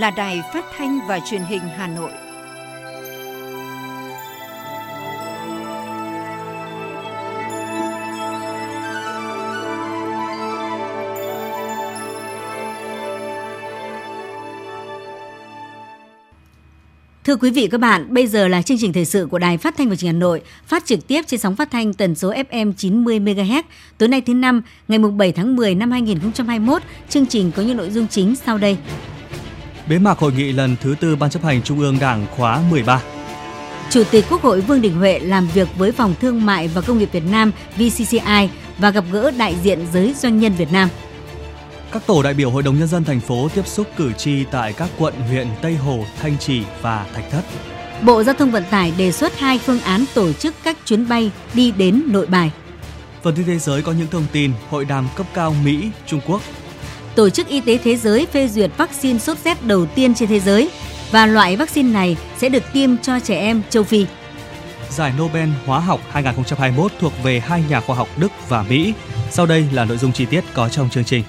là 0.00 0.10
Đài 0.10 0.42
Phát 0.52 0.64
thanh 0.76 0.98
và 1.08 1.20
Truyền 1.30 1.42
hình 1.42 1.60
Hà 1.76 1.86
Nội. 1.86 2.10
Thưa 17.24 17.36
quý 17.36 17.50
vị 17.50 17.68
các 17.70 17.78
bạn, 17.78 18.14
bây 18.14 18.26
giờ 18.26 18.48
là 18.48 18.62
chương 18.62 18.78
trình 18.80 18.92
thời 18.92 19.04
sự 19.04 19.26
của 19.26 19.38
Đài 19.38 19.58
Phát 19.58 19.76
thanh 19.78 19.88
và 19.88 19.96
Truyền 19.96 20.12
hình 20.12 20.14
Hà 20.14 20.20
Nội, 20.20 20.42
phát 20.66 20.86
trực 20.86 21.06
tiếp 21.06 21.22
trên 21.26 21.40
sóng 21.40 21.56
phát 21.56 21.70
thanh 21.70 21.94
tần 21.94 22.14
số 22.14 22.32
FM 22.32 22.72
90 22.72 23.20
MHz. 23.20 23.62
Tối 23.98 24.08
nay 24.08 24.20
thứ 24.20 24.34
năm, 24.34 24.62
ngày 24.88 24.98
7 24.98 25.32
tháng 25.32 25.56
10 25.56 25.74
năm 25.74 25.90
2021, 25.90 26.82
chương 27.08 27.26
trình 27.26 27.52
có 27.56 27.62
những 27.62 27.76
nội 27.76 27.90
dung 27.90 28.06
chính 28.06 28.36
sau 28.36 28.58
đây. 28.58 28.76
Bế 29.90 29.98
mạc 29.98 30.18
hội 30.18 30.32
nghị 30.32 30.52
lần 30.52 30.76
thứ 30.80 30.94
tư 31.00 31.16
Ban 31.16 31.30
chấp 31.30 31.44
hành 31.44 31.62
Trung 31.62 31.78
ương 31.78 31.98
Đảng 32.00 32.26
khóa 32.36 32.62
13. 32.70 33.02
Chủ 33.90 34.02
tịch 34.10 34.24
Quốc 34.30 34.42
hội 34.42 34.60
Vương 34.60 34.80
Đình 34.80 34.94
Huệ 34.94 35.18
làm 35.18 35.48
việc 35.54 35.68
với 35.76 35.92
Phòng 35.92 36.14
Thương 36.20 36.46
mại 36.46 36.68
và 36.68 36.80
Công 36.80 36.98
nghiệp 36.98 37.08
Việt 37.12 37.22
Nam 37.30 37.52
VCCI 37.76 38.48
và 38.78 38.90
gặp 38.90 39.04
gỡ 39.12 39.30
đại 39.30 39.56
diện 39.62 39.86
giới 39.92 40.14
doanh 40.14 40.40
nhân 40.40 40.52
Việt 40.52 40.72
Nam. 40.72 40.88
Các 41.92 42.06
tổ 42.06 42.22
đại 42.22 42.34
biểu 42.34 42.50
Hội 42.50 42.62
đồng 42.62 42.78
Nhân 42.78 42.88
dân 42.88 43.04
thành 43.04 43.20
phố 43.20 43.48
tiếp 43.54 43.66
xúc 43.66 43.86
cử 43.96 44.12
tri 44.12 44.44
tại 44.44 44.72
các 44.72 44.88
quận 44.98 45.14
huyện 45.14 45.48
Tây 45.62 45.76
Hồ, 45.76 46.04
Thanh 46.20 46.38
Trì 46.38 46.62
và 46.82 47.06
Thạch 47.14 47.30
Thất. 47.30 47.42
Bộ 48.02 48.22
Giao 48.22 48.34
thông 48.34 48.50
Vận 48.50 48.64
tải 48.70 48.92
đề 48.98 49.12
xuất 49.12 49.38
hai 49.38 49.58
phương 49.58 49.80
án 49.80 50.04
tổ 50.14 50.32
chức 50.32 50.54
các 50.64 50.76
chuyến 50.84 51.08
bay 51.08 51.30
đi 51.54 51.70
đến 51.70 52.02
nội 52.06 52.26
bài. 52.26 52.50
Phần 53.22 53.34
tin 53.34 53.46
thế 53.46 53.58
giới 53.58 53.82
có 53.82 53.92
những 53.92 54.08
thông 54.10 54.26
tin 54.32 54.52
hội 54.70 54.84
đàm 54.84 55.08
cấp 55.16 55.26
cao 55.34 55.54
Mỹ, 55.64 55.90
Trung 56.06 56.20
Quốc. 56.26 56.42
Tổ 57.14 57.30
chức 57.30 57.48
Y 57.48 57.60
tế 57.60 57.78
Thế 57.84 57.96
giới 57.96 58.26
phê 58.26 58.48
duyệt 58.48 58.70
vaccine 58.76 59.18
sốt 59.18 59.38
rét 59.44 59.66
đầu 59.66 59.86
tiên 59.86 60.14
trên 60.14 60.28
thế 60.28 60.40
giới 60.40 60.70
và 61.10 61.26
loại 61.26 61.56
vaccine 61.56 61.92
này 61.92 62.16
sẽ 62.38 62.48
được 62.48 62.62
tiêm 62.72 62.98
cho 62.98 63.20
trẻ 63.20 63.38
em 63.38 63.62
châu 63.70 63.82
Phi. 63.82 64.06
Giải 64.90 65.12
Nobel 65.18 65.48
Hóa 65.66 65.80
học 65.80 66.00
2021 66.10 66.92
thuộc 67.00 67.12
về 67.22 67.40
hai 67.40 67.64
nhà 67.70 67.80
khoa 67.80 67.96
học 67.96 68.08
Đức 68.16 68.32
và 68.48 68.62
Mỹ. 68.62 68.94
Sau 69.30 69.46
đây 69.46 69.66
là 69.72 69.84
nội 69.84 69.98
dung 69.98 70.12
chi 70.12 70.26
tiết 70.26 70.44
có 70.54 70.68
trong 70.68 70.90
chương 70.90 71.04
trình. 71.04 71.22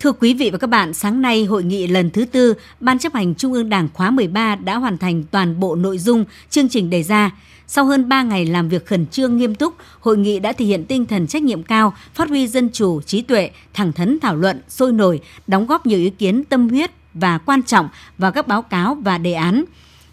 Thưa 0.00 0.12
quý 0.12 0.34
vị 0.34 0.50
và 0.50 0.58
các 0.58 0.66
bạn, 0.70 0.94
sáng 0.94 1.22
nay 1.22 1.44
hội 1.44 1.64
nghị 1.64 1.86
lần 1.86 2.10
thứ 2.10 2.24
tư 2.24 2.54
Ban 2.80 2.98
chấp 2.98 3.14
hành 3.14 3.34
Trung 3.34 3.52
ương 3.52 3.68
Đảng 3.68 3.88
khóa 3.94 4.10
13 4.10 4.54
đã 4.54 4.76
hoàn 4.76 4.98
thành 4.98 5.24
toàn 5.30 5.60
bộ 5.60 5.74
nội 5.74 5.98
dung 5.98 6.24
chương 6.50 6.68
trình 6.68 6.90
đề 6.90 7.02
ra. 7.02 7.30
Sau 7.70 7.84
hơn 7.84 8.08
3 8.08 8.22
ngày 8.22 8.46
làm 8.46 8.68
việc 8.68 8.86
khẩn 8.86 9.06
trương 9.06 9.36
nghiêm 9.36 9.54
túc, 9.54 9.74
hội 10.00 10.18
nghị 10.18 10.38
đã 10.38 10.52
thể 10.52 10.64
hiện 10.64 10.84
tinh 10.84 11.06
thần 11.06 11.26
trách 11.26 11.42
nhiệm 11.42 11.62
cao, 11.62 11.94
phát 12.14 12.28
huy 12.28 12.48
dân 12.48 12.68
chủ, 12.72 13.00
trí 13.00 13.22
tuệ, 13.22 13.50
thẳng 13.74 13.92
thắn 13.92 14.18
thảo 14.22 14.36
luận, 14.36 14.60
sôi 14.68 14.92
nổi, 14.92 15.20
đóng 15.46 15.66
góp 15.66 15.86
nhiều 15.86 15.98
ý 15.98 16.10
kiến 16.10 16.44
tâm 16.44 16.68
huyết 16.68 16.90
và 17.14 17.38
quan 17.38 17.62
trọng 17.62 17.88
vào 18.18 18.32
các 18.32 18.48
báo 18.48 18.62
cáo 18.62 18.94
và 18.94 19.18
đề 19.18 19.32
án. 19.32 19.64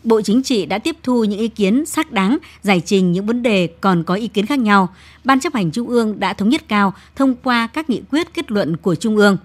Bộ 0.04 0.22
Chính 0.22 0.44
trị 0.44 0.66
đã 0.66 0.78
tiếp 0.78 0.96
thu 1.04 1.24
những 1.24 1.40
ý 1.40 1.48
kiến 1.48 1.86
xác 1.86 2.12
đáng, 2.12 2.38
giải 2.62 2.82
trình 2.86 3.12
những 3.12 3.26
vấn 3.26 3.44
đề 3.44 3.68
còn 3.82 4.04
có 4.04 4.14
ý 4.14 4.28
kiến 4.28 4.46
khác 4.46 4.60
nhau. 4.60 4.90
Ban 5.24 5.40
chấp 5.40 5.54
hành 5.54 5.72
Trung 5.72 5.88
ương 5.88 6.20
đã 6.20 6.34
thống 6.34 6.50
nhất 6.50 6.64
cao 6.68 6.94
thông 7.16 7.36
qua 7.36 7.68
các 7.68 7.90
nghị 7.90 8.02
quyết 8.12 8.34
kết 8.34 8.52
luận 8.52 8.78
của 8.78 8.96
Trung 8.96 9.18
ương. 9.18 9.38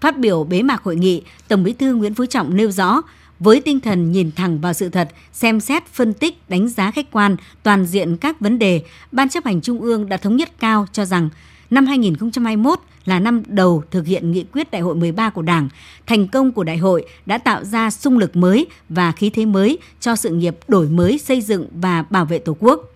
Phát 0.00 0.18
biểu 0.18 0.44
bế 0.44 0.62
mạc 0.62 0.82
hội 0.82 0.96
nghị, 0.96 1.22
Tổng 1.48 1.62
Bí 1.64 1.72
thư 1.72 1.94
Nguyễn 1.94 2.14
Phú 2.14 2.26
Trọng 2.26 2.56
nêu 2.56 2.70
rõ, 2.70 3.02
với 3.38 3.60
tinh 3.60 3.80
thần 3.80 4.12
nhìn 4.12 4.30
thẳng 4.36 4.60
vào 4.60 4.72
sự 4.72 4.88
thật, 4.88 5.08
xem 5.32 5.60
xét, 5.60 5.86
phân 5.86 6.14
tích, 6.14 6.38
đánh 6.48 6.68
giá 6.68 6.90
khách 6.90 7.10
quan, 7.10 7.36
toàn 7.62 7.86
diện 7.86 8.16
các 8.16 8.40
vấn 8.40 8.58
đề, 8.58 8.82
Ban 9.12 9.28
chấp 9.28 9.44
hành 9.44 9.60
Trung 9.60 9.80
ương 9.80 10.08
đã 10.08 10.16
thống 10.16 10.36
nhất 10.36 10.52
cao 10.58 10.86
cho 10.92 11.04
rằng 11.04 11.28
năm 11.70 11.86
2021 11.86 12.80
là 13.04 13.20
năm 13.20 13.42
đầu 13.46 13.82
thực 13.90 14.06
hiện 14.06 14.32
nghị 14.32 14.44
quyết 14.52 14.70
đại 14.70 14.82
hội 14.82 14.94
13 14.94 15.30
của 15.30 15.42
Đảng. 15.42 15.68
Thành 16.06 16.28
công 16.28 16.52
của 16.52 16.64
đại 16.64 16.76
hội 16.76 17.04
đã 17.26 17.38
tạo 17.38 17.64
ra 17.64 17.90
sung 17.90 18.18
lực 18.18 18.36
mới 18.36 18.66
và 18.88 19.12
khí 19.12 19.30
thế 19.30 19.46
mới 19.46 19.78
cho 20.00 20.16
sự 20.16 20.30
nghiệp 20.30 20.56
đổi 20.68 20.88
mới, 20.88 21.18
xây 21.18 21.40
dựng 21.40 21.66
và 21.74 22.04
bảo 22.10 22.24
vệ 22.24 22.38
Tổ 22.38 22.56
quốc. 22.60 22.90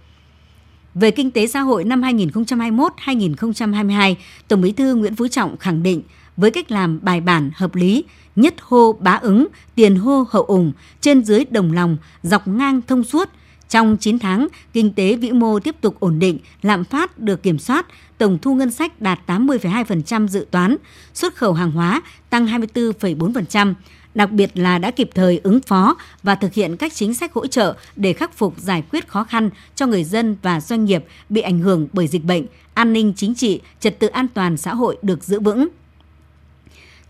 Về 0.94 1.10
kinh 1.10 1.31
tế 1.31 1.47
xã 1.47 1.60
hội 1.60 1.84
năm 1.84 2.03
2021-2022, 2.03 4.15
Tổng 4.49 4.60
Bí 4.60 4.72
thư 4.72 4.94
Nguyễn 4.94 5.15
Phú 5.15 5.28
Trọng 5.28 5.56
khẳng 5.56 5.82
định 5.82 6.03
với 6.38 6.50
cách 6.50 6.71
làm 6.71 6.99
bài 7.03 7.21
bản, 7.21 7.50
hợp 7.54 7.75
lý, 7.75 8.04
nhất 8.37 8.54
hô 8.60 8.93
bá 8.93 9.12
ứng, 9.12 9.47
tiền 9.75 9.97
hô 9.97 10.25
hậu 10.31 10.43
ủng, 10.43 10.72
trên 11.00 11.25
dưới 11.25 11.44
đồng 11.50 11.72
lòng, 11.72 11.97
dọc 12.22 12.49
ngang 12.49 12.81
thông 12.87 13.04
suốt. 13.04 13.28
Trong 13.69 13.97
9 14.00 14.19
tháng, 14.19 14.49
kinh 14.72 14.93
tế 14.93 15.16
vĩ 15.16 15.32
mô 15.32 15.59
tiếp 15.59 15.76
tục 15.81 16.00
ổn 16.00 16.19
định, 16.19 16.38
lạm 16.62 16.84
phát 16.84 17.19
được 17.19 17.43
kiểm 17.43 17.59
soát, 17.59 17.87
tổng 18.19 18.38
thu 18.43 18.54
ngân 18.54 18.71
sách 18.71 19.00
đạt 19.00 19.19
80,2% 19.26 20.26
dự 20.26 20.47
toán, 20.50 20.76
xuất 21.15 21.34
khẩu 21.34 21.53
hàng 21.53 21.71
hóa 21.71 22.03
tăng 22.31 22.47
24,4%, 22.47 23.75
đặc 24.15 24.31
biệt 24.31 24.50
là 24.55 24.78
đã 24.78 24.91
kịp 24.91 25.10
thời 25.15 25.41
ứng 25.43 25.60
phó 25.60 25.97
và 26.22 26.34
thực 26.34 26.55
hiện 26.55 26.76
các 26.76 26.93
chính 26.94 27.15
sách 27.15 27.32
hỗ 27.32 27.47
trợ 27.47 27.75
để 27.97 28.12
khắc 28.12 28.37
phục 28.37 28.55
giải 28.59 28.82
quyết 28.91 29.09
khó 29.09 29.25
khăn 29.25 29.50
cho 29.75 29.87
người 29.87 30.05
dân 30.05 30.37
và 30.43 30.60
doanh 30.60 30.84
nghiệp 30.84 31.05
bị 31.28 31.41
ảnh 31.41 31.59
hưởng 31.59 31.88
bởi 31.93 32.06
dịch 32.06 32.25
bệnh, 32.25 32.47
an 32.75 32.93
ninh 32.93 33.12
chính 33.16 33.34
trị, 33.34 33.60
trật 33.81 33.99
tự 33.99 34.06
an 34.06 34.26
toàn 34.34 34.56
xã 34.56 34.75
hội 34.75 34.97
được 35.03 35.25
giữ 35.25 35.41
vững. 35.41 35.69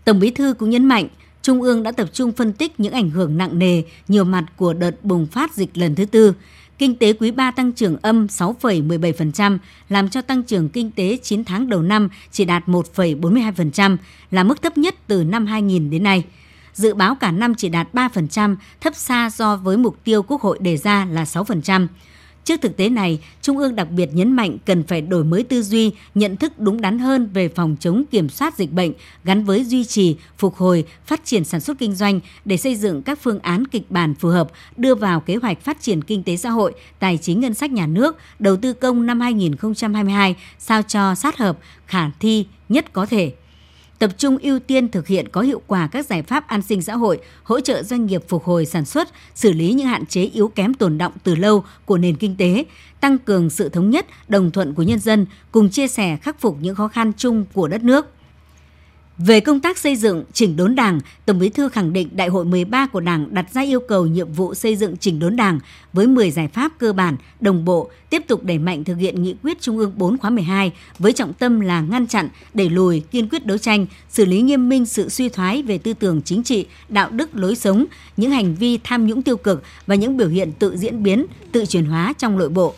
Tổng 0.09 0.19
Bí 0.19 0.31
thư 0.31 0.53
cũng 0.53 0.69
nhấn 0.69 0.85
mạnh, 0.85 1.07
Trung 1.41 1.61
ương 1.61 1.83
đã 1.83 1.91
tập 1.91 2.09
trung 2.13 2.31
phân 2.31 2.53
tích 2.53 2.79
những 2.79 2.93
ảnh 2.93 3.09
hưởng 3.09 3.37
nặng 3.37 3.59
nề, 3.59 3.83
nhiều 4.07 4.23
mặt 4.23 4.43
của 4.57 4.73
đợt 4.73 5.03
bùng 5.03 5.27
phát 5.27 5.53
dịch 5.53 5.77
lần 5.77 5.95
thứ 5.95 6.05
tư. 6.05 6.33
Kinh 6.77 6.95
tế 6.95 7.13
quý 7.13 7.31
3 7.31 7.51
tăng 7.51 7.71
trưởng 7.71 7.97
âm 8.01 8.25
6,17%, 8.25 9.57
làm 9.89 10.09
cho 10.09 10.21
tăng 10.21 10.43
trưởng 10.43 10.69
kinh 10.69 10.91
tế 10.91 11.17
9 11.23 11.43
tháng 11.43 11.69
đầu 11.69 11.81
năm 11.81 12.09
chỉ 12.31 12.45
đạt 12.45 12.67
1,42%, 12.67 13.97
là 14.31 14.43
mức 14.43 14.61
thấp 14.61 14.77
nhất 14.77 14.95
từ 15.07 15.23
năm 15.23 15.45
2000 15.45 15.89
đến 15.89 16.03
nay. 16.03 16.23
Dự 16.73 16.93
báo 16.93 17.15
cả 17.15 17.31
năm 17.31 17.55
chỉ 17.55 17.69
đạt 17.69 17.93
3%, 17.93 18.55
thấp 18.81 18.95
xa 18.95 19.29
so 19.29 19.55
với 19.55 19.77
mục 19.77 19.97
tiêu 20.03 20.23
Quốc 20.23 20.41
hội 20.41 20.57
đề 20.61 20.77
ra 20.77 21.05
là 21.05 21.23
6%. 21.23 21.87
Trước 22.49 22.61
thực 22.61 22.77
tế 22.77 22.89
này, 22.89 23.19
Trung 23.41 23.57
ương 23.57 23.75
đặc 23.75 23.91
biệt 23.91 24.09
nhấn 24.13 24.31
mạnh 24.31 24.57
cần 24.65 24.83
phải 24.83 25.01
đổi 25.01 25.23
mới 25.23 25.43
tư 25.43 25.63
duy, 25.63 25.91
nhận 26.15 26.37
thức 26.37 26.59
đúng 26.59 26.81
đắn 26.81 26.99
hơn 26.99 27.29
về 27.33 27.49
phòng 27.49 27.75
chống 27.79 28.03
kiểm 28.11 28.29
soát 28.29 28.57
dịch 28.57 28.71
bệnh 28.71 28.91
gắn 29.23 29.43
với 29.43 29.63
duy 29.63 29.85
trì, 29.85 30.15
phục 30.37 30.55
hồi, 30.55 30.83
phát 31.05 31.25
triển 31.25 31.43
sản 31.43 31.59
xuất 31.59 31.79
kinh 31.79 31.95
doanh 31.95 32.19
để 32.45 32.57
xây 32.57 32.75
dựng 32.75 33.01
các 33.01 33.19
phương 33.21 33.39
án 33.39 33.67
kịch 33.67 33.91
bản 33.91 34.15
phù 34.15 34.29
hợp 34.29 34.49
đưa 34.77 34.95
vào 34.95 35.19
kế 35.19 35.35
hoạch 35.35 35.61
phát 35.61 35.81
triển 35.81 36.01
kinh 36.01 36.23
tế 36.23 36.37
xã 36.37 36.49
hội, 36.49 36.73
tài 36.99 37.17
chính 37.17 37.39
ngân 37.39 37.53
sách 37.53 37.71
nhà 37.71 37.87
nước, 37.87 38.17
đầu 38.39 38.57
tư 38.57 38.73
công 38.73 39.05
năm 39.05 39.19
2022 39.19 40.35
sao 40.59 40.81
cho 40.81 41.15
sát 41.15 41.37
hợp, 41.37 41.57
khả 41.85 42.09
thi 42.19 42.45
nhất 42.69 42.93
có 42.93 43.05
thể 43.05 43.33
tập 43.99 44.11
trung 44.17 44.37
ưu 44.37 44.59
tiên 44.59 44.89
thực 44.89 45.07
hiện 45.07 45.29
có 45.29 45.41
hiệu 45.41 45.61
quả 45.67 45.87
các 45.91 46.05
giải 46.05 46.23
pháp 46.23 46.47
an 46.47 46.61
sinh 46.61 46.81
xã 46.81 46.95
hội, 46.95 47.19
hỗ 47.43 47.59
trợ 47.59 47.83
doanh 47.83 48.05
nghiệp 48.05 48.23
phục 48.27 48.43
hồi 48.43 48.65
sản 48.65 48.85
xuất, 48.85 49.09
xử 49.35 49.53
lý 49.53 49.73
những 49.73 49.87
hạn 49.87 50.05
chế 50.05 50.23
yếu 50.23 50.47
kém 50.47 50.73
tồn 50.73 50.97
động 50.97 51.13
từ 51.23 51.35
lâu 51.35 51.63
của 51.85 51.97
nền 51.97 52.15
kinh 52.15 52.35
tế, 52.37 52.65
tăng 52.99 53.17
cường 53.17 53.49
sự 53.49 53.69
thống 53.69 53.89
nhất, 53.89 54.05
đồng 54.27 54.51
thuận 54.51 54.73
của 54.73 54.83
nhân 54.83 54.99
dân, 54.99 55.25
cùng 55.51 55.69
chia 55.69 55.87
sẻ 55.87 56.17
khắc 56.21 56.41
phục 56.41 56.57
những 56.61 56.75
khó 56.75 56.87
khăn 56.87 57.11
chung 57.17 57.45
của 57.53 57.67
đất 57.67 57.83
nước. 57.83 58.07
Về 59.25 59.39
công 59.39 59.59
tác 59.59 59.77
xây 59.77 59.95
dựng 59.95 60.23
chỉnh 60.33 60.55
đốn 60.55 60.75
Đảng, 60.75 60.99
Tổng 61.25 61.39
Bí 61.39 61.49
thư 61.49 61.69
khẳng 61.69 61.93
định 61.93 62.09
Đại 62.11 62.27
hội 62.27 62.45
13 62.45 62.87
của 62.87 62.99
Đảng 62.99 63.33
đặt 63.33 63.53
ra 63.53 63.61
yêu 63.61 63.79
cầu 63.79 64.05
nhiệm 64.05 64.33
vụ 64.33 64.53
xây 64.53 64.75
dựng 64.75 64.97
chỉnh 64.97 65.19
đốn 65.19 65.35
Đảng 65.35 65.59
với 65.93 66.07
10 66.07 66.31
giải 66.31 66.47
pháp 66.47 66.71
cơ 66.77 66.93
bản, 66.93 67.15
đồng 67.39 67.65
bộ, 67.65 67.89
tiếp 68.09 68.23
tục 68.27 68.43
đẩy 68.43 68.57
mạnh 68.57 68.83
thực 68.83 68.95
hiện 68.95 69.23
nghị 69.23 69.35
quyết 69.43 69.61
Trung 69.61 69.77
ương 69.77 69.93
4 69.95 70.17
khóa 70.17 70.29
12 70.29 70.71
với 70.99 71.13
trọng 71.13 71.33
tâm 71.33 71.59
là 71.59 71.81
ngăn 71.81 72.07
chặn, 72.07 72.29
đẩy 72.53 72.69
lùi, 72.69 72.99
kiên 72.99 73.29
quyết 73.29 73.45
đấu 73.45 73.57
tranh, 73.57 73.85
xử 74.09 74.25
lý 74.25 74.41
nghiêm 74.41 74.69
minh 74.69 74.85
sự 74.85 75.09
suy 75.09 75.29
thoái 75.29 75.61
về 75.61 75.77
tư 75.77 75.93
tưởng 75.93 76.21
chính 76.21 76.43
trị, 76.43 76.65
đạo 76.89 77.09
đức 77.11 77.35
lối 77.35 77.55
sống, 77.55 77.85
những 78.17 78.31
hành 78.31 78.55
vi 78.55 78.79
tham 78.83 79.07
nhũng 79.07 79.21
tiêu 79.21 79.37
cực 79.37 79.63
và 79.87 79.95
những 79.95 80.17
biểu 80.17 80.27
hiện 80.27 80.51
tự 80.51 80.77
diễn 80.77 81.03
biến, 81.03 81.25
tự 81.51 81.65
chuyển 81.65 81.85
hóa 81.85 82.13
trong 82.17 82.37
nội 82.37 82.49
bộ, 82.49 82.73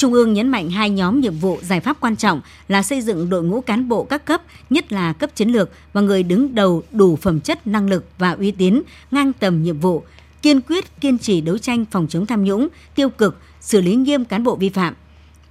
Trung 0.00 0.12
ương 0.12 0.32
nhấn 0.32 0.48
mạnh 0.48 0.70
hai 0.70 0.90
nhóm 0.90 1.20
nhiệm 1.20 1.34
vụ 1.34 1.58
giải 1.62 1.80
pháp 1.80 2.00
quan 2.00 2.16
trọng 2.16 2.40
là 2.68 2.82
xây 2.82 3.00
dựng 3.00 3.30
đội 3.30 3.42
ngũ 3.42 3.60
cán 3.60 3.88
bộ 3.88 4.04
các 4.04 4.24
cấp, 4.24 4.42
nhất 4.70 4.92
là 4.92 5.12
cấp 5.12 5.30
chiến 5.34 5.48
lược 5.48 5.70
và 5.92 6.00
người 6.00 6.22
đứng 6.22 6.54
đầu 6.54 6.82
đủ 6.92 7.16
phẩm 7.16 7.40
chất 7.40 7.66
năng 7.66 7.88
lực 7.88 8.04
và 8.18 8.32
uy 8.32 8.50
tín, 8.50 8.82
ngang 9.10 9.32
tầm 9.32 9.62
nhiệm 9.62 9.80
vụ, 9.80 10.02
kiên 10.42 10.60
quyết 10.60 11.00
kiên 11.00 11.18
trì 11.18 11.40
đấu 11.40 11.58
tranh 11.58 11.84
phòng 11.90 12.06
chống 12.08 12.26
tham 12.26 12.44
nhũng, 12.44 12.68
tiêu 12.94 13.08
cực, 13.08 13.38
xử 13.60 13.80
lý 13.80 13.94
nghiêm 13.94 14.24
cán 14.24 14.44
bộ 14.44 14.56
vi 14.56 14.68
phạm. 14.68 14.94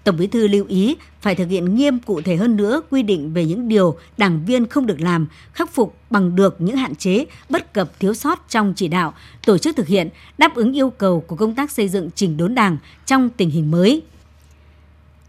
Tổng 0.04 0.18
Bí 0.18 0.28
thư 0.28 0.48
lưu 0.48 0.66
ý 0.68 0.96
phải 1.22 1.36
thực 1.36 1.50
hiện 1.50 1.76
nghiêm 1.76 2.00
cụ 2.00 2.22
thể 2.22 2.36
hơn 2.36 2.56
nữa 2.56 2.82
quy 2.90 3.04
định 3.04 3.34
về 3.34 3.46
những 3.46 3.68
điều 3.68 3.98
đảng 4.18 4.46
viên 4.46 4.68
không 4.68 4.86
được 4.86 5.02
làm, 5.02 5.28
khắc 5.54 5.74
phục 5.74 5.96
bằng 6.10 6.36
được 6.36 6.62
những 6.62 6.78
hạn 6.78 6.96
chế, 6.96 7.26
bất 7.50 7.74
cập 7.74 8.00
thiếu 8.00 8.14
sót 8.14 8.46
trong 8.50 8.74
chỉ 8.76 8.88
đạo, 8.88 9.14
tổ 9.46 9.58
chức 9.58 9.76
thực 9.76 9.88
hiện, 9.88 10.10
đáp 10.38 10.56
ứng 10.56 10.74
yêu 10.74 10.90
cầu 10.90 11.24
của 11.28 11.36
công 11.36 11.56
tác 11.56 11.72
xây 11.72 11.90
dựng 11.90 12.10
chỉnh 12.16 12.38
đốn 12.38 12.56
đảng 12.56 12.78
trong 13.06 13.30
tình 13.30 13.50
hình 13.50 13.72
mới. 13.72 14.02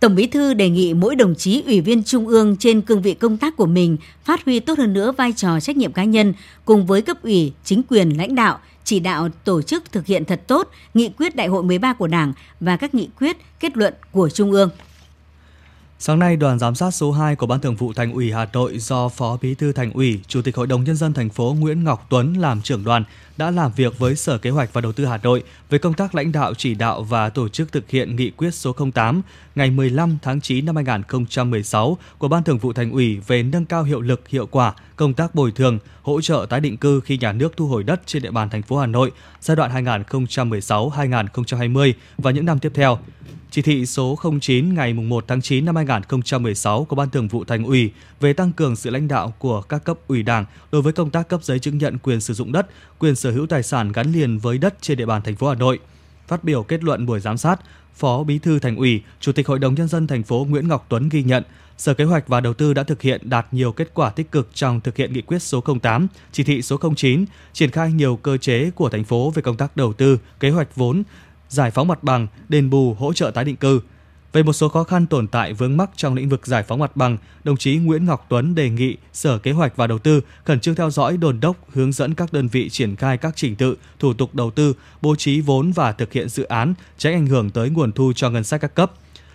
Tổng 0.01 0.15
Bí 0.15 0.27
thư 0.27 0.55
đề 0.55 0.69
nghị 0.69 0.95
mỗi 0.95 1.17
đồng 1.17 1.35
chí 1.35 1.63
ủy 1.67 1.81
viên 1.81 2.05
Trung 2.05 2.29
ương 2.29 2.57
trên 2.57 2.81
cương 2.81 3.03
vị 3.03 3.15
công 3.15 3.37
tác 3.37 3.57
của 3.57 3.67
mình 3.67 3.97
phát 4.25 4.45
huy 4.45 4.61
tốt 4.61 4.79
hơn 4.79 4.93
nữa 4.93 5.13
vai 5.13 5.33
trò 5.33 5.61
trách 5.61 5.77
nhiệm 5.77 5.93
cá 5.93 6.05
nhân 6.05 6.35
cùng 6.65 6.87
với 6.87 7.03
cấp 7.03 7.23
ủy, 7.23 7.53
chính 7.65 7.83
quyền, 7.89 8.17
lãnh 8.19 8.35
đạo, 8.35 8.59
chỉ 8.85 9.01
đạo 9.01 9.29
tổ 9.45 9.63
chức 9.63 9.93
thực 9.93 10.07
hiện 10.07 10.25
thật 10.25 10.43
tốt 10.47 10.71
nghị 10.95 11.09
quyết 11.19 11.37
đại 11.37 11.47
hội 11.47 11.63
13 11.63 11.93
của 11.93 12.07
Đảng 12.07 12.33
và 12.61 12.77
các 12.77 12.95
nghị 12.95 13.09
quyết, 13.19 13.37
kết 13.61 13.77
luận 13.77 13.95
của 14.13 14.31
Trung 14.31 14.53
ương. 14.53 14.71
Sáng 16.03 16.19
nay, 16.19 16.37
đoàn 16.37 16.59
giám 16.59 16.75
sát 16.75 16.91
số 16.91 17.13
2 17.13 17.37
của 17.37 17.47
Ban 17.47 17.61
Thường 17.61 17.77
vụ 17.77 17.93
Thành 17.93 18.13
ủy 18.13 18.33
Hà 18.33 18.47
Nội 18.53 18.79
do 18.79 19.09
Phó 19.09 19.39
Bí 19.43 19.55
thư 19.55 19.73
Thành 19.73 19.93
ủy, 19.93 20.21
Chủ 20.27 20.43
tịch 20.43 20.57
Hội 20.57 20.67
đồng 20.67 20.85
nhân 20.85 20.97
dân 20.97 21.13
thành 21.13 21.31
phố 21.31 21.57
Nguyễn 21.61 21.85
Ngọc 21.85 22.07
Tuấn 22.11 22.35
làm 22.35 22.63
trưởng 22.63 22.85
đoàn 22.85 23.05
đã 23.37 23.51
làm 23.51 23.73
việc 23.77 23.99
với 23.99 24.17
Sở 24.17 24.39
Kế 24.39 24.51
hoạch 24.51 24.73
và 24.73 24.81
Đầu 24.81 24.93
tư 24.93 25.05
Hà 25.05 25.17
Nội 25.17 25.43
về 25.71 25.79
công 25.79 25.95
tác 25.95 26.15
lãnh 26.15 26.33
đạo 26.33 26.55
chỉ 26.55 26.75
đạo 26.75 27.03
và 27.03 27.29
tổ 27.29 27.49
chức 27.49 27.73
thực 27.73 27.91
hiện 27.91 28.17
nghị 28.17 28.31
quyết 28.31 28.55
số 28.55 28.77
08 28.95 29.23
ngày 29.55 29.71
15 29.71 30.19
tháng 30.23 30.41
9 30.41 30.67
năm 30.67 30.77
2016 30.77 31.99
của 32.19 32.29
Ban 32.29 32.43
Thường 32.43 32.59
vụ 32.59 32.73
Thành 32.73 32.91
ủy 32.91 33.21
về 33.27 33.43
nâng 33.43 33.65
cao 33.65 33.83
hiệu 33.83 34.01
lực 34.01 34.29
hiệu 34.29 34.47
quả 34.47 34.75
công 34.97 35.15
tác 35.15 35.35
bồi 35.35 35.53
thường, 35.53 35.79
hỗ 36.03 36.21
trợ 36.21 36.47
tái 36.51 36.61
định 36.61 36.77
cư 36.77 37.01
khi 37.01 37.19
nhà 37.19 37.33
nước 37.33 37.57
thu 37.57 37.67
hồi 37.67 37.85
đất 37.85 38.01
trên 38.07 38.23
địa 38.23 38.31
bàn 38.31 38.51
thành 38.51 38.63
phố 38.63 38.79
Hà 38.79 38.87
Nội 38.87 39.13
giai 39.41 39.57
đoạn 39.57 39.85
2016-2020 39.85 41.93
và 42.19 42.31
những 42.31 42.45
năm 42.45 42.59
tiếp 42.59 42.73
theo. 42.75 42.99
Chỉ 43.51 43.63
thị 43.63 43.87
số 43.87 44.19
09 44.41 44.75
ngày 44.75 44.93
1 44.95 45.25
tháng 45.29 45.43
9 45.43 45.65
năm 45.65 45.77
2016 45.77 46.85
của 46.85 46.97
Ban 46.97 47.11
Thường 47.11 47.29
vụ 47.29 47.45
Thành 47.45 47.65
ủy 47.65 47.91
về 48.21 48.33
tăng 48.33 48.53
cường 48.53 48.77
sự 48.77 48.91
lãnh 48.91 49.09
đạo 49.09 49.35
của 49.39 49.63
các 49.63 49.85
cấp 49.85 49.99
ủy 50.09 50.23
Đảng 50.23 50.45
đối 50.73 50.83
với 50.83 50.93
công 50.93 51.11
tác 51.11 51.29
cấp 51.29 51.45
giấy 51.45 51.59
chứng 51.59 51.79
nhận 51.79 51.99
quyền 51.99 52.21
sử 52.21 52.35
dụng 52.35 52.53
đất, 52.53 52.67
quyền 52.99 53.17
sở 53.17 53.31
hữu 53.31 53.47
tài 53.47 53.63
sản 53.63 53.93
gắn 53.93 54.13
liền 54.13 54.39
với 54.39 54.59
đất 54.59 54.75
trên 54.81 54.99
địa 54.99 55.07
bàn 55.07 55.23
thành 55.23 55.37
phố 55.37 55.49
Hà 55.49 55.55
Nội. 55.55 55.79
Phát 56.29 56.45
biểu 56.45 56.63
kết 56.63 56.85
luận 56.85 57.07
buổi 57.07 57.21
giám 57.21 57.39
sát, 57.39 57.61
Phó 57.95 58.25
Bí 58.25 58.39
thư 58.39 58.59
Thành 58.59 58.77
ủy, 58.77 59.03
Chủ 59.21 59.33
tịch 59.33 59.47
Hội 59.47 59.59
đồng 59.59 59.75
nhân 59.75 59.89
dân 59.89 60.07
thành 60.07 60.23
phố 60.23 60.47
Nguyễn 60.51 60.69
Ngọc 60.69 60.87
Tuấn 60.89 61.09
ghi 61.09 61.23
nhận 61.23 61.43
Sở 61.81 61.95
Kế 61.95 62.05
hoạch 62.05 62.29
và 62.29 62.41
Đầu 62.41 62.55
tư 62.55 62.75
đã 62.75 62.83
thực 62.83 63.03
hiện 63.03 63.31
đạt 63.31 63.47
nhiều 63.53 63.73
kết 63.73 63.91
quả 63.95 64.11
tích 64.11 64.31
cực 64.33 64.49
trong 64.55 64.81
thực 64.81 64.97
hiện 64.97 65.13
nghị 65.13 65.23
quyết 65.23 65.43
số 65.43 65.65
08, 65.83 66.07
chỉ 66.33 66.45
thị 66.45 66.63
số 66.63 66.77
09, 66.97 67.25
triển 67.53 67.71
khai 67.71 67.93
nhiều 67.93 68.17
cơ 68.17 68.37
chế 68.37 68.71
của 68.71 68.89
thành 68.89 69.05
phố 69.05 69.31
về 69.31 69.43
công 69.43 69.57
tác 69.57 69.77
đầu 69.77 69.93
tư, 69.93 70.19
kế 70.41 70.51
hoạch 70.51 70.77
vốn, 70.77 71.03
giải 71.51 71.71
phóng 71.71 71.89
mặt 71.89 72.03
bằng, 72.05 72.27
đền 72.49 72.71
bù, 72.71 72.95
hỗ 72.95 73.13
trợ 73.13 73.31
tái 73.31 73.45
định 73.45 73.57
cư. 73.57 73.81
Về 74.33 74.43
một 74.43 74.53
số 74.53 74.69
khó 74.69 74.85
khăn 74.85 75.07
tồn 75.07 75.27
tại 75.27 75.53
vướng 75.53 75.77
mắc 75.77 75.91
trong 75.97 76.15
lĩnh 76.15 76.29
vực 76.29 76.47
giải 76.47 76.63
phóng 76.63 76.79
mặt 76.79 76.97
bằng, 76.97 77.17
đồng 77.45 77.57
chí 77.57 77.77
Nguyễn 77.77 78.05
Ngọc 78.05 78.27
Tuấn 78.29 78.55
đề 78.55 78.71
nghị 78.71 78.97
Sở 79.13 79.39
Kế 79.39 79.53
hoạch 79.53 79.77
và 79.77 79.87
Đầu 79.87 79.99
tư 79.99 80.21
khẩn 80.45 80.61
trương 80.61 80.75
theo 80.75 80.91
dõi 80.91 81.17
đồn 81.17 81.41
đốc, 81.41 81.57
hướng 81.73 81.93
dẫn 81.93 82.15
các 82.15 82.33
đơn 82.33 82.49
vị 82.49 82.69
triển 82.69 82.97
khai 82.97 83.19
các 83.19 83.33
trình 83.37 83.57
tự, 83.57 83.77
thủ 83.99 84.15
tục 84.15 84.35
đầu 84.35 84.51
tư, 84.51 84.75
bố 85.03 85.17
trí 85.17 85.41
vốn 85.41 85.73
và 85.73 85.93
thực 85.93 86.13
hiện 86.13 86.29
dự 86.29 86.45
án, 86.45 86.75
tránh 86.99 87.15
ảnh 87.15 87.27
hưởng 87.27 87.51
tới 87.51 87.71
nguồn 87.71 87.93
thu 87.93 88.13
cho 88.17 88.31
ngân 88.31 88.45
sách 88.45 88.61
các 88.61 88.75
cấp 88.75 88.93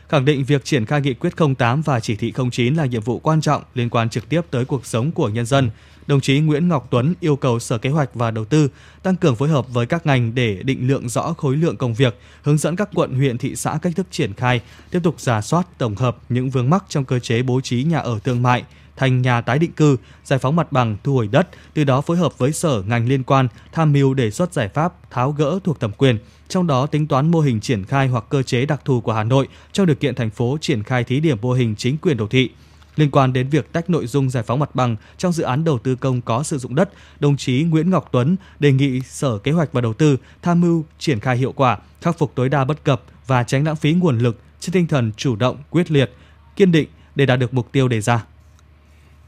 khẳng 0.09 0.25
định 0.25 0.43
việc 0.43 0.65
triển 0.65 0.85
khai 0.85 1.01
nghị 1.01 1.13
quyết 1.13 1.33
08 1.57 1.81
và 1.81 1.99
chỉ 1.99 2.15
thị 2.15 2.33
09 2.51 2.75
là 2.75 2.85
nhiệm 2.85 3.01
vụ 3.01 3.19
quan 3.19 3.41
trọng 3.41 3.63
liên 3.73 3.89
quan 3.89 4.09
trực 4.09 4.29
tiếp 4.29 4.41
tới 4.51 4.65
cuộc 4.65 4.85
sống 4.85 5.11
của 5.11 5.29
nhân 5.29 5.45
dân, 5.45 5.69
đồng 6.07 6.21
chí 6.21 6.39
Nguyễn 6.39 6.67
Ngọc 6.67 6.87
Tuấn 6.91 7.13
yêu 7.19 7.35
cầu 7.35 7.59
Sở 7.59 7.77
Kế 7.77 7.89
hoạch 7.89 8.09
và 8.13 8.31
Đầu 8.31 8.45
tư 8.45 8.69
tăng 9.03 9.15
cường 9.15 9.35
phối 9.35 9.49
hợp 9.49 9.73
với 9.73 9.85
các 9.85 10.05
ngành 10.05 10.35
để 10.35 10.59
định 10.63 10.87
lượng 10.87 11.09
rõ 11.09 11.33
khối 11.37 11.57
lượng 11.57 11.77
công 11.77 11.93
việc, 11.93 12.19
hướng 12.41 12.57
dẫn 12.57 12.75
các 12.75 12.89
quận, 12.93 13.13
huyện, 13.13 13.37
thị 13.37 13.55
xã 13.55 13.79
cách 13.81 13.93
thức 13.95 14.07
triển 14.11 14.33
khai, 14.33 14.61
tiếp 14.91 14.99
tục 15.03 15.19
giả 15.19 15.41
soát, 15.41 15.67
tổng 15.77 15.95
hợp 15.95 16.17
những 16.29 16.49
vướng 16.49 16.69
mắc 16.69 16.83
trong 16.89 17.05
cơ 17.05 17.19
chế 17.19 17.43
bố 17.43 17.61
trí 17.61 17.83
nhà 17.83 17.99
ở 17.99 18.19
thương 18.23 18.41
mại, 18.41 18.63
thành 18.97 19.21
nhà 19.21 19.41
tái 19.41 19.59
định 19.59 19.71
cư, 19.71 19.97
giải 20.23 20.39
phóng 20.39 20.55
mặt 20.55 20.71
bằng, 20.71 20.97
thu 21.03 21.13
hồi 21.13 21.27
đất, 21.27 21.47
từ 21.73 21.83
đó 21.83 22.01
phối 22.01 22.17
hợp 22.17 22.37
với 22.37 22.51
sở 22.51 22.83
ngành 22.87 23.07
liên 23.07 23.23
quan 23.23 23.47
tham 23.71 23.93
mưu 23.93 24.13
đề 24.13 24.31
xuất 24.31 24.53
giải 24.53 24.69
pháp 24.69 25.11
tháo 25.11 25.31
gỡ 25.31 25.59
thuộc 25.63 25.79
thẩm 25.79 25.91
quyền, 25.91 26.17
trong 26.47 26.67
đó 26.67 26.85
tính 26.85 27.07
toán 27.07 27.31
mô 27.31 27.39
hình 27.39 27.59
triển 27.59 27.85
khai 27.85 28.07
hoặc 28.07 28.23
cơ 28.29 28.43
chế 28.43 28.65
đặc 28.65 28.81
thù 28.85 29.01
của 29.01 29.13
Hà 29.13 29.23
Nội 29.23 29.47
trong 29.71 29.85
điều 29.85 29.95
kiện 29.95 30.15
thành 30.15 30.29
phố 30.29 30.57
triển 30.61 30.83
khai 30.83 31.03
thí 31.03 31.19
điểm 31.19 31.37
mô 31.41 31.53
hình 31.53 31.75
chính 31.75 31.97
quyền 31.97 32.17
đô 32.17 32.27
thị. 32.27 32.49
Liên 32.95 33.11
quan 33.11 33.33
đến 33.33 33.49
việc 33.49 33.73
tách 33.73 33.89
nội 33.89 34.07
dung 34.07 34.29
giải 34.29 34.43
phóng 34.43 34.59
mặt 34.59 34.75
bằng 34.75 34.95
trong 35.17 35.31
dự 35.31 35.43
án 35.43 35.63
đầu 35.63 35.79
tư 35.79 35.95
công 35.95 36.21
có 36.21 36.43
sử 36.43 36.57
dụng 36.57 36.75
đất, 36.75 36.89
đồng 37.19 37.37
chí 37.37 37.63
Nguyễn 37.63 37.89
Ngọc 37.89 38.09
Tuấn 38.11 38.35
đề 38.59 38.71
nghị 38.71 39.01
Sở 39.01 39.37
Kế 39.37 39.51
hoạch 39.51 39.73
và 39.73 39.81
Đầu 39.81 39.93
tư 39.93 40.17
tham 40.41 40.61
mưu 40.61 40.85
triển 40.99 41.19
khai 41.19 41.37
hiệu 41.37 41.51
quả, 41.51 41.77
khắc 42.01 42.17
phục 42.17 42.31
tối 42.35 42.49
đa 42.49 42.65
bất 42.65 42.83
cập 42.83 43.01
và 43.27 43.43
tránh 43.43 43.65
lãng 43.65 43.75
phí 43.75 43.93
nguồn 43.93 44.19
lực 44.19 44.39
trên 44.59 44.73
tinh 44.73 44.87
thần 44.87 45.11
chủ 45.17 45.35
động, 45.35 45.57
quyết 45.69 45.91
liệt, 45.91 46.11
kiên 46.55 46.71
định 46.71 46.87
để 47.15 47.25
đạt 47.25 47.39
được 47.39 47.53
mục 47.53 47.71
tiêu 47.71 47.87
đề 47.87 48.01
ra. 48.01 48.25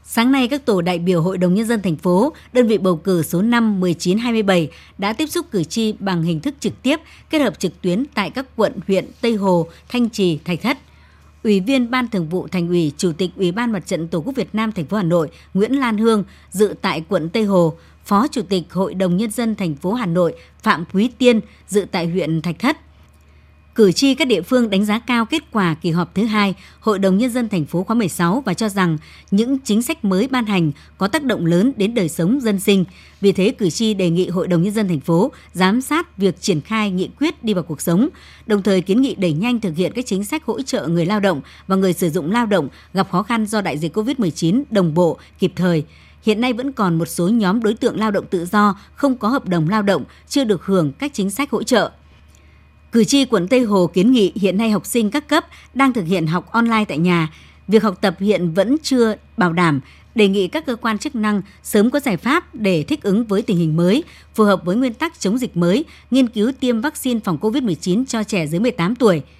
Sáng 0.04 0.32
nay, 0.32 0.48
các 0.48 0.66
tổ 0.66 0.80
đại 0.80 0.98
biểu 0.98 1.22
Hội 1.22 1.38
đồng 1.38 1.54
Nhân 1.54 1.66
dân 1.66 1.82
thành 1.82 1.96
phố, 1.96 2.32
đơn 2.52 2.66
vị 2.66 2.78
bầu 2.78 2.96
cử 2.96 3.22
số 3.22 3.42
5, 3.42 3.80
19, 3.80 4.18
27 4.18 4.70
đã 4.98 5.12
tiếp 5.12 5.26
xúc 5.26 5.46
cử 5.50 5.64
tri 5.64 5.92
bằng 5.98 6.22
hình 6.22 6.40
thức 6.40 6.54
trực 6.60 6.82
tiếp, 6.82 7.00
kết 7.30 7.38
hợp 7.38 7.58
trực 7.58 7.82
tuyến 7.82 8.04
tại 8.14 8.30
các 8.30 8.46
quận, 8.56 8.72
huyện 8.86 9.04
Tây 9.20 9.34
Hồ, 9.34 9.68
Thanh 9.88 10.10
Trì, 10.10 10.38
Thạch 10.44 10.62
Thất. 10.62 10.78
Ủy 11.44 11.60
viên 11.60 11.90
Ban 11.90 12.08
Thường 12.08 12.28
vụ 12.28 12.48
Thành 12.48 12.68
ủy, 12.68 12.92
Chủ 12.96 13.12
tịch 13.12 13.30
Ủy 13.36 13.52
ban 13.52 13.72
Mặt 13.72 13.86
trận 13.86 14.08
Tổ 14.08 14.18
quốc 14.18 14.36
Việt 14.36 14.54
Nam 14.54 14.72
thành 14.72 14.84
phố 14.84 14.96
Hà 14.96 15.02
Nội 15.02 15.30
Nguyễn 15.54 15.72
Lan 15.72 15.98
Hương 15.98 16.24
dự 16.50 16.74
tại 16.82 17.04
quận 17.08 17.28
Tây 17.28 17.44
Hồ, 17.44 17.74
Phó 18.04 18.26
Chủ 18.28 18.42
tịch 18.42 18.72
Hội 18.72 18.94
đồng 18.94 19.16
Nhân 19.16 19.30
dân 19.30 19.54
thành 19.54 19.74
phố 19.74 19.92
Hà 19.92 20.06
Nội 20.06 20.34
Phạm 20.62 20.84
Quý 20.92 21.10
Tiên 21.18 21.40
dự 21.68 21.86
tại 21.90 22.06
huyện 22.06 22.42
Thạch 22.42 22.58
Thất. 22.58 22.76
Cử 23.78 23.92
tri 23.92 24.14
các 24.14 24.28
địa 24.28 24.42
phương 24.42 24.70
đánh 24.70 24.84
giá 24.84 24.98
cao 24.98 25.26
kết 25.26 25.42
quả 25.52 25.74
kỳ 25.74 25.90
họp 25.90 26.14
thứ 26.14 26.24
hai 26.24 26.54
Hội 26.80 26.98
đồng 26.98 27.18
Nhân 27.18 27.30
dân 27.30 27.48
thành 27.48 27.64
phố 27.64 27.84
khóa 27.84 27.94
16 27.94 28.42
và 28.46 28.54
cho 28.54 28.68
rằng 28.68 28.98
những 29.30 29.58
chính 29.58 29.82
sách 29.82 30.04
mới 30.04 30.28
ban 30.28 30.46
hành 30.46 30.72
có 30.98 31.08
tác 31.08 31.24
động 31.24 31.46
lớn 31.46 31.72
đến 31.76 31.94
đời 31.94 32.08
sống 32.08 32.40
dân 32.40 32.60
sinh. 32.60 32.84
Vì 33.20 33.32
thế, 33.32 33.50
cử 33.58 33.70
tri 33.70 33.94
đề 33.94 34.10
nghị 34.10 34.28
Hội 34.28 34.48
đồng 34.48 34.62
Nhân 34.62 34.74
dân 34.74 34.88
thành 34.88 35.00
phố 35.00 35.32
giám 35.52 35.80
sát 35.80 36.18
việc 36.18 36.40
triển 36.40 36.60
khai 36.60 36.90
nghị 36.90 37.10
quyết 37.20 37.44
đi 37.44 37.54
vào 37.54 37.62
cuộc 37.62 37.80
sống, 37.80 38.08
đồng 38.46 38.62
thời 38.62 38.80
kiến 38.80 39.02
nghị 39.02 39.14
đẩy 39.14 39.32
nhanh 39.32 39.60
thực 39.60 39.76
hiện 39.76 39.92
các 39.94 40.06
chính 40.06 40.24
sách 40.24 40.44
hỗ 40.44 40.62
trợ 40.62 40.86
người 40.86 41.06
lao 41.06 41.20
động 41.20 41.40
và 41.66 41.76
người 41.76 41.92
sử 41.92 42.10
dụng 42.10 42.32
lao 42.32 42.46
động 42.46 42.68
gặp 42.94 43.10
khó 43.10 43.22
khăn 43.22 43.46
do 43.46 43.60
đại 43.60 43.78
dịch 43.78 43.96
COVID-19 43.96 44.62
đồng 44.70 44.94
bộ, 44.94 45.18
kịp 45.38 45.52
thời. 45.56 45.84
Hiện 46.22 46.40
nay 46.40 46.52
vẫn 46.52 46.72
còn 46.72 46.98
một 46.98 47.06
số 47.08 47.28
nhóm 47.28 47.62
đối 47.62 47.74
tượng 47.74 48.00
lao 48.00 48.10
động 48.10 48.26
tự 48.30 48.46
do 48.46 48.78
không 48.94 49.16
có 49.16 49.28
hợp 49.28 49.48
đồng 49.48 49.68
lao 49.68 49.82
động 49.82 50.04
chưa 50.28 50.44
được 50.44 50.64
hưởng 50.64 50.92
các 50.92 51.10
chính 51.14 51.30
sách 51.30 51.50
hỗ 51.50 51.62
trợ. 51.62 51.90
Cử 52.92 53.04
tri 53.04 53.24
quận 53.24 53.48
Tây 53.48 53.60
Hồ 53.60 53.86
kiến 53.86 54.12
nghị 54.12 54.32
hiện 54.34 54.58
nay 54.58 54.70
học 54.70 54.86
sinh 54.86 55.10
các 55.10 55.28
cấp 55.28 55.46
đang 55.74 55.92
thực 55.92 56.04
hiện 56.06 56.26
học 56.26 56.52
online 56.52 56.84
tại 56.84 56.98
nhà. 56.98 57.32
Việc 57.68 57.82
học 57.82 57.98
tập 58.00 58.16
hiện 58.20 58.52
vẫn 58.54 58.76
chưa 58.82 59.14
bảo 59.36 59.52
đảm, 59.52 59.80
đề 60.14 60.28
nghị 60.28 60.48
các 60.48 60.66
cơ 60.66 60.76
quan 60.76 60.98
chức 60.98 61.14
năng 61.14 61.42
sớm 61.62 61.90
có 61.90 62.00
giải 62.00 62.16
pháp 62.16 62.54
để 62.54 62.82
thích 62.82 63.02
ứng 63.02 63.24
với 63.24 63.42
tình 63.42 63.56
hình 63.56 63.76
mới, 63.76 64.04
phù 64.34 64.44
hợp 64.44 64.64
với 64.64 64.76
nguyên 64.76 64.94
tắc 64.94 65.20
chống 65.20 65.38
dịch 65.38 65.56
mới, 65.56 65.84
nghiên 66.10 66.28
cứu 66.28 66.52
tiêm 66.60 66.80
vaccine 66.80 67.20
phòng 67.24 67.38
COVID-19 67.40 68.04
cho 68.04 68.22
trẻ 68.22 68.46
dưới 68.46 68.60
18 68.60 68.94
tuổi– 68.94 69.22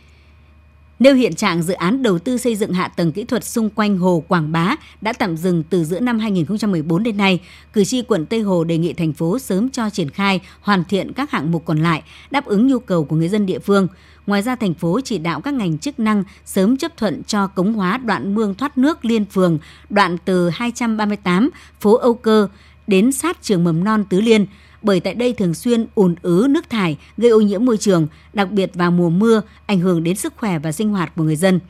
Nêu 0.99 1.15
hiện 1.15 1.35
trạng 1.35 1.63
dự 1.63 1.75
án 1.75 2.03
đầu 2.03 2.19
tư 2.19 2.39
xây 2.39 2.57
dựng 2.57 2.73
hạ 2.73 2.89
tầng 2.89 3.13
kỹ 3.13 3.25
thuật 3.25 3.45
xung 3.45 3.71
quanh 3.71 3.99
hồ 3.99 4.25
Quảng 4.29 4.53
Bá 4.53 4.77
đã 5.01 5.13
tạm 5.13 5.37
dừng 5.37 5.63
từ 5.71 5.85
giữa 5.85 6.01
năm 6.01 6.19
2014 6.19 7.03
đến 7.03 7.17
nay, 7.17 7.41
cử 7.73 7.85
tri 7.85 8.03
quận 8.03 8.27
Tây 8.27 8.41
Hồ 8.41 8.65
đề 8.65 8.79
nghị 8.79 8.93
thành 8.93 9.13
phố 9.13 9.39
sớm 9.39 9.71
cho 9.71 9.91
triển 9.91 10.11
khai 10.11 10.41
hoàn 10.61 10.85
thiện 10.85 11.13
các 11.13 11.31
hạng 11.31 11.53
mục 11.53 11.65
còn 11.65 11.79
lại, 11.79 12.03
đáp 12.31 12.45
ứng 12.47 12.67
nhu 12.69 12.79
cầu 12.79 13.05
của 13.05 13.17
người 13.17 13.29
dân 13.29 13.47
địa 13.47 13.59
phương. 13.59 13.89
Ngoài 14.27 14.43
ra, 14.43 14.57
thành 14.57 14.75
phố 14.75 15.01
chỉ 15.05 15.19
đạo 15.19 15.41
các 15.41 15.55
ngành 15.55 15.79
chức 15.79 16.01
năng 16.01 16.25
sớm 16.45 16.77
chấp 16.77 16.97
thuận 16.97 17.23
cho 17.27 17.47
cống 17.47 17.73
hóa 17.73 17.99
đoạn 17.99 18.35
mương 18.35 18.55
thoát 18.55 18.79
nước 18.79 19.05
liên 19.05 19.25
phường, 19.25 19.59
đoạn 19.91 20.17
từ 20.25 20.51
238 20.51 21.51
phố 21.81 21.95
Âu 21.95 22.15
Cơ 22.15 22.49
đến 22.87 23.13
sát 23.13 23.43
trường 23.43 23.65
mầm 23.65 23.85
non 23.85 24.05
Tứ 24.11 24.21
Liên, 24.21 24.47
bởi 24.89 25.01
tại 25.01 25.15
đây 25.15 25.33
thường 25.33 25.55
xuyên 25.55 25.87
ùn 25.95 26.15
ứ 26.23 26.47
nước 26.51 26.71
thải 26.71 26.97
gây 27.17 27.31
ô 27.31 27.41
nhiễm 27.41 27.65
môi 27.65 27.77
trường, 27.77 28.07
đặc 28.33 28.51
biệt 28.51 28.71
vào 28.75 28.91
mùa 28.91 29.11
mưa, 29.11 29.43
ảnh 29.67 29.81
hưởng 29.81 30.05
đến 30.05 30.17
sức 30.17 30.33
khỏe 30.37 30.59
và 30.59 30.73
sinh 30.73 30.89
hoạt 30.89 31.13
của 31.17 31.23
người 31.23 31.37
dân. 31.37 31.61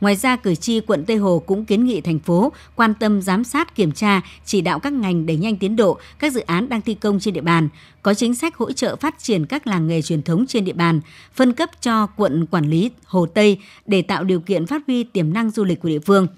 Ngoài 0.00 0.16
ra, 0.16 0.36
cử 0.36 0.54
tri 0.54 0.80
quận 0.80 1.04
Tây 1.04 1.16
Hồ 1.16 1.42
cũng 1.46 1.64
kiến 1.64 1.84
nghị 1.84 2.00
thành 2.00 2.18
phố 2.18 2.52
quan 2.76 2.94
tâm 2.94 3.22
giám 3.22 3.44
sát 3.44 3.74
kiểm 3.74 3.92
tra, 3.92 4.20
chỉ 4.44 4.60
đạo 4.60 4.78
các 4.78 4.92
ngành 4.92 5.26
đẩy 5.26 5.36
nhanh 5.36 5.56
tiến 5.56 5.76
độ 5.76 5.98
các 6.18 6.32
dự 6.32 6.40
án 6.40 6.68
đang 6.68 6.80
thi 6.80 6.94
công 6.94 7.20
trên 7.20 7.34
địa 7.34 7.40
bàn, 7.40 7.68
có 8.02 8.14
chính 8.14 8.34
sách 8.34 8.56
hỗ 8.56 8.72
trợ 8.72 8.96
phát 8.96 9.14
triển 9.18 9.46
các 9.46 9.66
làng 9.66 9.86
nghề 9.86 10.02
truyền 10.02 10.22
thống 10.22 10.44
trên 10.48 10.64
địa 10.64 10.72
bàn, 10.72 11.00
phân 11.34 11.52
cấp 11.52 11.70
cho 11.80 12.06
quận 12.06 12.46
quản 12.46 12.70
lý 12.70 12.90
Hồ 13.04 13.26
Tây 13.26 13.58
để 13.86 14.02
tạo 14.02 14.24
điều 14.24 14.40
kiện 14.40 14.66
phát 14.66 14.82
huy 14.86 15.04
tiềm 15.04 15.32
năng 15.32 15.50
du 15.50 15.64
lịch 15.64 15.80
của 15.80 15.88
địa 15.88 15.98
phương– 15.98 16.26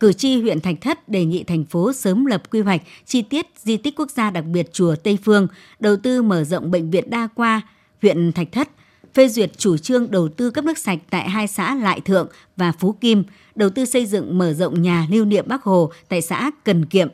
Cử 0.00 0.12
tri 0.12 0.40
huyện 0.40 0.60
Thạch 0.60 0.80
Thất 0.80 1.08
đề 1.08 1.24
nghị 1.24 1.44
thành 1.44 1.64
phố 1.64 1.92
sớm 1.92 2.24
lập 2.24 2.42
quy 2.50 2.60
hoạch 2.60 2.82
chi 3.06 3.22
tiết 3.22 3.46
di 3.62 3.76
tích 3.76 3.94
quốc 3.96 4.10
gia 4.10 4.30
đặc 4.30 4.44
biệt 4.44 4.72
chùa 4.72 4.94
Tây 4.96 5.18
Phương, 5.24 5.46
đầu 5.80 5.96
tư 5.96 6.22
mở 6.22 6.44
rộng 6.44 6.70
bệnh 6.70 6.90
viện 6.90 7.10
đa 7.10 7.28
khoa 7.34 7.62
huyện 8.02 8.32
Thạch 8.32 8.52
Thất, 8.52 8.68
phê 9.14 9.28
duyệt 9.28 9.58
chủ 9.58 9.76
trương 9.76 10.10
đầu 10.10 10.28
tư 10.28 10.50
cấp 10.50 10.64
nước 10.64 10.78
sạch 10.78 10.98
tại 11.10 11.28
hai 11.28 11.46
xã 11.46 11.74
Lại 11.74 12.00
Thượng 12.00 12.28
và 12.56 12.72
Phú 12.72 12.92
Kim, 12.92 13.24
đầu 13.54 13.70
tư 13.70 13.84
xây 13.84 14.06
dựng 14.06 14.38
mở 14.38 14.52
rộng 14.52 14.82
nhà 14.82 15.06
lưu 15.10 15.24
niệm 15.24 15.44
Bắc 15.48 15.62
Hồ 15.62 15.90
tại 16.08 16.22
xã 16.22 16.50
Cần 16.64 16.86
Kiệm. 16.86 17.08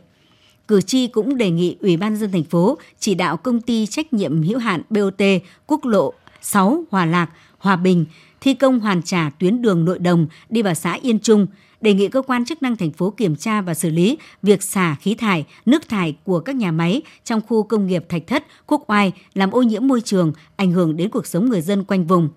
Cử 0.68 0.80
tri 0.80 1.06
cũng 1.06 1.36
đề 1.36 1.50
nghị 1.50 1.76
Ủy 1.80 1.96
ban 1.96 2.16
dân 2.16 2.32
thành 2.32 2.44
phố 2.44 2.78
chỉ 2.98 3.14
đạo 3.14 3.36
công 3.36 3.60
ty 3.60 3.86
trách 3.86 4.12
nhiệm 4.12 4.42
hữu 4.42 4.58
hạn 4.58 4.82
BOT 4.90 5.22
quốc 5.66 5.84
lộ 5.84 6.12
6 6.42 6.84
Hòa 6.90 7.06
Lạc, 7.06 7.30
Hòa 7.58 7.76
Bình 7.76 8.04
thi 8.40 8.54
công 8.54 8.80
hoàn 8.80 9.02
trả 9.02 9.30
tuyến 9.38 9.62
đường 9.62 9.84
nội 9.84 9.98
đồng 9.98 10.26
đi 10.48 10.62
vào 10.62 10.74
xã 10.74 10.98
Yên 11.02 11.18
Trung– 11.18 11.46
đề 11.84 11.94
nghị 11.94 12.08
cơ 12.08 12.22
quan 12.22 12.44
chức 12.44 12.62
năng 12.62 12.76
thành 12.76 12.92
phố 12.92 13.10
kiểm 13.10 13.36
tra 13.36 13.60
và 13.60 13.74
xử 13.74 13.90
lý 13.90 14.18
việc 14.42 14.62
xả 14.62 14.96
khí 15.00 15.14
thải, 15.14 15.44
nước 15.66 15.88
thải 15.88 16.16
của 16.24 16.40
các 16.40 16.56
nhà 16.56 16.72
máy 16.72 17.02
trong 17.24 17.40
khu 17.48 17.62
công 17.62 17.86
nghiệp 17.86 18.04
Thạch 18.08 18.26
Thất, 18.26 18.44
Quốc 18.66 18.90
Oai 18.90 19.12
làm 19.34 19.50
ô 19.50 19.62
nhiễm 19.62 19.86
môi 19.86 20.00
trường, 20.00 20.32
ảnh 20.56 20.72
hưởng 20.72 20.96
đến 20.96 21.10
cuộc 21.10 21.26
sống 21.26 21.48
người 21.48 21.60
dân 21.60 21.84
quanh 21.84 22.06
vùng. 22.06 22.28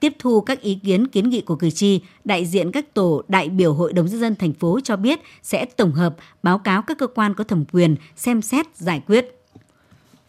Tiếp 0.00 0.12
thu 0.18 0.40
các 0.40 0.60
ý 0.60 0.78
kiến 0.84 1.06
kiến 1.06 1.30
nghị 1.30 1.40
của 1.40 1.56
cử 1.56 1.70
tri, 1.70 2.00
đại 2.24 2.46
diện 2.46 2.72
các 2.72 2.94
tổ 2.94 3.22
đại 3.28 3.48
biểu 3.48 3.74
Hội 3.74 3.92
đồng 3.92 4.06
nhân 4.06 4.20
dân 4.20 4.34
thành 4.34 4.52
phố 4.52 4.80
cho 4.84 4.96
biết 4.96 5.20
sẽ 5.42 5.64
tổng 5.64 5.92
hợp 5.92 6.16
báo 6.42 6.58
cáo 6.58 6.82
các 6.82 6.98
cơ 6.98 7.06
quan 7.06 7.34
có 7.34 7.44
thẩm 7.44 7.64
quyền 7.72 7.96
xem 8.16 8.42
xét 8.42 8.66
giải 8.76 9.02
quyết. 9.06 9.41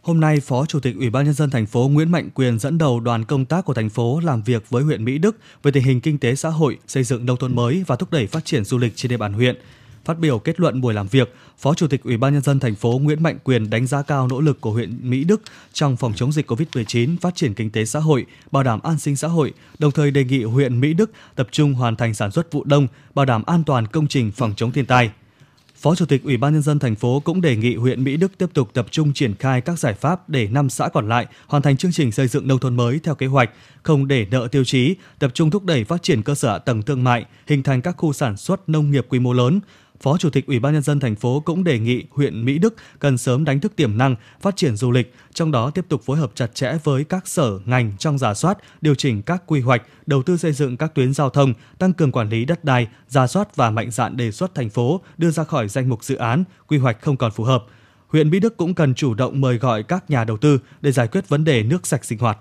Hôm 0.03 0.19
nay, 0.19 0.39
Phó 0.39 0.65
Chủ 0.65 0.79
tịch 0.79 0.95
Ủy 0.95 1.09
ban 1.09 1.25
nhân 1.25 1.33
dân 1.33 1.49
thành 1.49 1.65
phố 1.65 1.89
Nguyễn 1.93 2.11
Mạnh 2.11 2.29
Quyền 2.33 2.59
dẫn 2.59 2.77
đầu 2.77 2.99
đoàn 2.99 3.25
công 3.25 3.45
tác 3.45 3.65
của 3.65 3.73
thành 3.73 3.89
phố 3.89 4.19
làm 4.23 4.41
việc 4.41 4.69
với 4.69 4.83
huyện 4.83 5.05
Mỹ 5.05 5.17
Đức 5.17 5.37
về 5.63 5.71
tình 5.71 5.83
hình 5.83 6.01
kinh 6.01 6.17
tế 6.17 6.35
xã 6.35 6.49
hội, 6.49 6.77
xây 6.87 7.03
dựng 7.03 7.25
nông 7.25 7.37
thôn 7.37 7.55
mới 7.55 7.83
và 7.87 7.95
thúc 7.95 8.11
đẩy 8.11 8.27
phát 8.27 8.45
triển 8.45 8.65
du 8.65 8.77
lịch 8.77 8.93
trên 8.95 9.09
địa 9.09 9.17
bàn 9.17 9.33
huyện. 9.33 9.55
Phát 10.05 10.19
biểu 10.19 10.39
kết 10.39 10.59
luận 10.59 10.81
buổi 10.81 10.93
làm 10.93 11.07
việc, 11.07 11.35
Phó 11.57 11.73
Chủ 11.73 11.87
tịch 11.87 12.03
Ủy 12.03 12.17
ban 12.17 12.33
nhân 12.33 12.41
dân 12.41 12.59
thành 12.59 12.75
phố 12.75 12.99
Nguyễn 13.03 13.23
Mạnh 13.23 13.37
Quyền 13.43 13.69
đánh 13.69 13.87
giá 13.87 14.01
cao 14.01 14.27
nỗ 14.27 14.41
lực 14.41 14.61
của 14.61 14.71
huyện 14.71 15.09
Mỹ 15.09 15.23
Đức 15.23 15.41
trong 15.73 15.97
phòng 15.97 16.13
chống 16.15 16.31
dịch 16.31 16.51
COVID-19, 16.51 17.17
phát 17.21 17.35
triển 17.35 17.53
kinh 17.53 17.71
tế 17.71 17.85
xã 17.85 17.99
hội, 17.99 18.25
bảo 18.51 18.63
đảm 18.63 18.79
an 18.83 18.99
sinh 18.99 19.15
xã 19.15 19.27
hội, 19.27 19.53
đồng 19.79 19.91
thời 19.91 20.11
đề 20.11 20.23
nghị 20.23 20.43
huyện 20.43 20.79
Mỹ 20.79 20.93
Đức 20.93 21.11
tập 21.35 21.47
trung 21.51 21.73
hoàn 21.73 21.95
thành 21.95 22.13
sản 22.13 22.31
xuất 22.31 22.51
vụ 22.51 22.63
đông, 22.63 22.87
bảo 23.15 23.25
đảm 23.25 23.43
an 23.45 23.63
toàn 23.63 23.87
công 23.87 24.07
trình 24.07 24.31
phòng 24.31 24.53
chống 24.55 24.71
thiên 24.71 24.85
tai. 24.85 25.11
Phó 25.83 25.95
Chủ 25.95 26.05
tịch 26.05 26.23
Ủy 26.23 26.37
ban 26.37 26.53
nhân 26.53 26.61
dân 26.61 26.79
thành 26.79 26.95
phố 26.95 27.19
cũng 27.19 27.41
đề 27.41 27.55
nghị 27.55 27.75
huyện 27.75 28.03
Mỹ 28.03 28.17
Đức 28.17 28.37
tiếp 28.37 28.45
tục 28.53 28.69
tập 28.73 28.85
trung 28.91 29.13
triển 29.13 29.35
khai 29.35 29.61
các 29.61 29.79
giải 29.79 29.93
pháp 29.93 30.29
để 30.29 30.47
năm 30.47 30.69
xã 30.69 30.89
còn 30.89 31.09
lại 31.09 31.25
hoàn 31.47 31.63
thành 31.63 31.77
chương 31.77 31.91
trình 31.91 32.11
xây 32.11 32.27
dựng 32.27 32.47
nông 32.47 32.59
thôn 32.59 32.75
mới 32.75 32.99
theo 33.03 33.15
kế 33.15 33.25
hoạch, 33.25 33.49
không 33.83 34.07
để 34.07 34.25
nợ 34.31 34.47
tiêu 34.51 34.63
chí, 34.63 34.95
tập 35.19 35.31
trung 35.33 35.51
thúc 35.51 35.63
đẩy 35.63 35.83
phát 35.83 36.03
triển 36.03 36.23
cơ 36.23 36.35
sở 36.35 36.51
hạ 36.51 36.57
tầng 36.57 36.81
thương 36.81 37.03
mại, 37.03 37.25
hình 37.47 37.63
thành 37.63 37.81
các 37.81 37.95
khu 37.97 38.13
sản 38.13 38.37
xuất 38.37 38.69
nông 38.69 38.91
nghiệp 38.91 39.05
quy 39.09 39.19
mô 39.19 39.33
lớn, 39.33 39.59
Phó 40.03 40.17
Chủ 40.17 40.29
tịch 40.29 40.47
Ủy 40.47 40.59
ban 40.59 40.73
nhân 40.73 40.81
dân 40.81 40.99
thành 40.99 41.15
phố 41.15 41.39
cũng 41.45 41.63
đề 41.63 41.79
nghị 41.79 42.03
huyện 42.11 42.45
Mỹ 42.45 42.57
Đức 42.57 42.75
cần 42.99 43.17
sớm 43.17 43.45
đánh 43.45 43.59
thức 43.59 43.75
tiềm 43.75 43.97
năng 43.97 44.15
phát 44.41 44.55
triển 44.55 44.75
du 44.75 44.91
lịch, 44.91 45.13
trong 45.33 45.51
đó 45.51 45.69
tiếp 45.69 45.85
tục 45.89 46.01
phối 46.05 46.17
hợp 46.17 46.31
chặt 46.35 46.55
chẽ 46.55 46.77
với 46.83 47.03
các 47.03 47.27
sở 47.27 47.59
ngành 47.65 47.91
trong 47.97 48.17
giả 48.17 48.33
soát, 48.33 48.57
điều 48.81 48.95
chỉnh 48.95 49.21
các 49.21 49.43
quy 49.47 49.61
hoạch, 49.61 49.81
đầu 50.05 50.23
tư 50.23 50.37
xây 50.37 50.51
dựng 50.51 50.77
các 50.77 50.95
tuyến 50.95 51.13
giao 51.13 51.29
thông, 51.29 51.53
tăng 51.79 51.93
cường 51.93 52.11
quản 52.11 52.29
lý 52.29 52.45
đất 52.45 52.63
đai, 52.63 52.87
giả 53.07 53.27
soát 53.27 53.55
và 53.55 53.69
mạnh 53.69 53.91
dạn 53.91 54.17
đề 54.17 54.31
xuất 54.31 54.55
thành 54.55 54.69
phố 54.69 55.01
đưa 55.17 55.31
ra 55.31 55.43
khỏi 55.43 55.67
danh 55.67 55.89
mục 55.89 56.03
dự 56.03 56.15
án, 56.15 56.43
quy 56.67 56.77
hoạch 56.77 57.01
không 57.01 57.17
còn 57.17 57.31
phù 57.31 57.43
hợp. 57.43 57.65
Huyện 58.07 58.29
Mỹ 58.29 58.39
Đức 58.39 58.57
cũng 58.57 58.73
cần 58.73 58.93
chủ 58.93 59.13
động 59.13 59.41
mời 59.41 59.57
gọi 59.57 59.83
các 59.83 60.09
nhà 60.09 60.23
đầu 60.23 60.37
tư 60.37 60.59
để 60.81 60.91
giải 60.91 61.07
quyết 61.07 61.29
vấn 61.29 61.43
đề 61.43 61.63
nước 61.63 61.87
sạch 61.87 62.05
sinh 62.05 62.19
hoạt. 62.19 62.37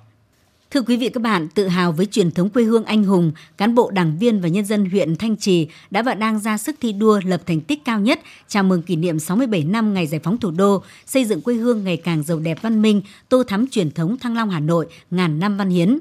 Thưa 0.73 0.83
quý 0.83 0.97
vị 0.97 1.09
các 1.09 1.23
bạn, 1.23 1.49
tự 1.49 1.69
hào 1.69 1.93
với 1.93 2.07
truyền 2.07 2.31
thống 2.31 2.51
quê 2.51 2.65
hương 2.65 2.85
anh 2.85 3.05
hùng, 3.05 3.33
cán 3.57 3.75
bộ 3.75 3.91
đảng 3.91 4.19
viên 4.19 4.41
và 4.41 4.49
nhân 4.49 4.65
dân 4.65 4.91
huyện 4.91 5.17
Thanh 5.17 5.37
Trì 5.37 5.69
đã 5.91 6.03
và 6.03 6.15
đang 6.15 6.39
ra 6.39 6.59
sức 6.59 6.77
thi 6.81 6.93
đua 6.93 7.21
lập 7.25 7.43
thành 7.47 7.61
tích 7.61 7.85
cao 7.85 8.01
nhất 8.01 8.21
chào 8.49 8.63
mừng 8.63 8.83
kỷ 8.83 8.97
niệm 8.97 9.19
67 9.19 9.65
năm 9.65 9.95
ngày 9.95 10.07
giải 10.07 10.21
phóng 10.25 10.39
thủ 10.39 10.51
đô, 10.51 10.83
xây 11.07 11.25
dựng 11.25 11.41
quê 11.41 11.55
hương 11.55 11.85
ngày 11.85 11.97
càng 11.97 12.23
giàu 12.23 12.39
đẹp 12.39 12.63
văn 12.63 12.83
minh, 12.83 13.03
tô 13.29 13.43
thắm 13.43 13.67
truyền 13.67 13.91
thống 13.91 14.19
Thăng 14.19 14.37
Long 14.37 14.51
Hà 14.51 14.61
Nội 14.61 14.87
ngàn 15.11 15.39
năm 15.39 15.57
văn 15.57 15.71
hiến. 15.71 15.99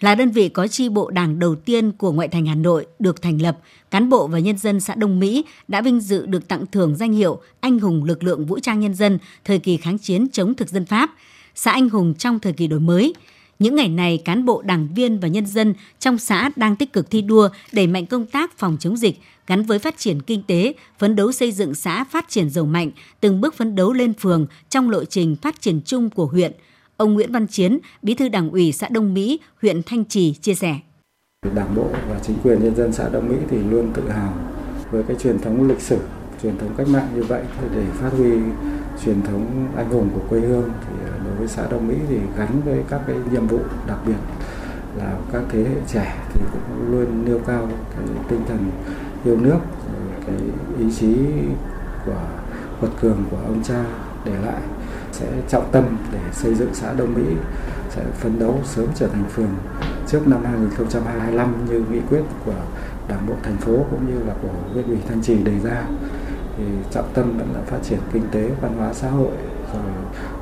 Là 0.00 0.14
đơn 0.14 0.30
vị 0.30 0.48
có 0.48 0.66
chi 0.66 0.88
bộ 0.88 1.10
đảng 1.10 1.38
đầu 1.38 1.54
tiên 1.54 1.92
của 1.92 2.12
ngoại 2.12 2.28
thành 2.28 2.46
Hà 2.46 2.54
Nội 2.54 2.86
được 2.98 3.22
thành 3.22 3.42
lập, 3.42 3.58
cán 3.90 4.08
bộ 4.08 4.26
và 4.26 4.38
nhân 4.38 4.58
dân 4.58 4.80
xã 4.80 4.94
Đông 4.94 5.20
Mỹ 5.20 5.44
đã 5.68 5.80
vinh 5.80 6.00
dự 6.00 6.26
được 6.26 6.48
tặng 6.48 6.64
thưởng 6.72 6.96
danh 6.96 7.12
hiệu 7.12 7.40
Anh 7.60 7.78
hùng 7.78 8.04
lực 8.04 8.22
lượng 8.22 8.46
vũ 8.46 8.58
trang 8.58 8.80
nhân 8.80 8.94
dân 8.94 9.18
thời 9.44 9.58
kỳ 9.58 9.76
kháng 9.76 9.98
chiến 9.98 10.26
chống 10.32 10.54
thực 10.54 10.68
dân 10.68 10.86
Pháp, 10.86 11.10
xã 11.54 11.70
anh 11.72 11.88
hùng 11.88 12.14
trong 12.18 12.38
thời 12.38 12.52
kỳ 12.52 12.66
đổi 12.66 12.80
mới– 12.80 13.14
những 13.58 13.74
ngày 13.74 13.88
này, 13.88 14.22
cán 14.24 14.44
bộ, 14.44 14.62
đảng 14.62 14.88
viên 14.94 15.20
và 15.20 15.28
nhân 15.28 15.46
dân 15.46 15.74
trong 15.98 16.18
xã 16.18 16.50
đang 16.56 16.76
tích 16.76 16.92
cực 16.92 17.10
thi 17.10 17.22
đua 17.22 17.48
đẩy 17.72 17.86
mạnh 17.86 18.06
công 18.06 18.26
tác 18.26 18.58
phòng 18.58 18.76
chống 18.80 18.96
dịch 18.96 19.18
gắn 19.46 19.62
với 19.62 19.78
phát 19.78 19.98
triển 19.98 20.22
kinh 20.22 20.42
tế, 20.42 20.74
phấn 20.98 21.16
đấu 21.16 21.32
xây 21.32 21.52
dựng 21.52 21.74
xã 21.74 22.04
phát 22.04 22.28
triển 22.28 22.50
giàu 22.50 22.64
mạnh, 22.64 22.90
từng 23.20 23.40
bước 23.40 23.54
phấn 23.54 23.74
đấu 23.74 23.92
lên 23.92 24.12
phường 24.14 24.46
trong 24.68 24.90
lộ 24.90 25.04
trình 25.04 25.36
phát 25.42 25.60
triển 25.60 25.80
chung 25.84 26.10
của 26.10 26.26
huyện. 26.26 26.52
Ông 26.96 27.14
Nguyễn 27.14 27.32
Văn 27.32 27.46
Chiến, 27.46 27.78
Bí 28.02 28.14
thư 28.14 28.28
Đảng 28.28 28.50
ủy 28.50 28.72
xã 28.72 28.88
Đông 28.88 29.14
Mỹ, 29.14 29.40
huyện 29.62 29.82
Thanh 29.82 30.04
Trì 30.04 30.32
chia 30.32 30.54
sẻ. 30.54 30.78
Đảng 31.54 31.74
bộ 31.74 31.88
và 32.08 32.20
chính 32.26 32.36
quyền 32.42 32.64
nhân 32.64 32.76
dân 32.76 32.92
xã 32.92 33.08
Đông 33.08 33.28
Mỹ 33.28 33.36
thì 33.50 33.56
luôn 33.56 33.92
tự 33.94 34.08
hào 34.08 34.34
với 34.90 35.02
cái 35.02 35.16
truyền 35.22 35.38
thống 35.38 35.68
lịch 35.68 35.80
sử, 35.80 35.98
truyền 36.42 36.58
thống 36.58 36.74
cách 36.76 36.88
mạng 36.88 37.08
như 37.14 37.22
vậy 37.22 37.42
để 37.74 37.84
phát 37.94 38.10
huy 38.18 38.30
truyền 39.04 39.22
thống 39.22 39.68
anh 39.76 39.90
hùng 39.90 40.10
của 40.14 40.22
quê 40.28 40.40
hương 40.40 40.70
thì 40.80 41.03
với 41.38 41.48
xã 41.48 41.62
Đông 41.70 41.88
Mỹ 41.88 41.94
thì 42.08 42.18
gắn 42.36 42.60
với 42.64 42.84
các 42.88 43.00
cái 43.06 43.16
nhiệm 43.32 43.46
vụ 43.46 43.58
đặc 43.86 43.98
biệt 44.06 44.18
là 44.96 45.12
các 45.32 45.42
thế 45.48 45.64
hệ 45.64 45.76
trẻ 45.88 46.16
thì 46.32 46.40
cũng 46.52 46.90
luôn 46.90 47.24
nêu 47.24 47.38
cao 47.46 47.68
cái 47.90 48.06
tinh 48.28 48.40
thần 48.48 48.70
yêu 49.24 49.36
nước 49.40 49.58
cái 50.26 50.36
ý 50.78 50.92
chí 50.92 51.16
của 52.06 52.20
quật 52.80 52.92
cường 53.00 53.24
của 53.30 53.36
ông 53.36 53.62
cha 53.62 53.84
để 54.24 54.32
lại. 54.46 54.60
Sẽ 55.12 55.26
trọng 55.48 55.68
tâm 55.72 55.84
để 56.12 56.18
xây 56.32 56.54
dựng 56.54 56.74
xã 56.74 56.92
Đông 56.92 57.14
Mỹ, 57.14 57.36
sẽ 57.90 58.02
phấn 58.14 58.38
đấu 58.38 58.60
sớm 58.64 58.86
trở 58.94 59.06
thành 59.06 59.24
phường 59.30 59.54
trước 60.06 60.28
năm 60.28 60.44
2025 60.44 61.66
như 61.66 61.84
nghị 61.90 62.00
quyết 62.10 62.22
của 62.44 62.54
Đảng 63.08 63.26
bộ 63.26 63.34
thành 63.42 63.56
phố 63.56 63.72
cũng 63.90 64.06
như 64.06 64.24
là 64.26 64.34
của 64.42 64.48
huyện 64.72 64.86
ủy 64.86 64.98
Thanh 65.08 65.22
Trì 65.22 65.44
đề 65.44 65.58
ra. 65.64 65.82
Thì 66.58 66.64
trọng 66.90 67.08
tâm 67.14 67.38
vẫn 67.38 67.48
là 67.54 67.60
phát 67.66 67.78
triển 67.82 67.98
kinh 68.12 68.22
tế, 68.30 68.50
văn 68.60 68.74
hóa, 68.78 68.92
xã 68.92 69.10
hội 69.10 69.30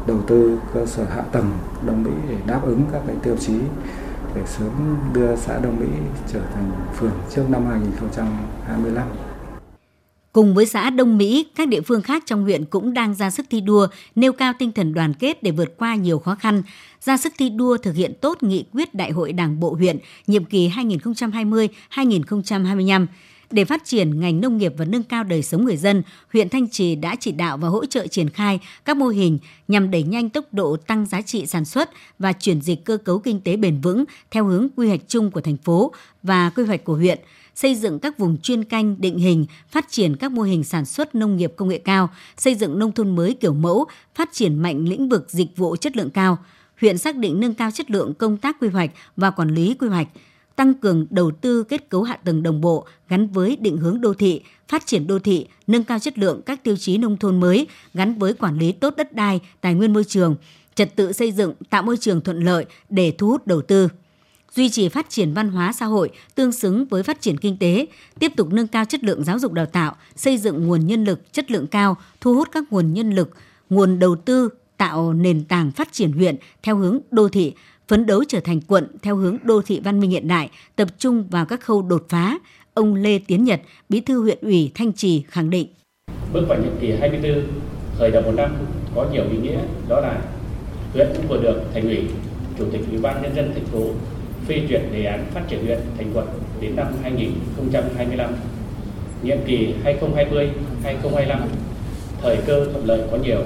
đầu 0.06 0.22
tư 0.26 0.58
cơ 0.74 0.86
sở 0.86 1.04
hạ 1.04 1.22
tầng 1.32 1.50
Đông 1.86 2.02
Mỹ 2.02 2.10
để 2.28 2.36
đáp 2.46 2.60
ứng 2.64 2.84
các 2.92 3.02
cái 3.06 3.16
tiêu 3.22 3.36
chí 3.40 3.54
để 4.34 4.42
sớm 4.46 4.96
đưa 5.14 5.36
xã 5.36 5.58
Đông 5.58 5.80
Mỹ 5.80 5.86
trở 6.32 6.40
thành 6.54 6.70
phường 6.96 7.18
trước 7.34 7.44
năm 7.50 7.66
2025. 7.66 9.08
Cùng 10.32 10.54
với 10.54 10.66
xã 10.66 10.90
Đông 10.90 11.18
Mỹ, 11.18 11.46
các 11.56 11.68
địa 11.68 11.80
phương 11.80 12.02
khác 12.02 12.22
trong 12.26 12.42
huyện 12.42 12.64
cũng 12.64 12.94
đang 12.94 13.14
ra 13.14 13.30
sức 13.30 13.46
thi 13.50 13.60
đua, 13.60 13.86
nêu 14.14 14.32
cao 14.32 14.52
tinh 14.58 14.72
thần 14.72 14.94
đoàn 14.94 15.14
kết 15.14 15.42
để 15.42 15.50
vượt 15.50 15.76
qua 15.76 15.94
nhiều 15.94 16.18
khó 16.18 16.34
khăn, 16.34 16.62
ra 17.00 17.16
sức 17.16 17.32
thi 17.38 17.50
đua 17.50 17.76
thực 17.76 17.94
hiện 17.94 18.12
tốt 18.20 18.42
nghị 18.42 18.64
quyết 18.72 18.94
Đại 18.94 19.10
hội 19.10 19.32
Đảng 19.32 19.60
bộ 19.60 19.74
huyện 19.74 19.98
nhiệm 20.26 20.44
kỳ 20.44 20.68
2020-2025 20.68 23.06
để 23.52 23.64
phát 23.64 23.84
triển 23.84 24.20
ngành 24.20 24.40
nông 24.40 24.58
nghiệp 24.58 24.74
và 24.76 24.84
nâng 24.84 25.02
cao 25.02 25.24
đời 25.24 25.42
sống 25.42 25.64
người 25.64 25.76
dân, 25.76 26.02
huyện 26.32 26.48
Thanh 26.48 26.68
Trì 26.68 26.94
đã 26.94 27.16
chỉ 27.20 27.32
đạo 27.32 27.56
và 27.56 27.68
hỗ 27.68 27.86
trợ 27.86 28.06
triển 28.06 28.30
khai 28.30 28.60
các 28.84 28.96
mô 28.96 29.08
hình 29.08 29.38
nhằm 29.68 29.90
đẩy 29.90 30.02
nhanh 30.02 30.30
tốc 30.30 30.44
độ 30.52 30.76
tăng 30.76 31.06
giá 31.06 31.22
trị 31.22 31.46
sản 31.46 31.64
xuất 31.64 31.90
và 32.18 32.32
chuyển 32.32 32.60
dịch 32.60 32.84
cơ 32.84 32.96
cấu 32.96 33.18
kinh 33.18 33.40
tế 33.40 33.56
bền 33.56 33.80
vững 33.80 34.04
theo 34.30 34.44
hướng 34.44 34.68
quy 34.76 34.88
hoạch 34.88 35.00
chung 35.08 35.30
của 35.30 35.40
thành 35.40 35.56
phố 35.56 35.92
và 36.22 36.50
quy 36.50 36.64
hoạch 36.64 36.84
của 36.84 36.94
huyện 36.94 37.18
xây 37.54 37.74
dựng 37.74 37.98
các 37.98 38.18
vùng 38.18 38.38
chuyên 38.38 38.64
canh 38.64 39.00
định 39.00 39.18
hình, 39.18 39.46
phát 39.70 39.86
triển 39.90 40.16
các 40.16 40.32
mô 40.32 40.42
hình 40.42 40.64
sản 40.64 40.84
xuất 40.84 41.14
nông 41.14 41.36
nghiệp 41.36 41.52
công 41.56 41.68
nghệ 41.68 41.78
cao, 41.78 42.10
xây 42.36 42.54
dựng 42.54 42.78
nông 42.78 42.92
thôn 42.92 43.16
mới 43.16 43.34
kiểu 43.34 43.54
mẫu, 43.54 43.86
phát 44.14 44.28
triển 44.32 44.54
mạnh 44.54 44.88
lĩnh 44.88 45.08
vực 45.08 45.30
dịch 45.30 45.56
vụ 45.56 45.76
chất 45.76 45.96
lượng 45.96 46.10
cao. 46.10 46.38
Huyện 46.80 46.98
xác 46.98 47.16
định 47.16 47.40
nâng 47.40 47.54
cao 47.54 47.70
chất 47.70 47.90
lượng 47.90 48.14
công 48.14 48.36
tác 48.36 48.56
quy 48.60 48.68
hoạch 48.68 48.90
và 49.16 49.30
quản 49.30 49.48
lý 49.48 49.74
quy 49.74 49.88
hoạch, 49.88 50.08
tăng 50.56 50.74
cường 50.74 51.06
đầu 51.10 51.30
tư 51.30 51.64
kết 51.64 51.88
cấu 51.88 52.02
hạ 52.02 52.16
tầng 52.24 52.42
đồng 52.42 52.60
bộ 52.60 52.86
gắn 53.08 53.28
với 53.28 53.56
định 53.56 53.76
hướng 53.76 54.00
đô 54.00 54.14
thị, 54.14 54.40
phát 54.68 54.86
triển 54.86 55.06
đô 55.06 55.18
thị, 55.18 55.46
nâng 55.66 55.84
cao 55.84 55.98
chất 55.98 56.18
lượng 56.18 56.40
các 56.46 56.64
tiêu 56.64 56.76
chí 56.76 56.98
nông 56.98 57.16
thôn 57.16 57.40
mới 57.40 57.66
gắn 57.94 58.18
với 58.18 58.34
quản 58.34 58.58
lý 58.58 58.72
tốt 58.72 58.94
đất 58.96 59.12
đai, 59.12 59.40
tài 59.60 59.74
nguyên 59.74 59.92
môi 59.92 60.04
trường, 60.04 60.36
trật 60.74 60.96
tự 60.96 61.12
xây 61.12 61.32
dựng 61.32 61.54
tạo 61.70 61.82
môi 61.82 61.96
trường 61.96 62.20
thuận 62.20 62.40
lợi 62.40 62.66
để 62.88 63.12
thu 63.18 63.28
hút 63.28 63.46
đầu 63.46 63.62
tư. 63.62 63.88
Duy 64.54 64.68
trì 64.68 64.88
phát 64.88 65.10
triển 65.10 65.34
văn 65.34 65.48
hóa 65.48 65.72
xã 65.72 65.86
hội 65.86 66.10
tương 66.34 66.52
xứng 66.52 66.84
với 66.84 67.02
phát 67.02 67.20
triển 67.20 67.38
kinh 67.38 67.58
tế, 67.58 67.86
tiếp 68.18 68.32
tục 68.36 68.52
nâng 68.52 68.66
cao 68.66 68.84
chất 68.84 69.04
lượng 69.04 69.24
giáo 69.24 69.38
dục 69.38 69.52
đào 69.52 69.66
tạo, 69.66 69.96
xây 70.16 70.38
dựng 70.38 70.66
nguồn 70.66 70.86
nhân 70.86 71.04
lực 71.04 71.32
chất 71.32 71.50
lượng 71.50 71.66
cao, 71.66 71.96
thu 72.20 72.34
hút 72.34 72.48
các 72.52 72.64
nguồn 72.72 72.92
nhân 72.92 73.10
lực, 73.10 73.30
nguồn 73.70 73.98
đầu 73.98 74.16
tư 74.16 74.48
tạo 74.76 75.12
nền 75.12 75.44
tảng 75.44 75.70
phát 75.70 75.92
triển 75.92 76.12
huyện 76.12 76.36
theo 76.62 76.76
hướng 76.76 76.98
đô 77.10 77.28
thị, 77.28 77.52
phấn 77.88 78.06
đấu 78.06 78.24
trở 78.28 78.40
thành 78.40 78.60
quận 78.60 78.86
theo 79.02 79.16
hướng 79.16 79.36
đô 79.42 79.62
thị 79.62 79.80
văn 79.84 80.00
minh 80.00 80.10
hiện 80.10 80.28
đại, 80.28 80.50
tập 80.76 80.88
trung 80.98 81.24
vào 81.30 81.46
các 81.46 81.60
khâu 81.60 81.82
đột 81.82 82.06
phá. 82.08 82.38
Ông 82.74 82.94
Lê 82.94 83.18
Tiến 83.18 83.44
Nhật, 83.44 83.60
Bí 83.88 84.00
thư 84.00 84.22
huyện 84.22 84.38
ủy 84.42 84.70
Thanh 84.74 84.92
Trì 84.92 85.24
khẳng 85.28 85.50
định. 85.50 85.66
Bước 86.32 86.44
vào 86.48 86.58
nhiệm 86.58 86.72
kỳ 86.80 86.92
24, 86.92 87.42
khởi 87.98 88.10
đầu 88.10 88.22
một 88.22 88.32
năm 88.36 88.56
có 88.94 89.06
nhiều 89.12 89.24
ý 89.30 89.36
nghĩa, 89.36 89.58
đó 89.88 90.00
là 90.00 90.22
huyện 90.92 91.08
cũng 91.16 91.28
vừa 91.28 91.42
được 91.42 91.62
thành 91.74 91.82
ủy, 91.82 91.98
chủ 92.58 92.64
tịch 92.72 92.80
ủy 92.90 93.00
ban 93.00 93.22
nhân 93.22 93.34
dân 93.36 93.50
thành 93.54 93.64
phố 93.64 93.90
phê 94.46 94.66
duyệt 94.68 94.82
đề 94.92 95.04
án 95.04 95.26
phát 95.34 95.42
triển 95.48 95.66
huyện 95.66 95.78
thành 95.96 96.10
quận 96.14 96.26
đến 96.60 96.76
năm 96.76 96.86
2025. 97.02 98.34
Nhiệm 99.22 99.38
kỳ 99.46 99.74
2020-2025, 99.84 101.40
thời 102.22 102.36
cơ 102.46 102.64
thuận 102.72 102.86
lợi 102.86 103.00
có 103.10 103.16
nhiều 103.16 103.40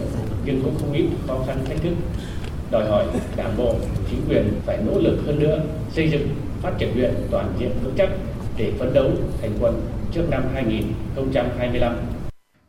nhưng 0.45 0.61
cũng 0.63 0.75
không 0.81 0.93
ít 0.93 1.07
khó 1.27 1.45
khăn 1.47 1.65
thách 1.69 1.83
thức 1.83 1.95
đòi 2.71 2.91
hỏi 2.91 3.07
đảng 3.37 3.57
bộ, 3.57 3.75
chính 4.11 4.21
quyền 4.29 4.53
phải 4.67 4.79
nỗ 4.87 5.01
lực 5.01 5.19
hơn 5.27 5.39
nữa 5.39 5.61
xây 5.93 6.11
dựng 6.11 6.29
phát 6.63 6.73
triển 6.79 6.95
huyện 6.95 7.15
toàn 7.31 7.53
diện 7.59 7.71
vững 7.85 7.95
chắc 7.97 8.11
để 8.57 8.73
phấn 8.79 8.95
đấu 8.95 9.11
thành 9.41 9.53
quân 9.61 9.83
trước 10.13 10.23
năm 10.31 10.43
2025. 10.55 11.97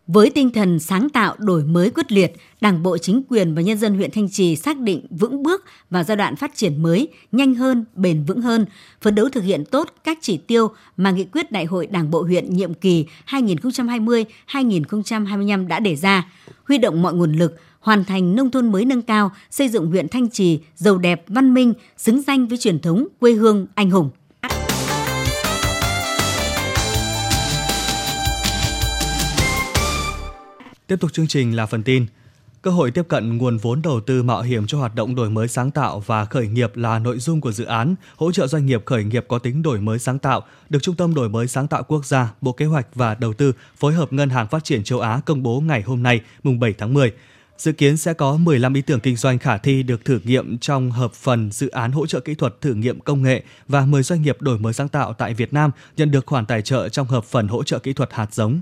Với 0.07 0.29
tinh 0.29 0.51
thần 0.51 0.79
sáng 0.79 1.09
tạo, 1.09 1.35
đổi 1.37 1.63
mới 1.63 1.89
quyết 1.89 2.11
liệt, 2.11 2.33
Đảng 2.61 2.83
bộ 2.83 2.97
chính 2.97 3.21
quyền 3.29 3.55
và 3.55 3.61
nhân 3.61 3.77
dân 3.77 3.95
huyện 3.95 4.11
Thanh 4.11 4.29
Trì 4.29 4.55
xác 4.55 4.79
định 4.79 5.05
vững 5.09 5.43
bước 5.43 5.65
vào 5.89 6.03
giai 6.03 6.17
đoạn 6.17 6.35
phát 6.35 6.55
triển 6.55 6.83
mới, 6.83 7.07
nhanh 7.31 7.55
hơn, 7.55 7.85
bền 7.95 8.23
vững 8.23 8.41
hơn, 8.41 8.65
phấn 9.01 9.15
đấu 9.15 9.29
thực 9.29 9.43
hiện 9.43 9.65
tốt 9.65 9.93
các 10.03 10.17
chỉ 10.21 10.37
tiêu 10.37 10.67
mà 10.97 11.11
nghị 11.11 11.25
quyết 11.25 11.51
Đại 11.51 11.65
hội 11.65 11.87
Đảng 11.87 12.11
bộ 12.11 12.21
huyện 12.21 12.53
nhiệm 12.53 12.73
kỳ 12.73 13.05
2020-2025 13.27 15.67
đã 15.67 15.79
đề 15.79 15.95
ra, 15.95 16.31
huy 16.67 16.77
động 16.77 17.01
mọi 17.01 17.13
nguồn 17.13 17.33
lực, 17.33 17.59
hoàn 17.79 18.05
thành 18.05 18.35
nông 18.35 18.51
thôn 18.51 18.71
mới 18.71 18.85
nâng 18.85 19.01
cao, 19.01 19.31
xây 19.51 19.69
dựng 19.69 19.87
huyện 19.87 20.07
Thanh 20.07 20.29
Trì 20.29 20.59
giàu 20.75 20.97
đẹp, 20.97 21.23
văn 21.27 21.53
minh, 21.53 21.73
xứng 21.97 22.21
danh 22.21 22.47
với 22.47 22.57
truyền 22.57 22.79
thống 22.79 23.07
quê 23.19 23.31
hương 23.33 23.67
anh 23.75 23.89
hùng. 23.89 24.09
Tiếp 30.87 30.95
tục 30.99 31.13
chương 31.13 31.27
trình 31.27 31.55
là 31.55 31.65
phần 31.65 31.83
tin. 31.83 32.05
Cơ 32.61 32.71
hội 32.71 32.91
tiếp 32.91 33.07
cận 33.07 33.37
nguồn 33.37 33.57
vốn 33.57 33.81
đầu 33.81 33.99
tư 33.99 34.23
mạo 34.23 34.41
hiểm 34.41 34.67
cho 34.67 34.77
hoạt 34.77 34.95
động 34.95 35.15
đổi 35.15 35.29
mới 35.29 35.47
sáng 35.47 35.71
tạo 35.71 35.99
và 35.99 36.25
khởi 36.25 36.47
nghiệp 36.47 36.75
là 36.75 36.99
nội 36.99 37.19
dung 37.19 37.41
của 37.41 37.51
dự 37.51 37.65
án 37.65 37.95
hỗ 38.15 38.31
trợ 38.31 38.47
doanh 38.47 38.65
nghiệp 38.65 38.83
khởi 38.85 39.03
nghiệp 39.03 39.25
có 39.27 39.39
tính 39.39 39.61
đổi 39.61 39.79
mới 39.79 39.99
sáng 39.99 40.19
tạo, 40.19 40.41
được 40.69 40.79
Trung 40.81 40.95
tâm 40.95 41.13
Đổi 41.13 41.29
mới 41.29 41.47
sáng 41.47 41.67
tạo 41.67 41.83
quốc 41.83 42.05
gia, 42.05 42.33
Bộ 42.41 42.51
Kế 42.51 42.65
hoạch 42.65 42.87
và 42.95 43.15
Đầu 43.15 43.33
tư 43.33 43.53
phối 43.77 43.93
hợp 43.93 44.13
Ngân 44.13 44.29
hàng 44.29 44.47
Phát 44.47 44.63
triển 44.63 44.83
châu 44.83 44.99
Á 44.99 45.21
công 45.25 45.43
bố 45.43 45.59
ngày 45.59 45.81
hôm 45.81 46.03
nay, 46.03 46.21
mùng 46.43 46.59
7 46.59 46.73
tháng 46.77 46.93
10. 46.93 47.11
Dự 47.57 47.71
kiến 47.71 47.97
sẽ 47.97 48.13
có 48.13 48.37
15 48.37 48.73
ý 48.73 48.81
tưởng 48.81 48.99
kinh 48.99 49.15
doanh 49.15 49.39
khả 49.39 49.57
thi 49.57 49.83
được 49.83 50.05
thử 50.05 50.19
nghiệm 50.23 50.57
trong 50.57 50.91
hợp 50.91 51.13
phần 51.13 51.51
dự 51.51 51.67
án 51.67 51.91
hỗ 51.91 52.05
trợ 52.05 52.19
kỹ 52.19 52.35
thuật 52.35 52.61
thử 52.61 52.73
nghiệm 52.73 52.99
công 52.99 53.21
nghệ 53.21 53.43
và 53.67 53.85
10 53.85 54.03
doanh 54.03 54.21
nghiệp 54.21 54.41
đổi 54.41 54.59
mới 54.59 54.73
sáng 54.73 54.89
tạo 54.89 55.13
tại 55.13 55.33
Việt 55.33 55.53
Nam 55.53 55.71
nhận 55.97 56.11
được 56.11 56.25
khoản 56.25 56.45
tài 56.45 56.61
trợ 56.61 56.89
trong 56.89 57.07
hợp 57.07 57.23
phần 57.23 57.47
hỗ 57.47 57.63
trợ 57.63 57.79
kỹ 57.79 57.93
thuật 57.93 58.13
hạt 58.13 58.33
giống. 58.33 58.61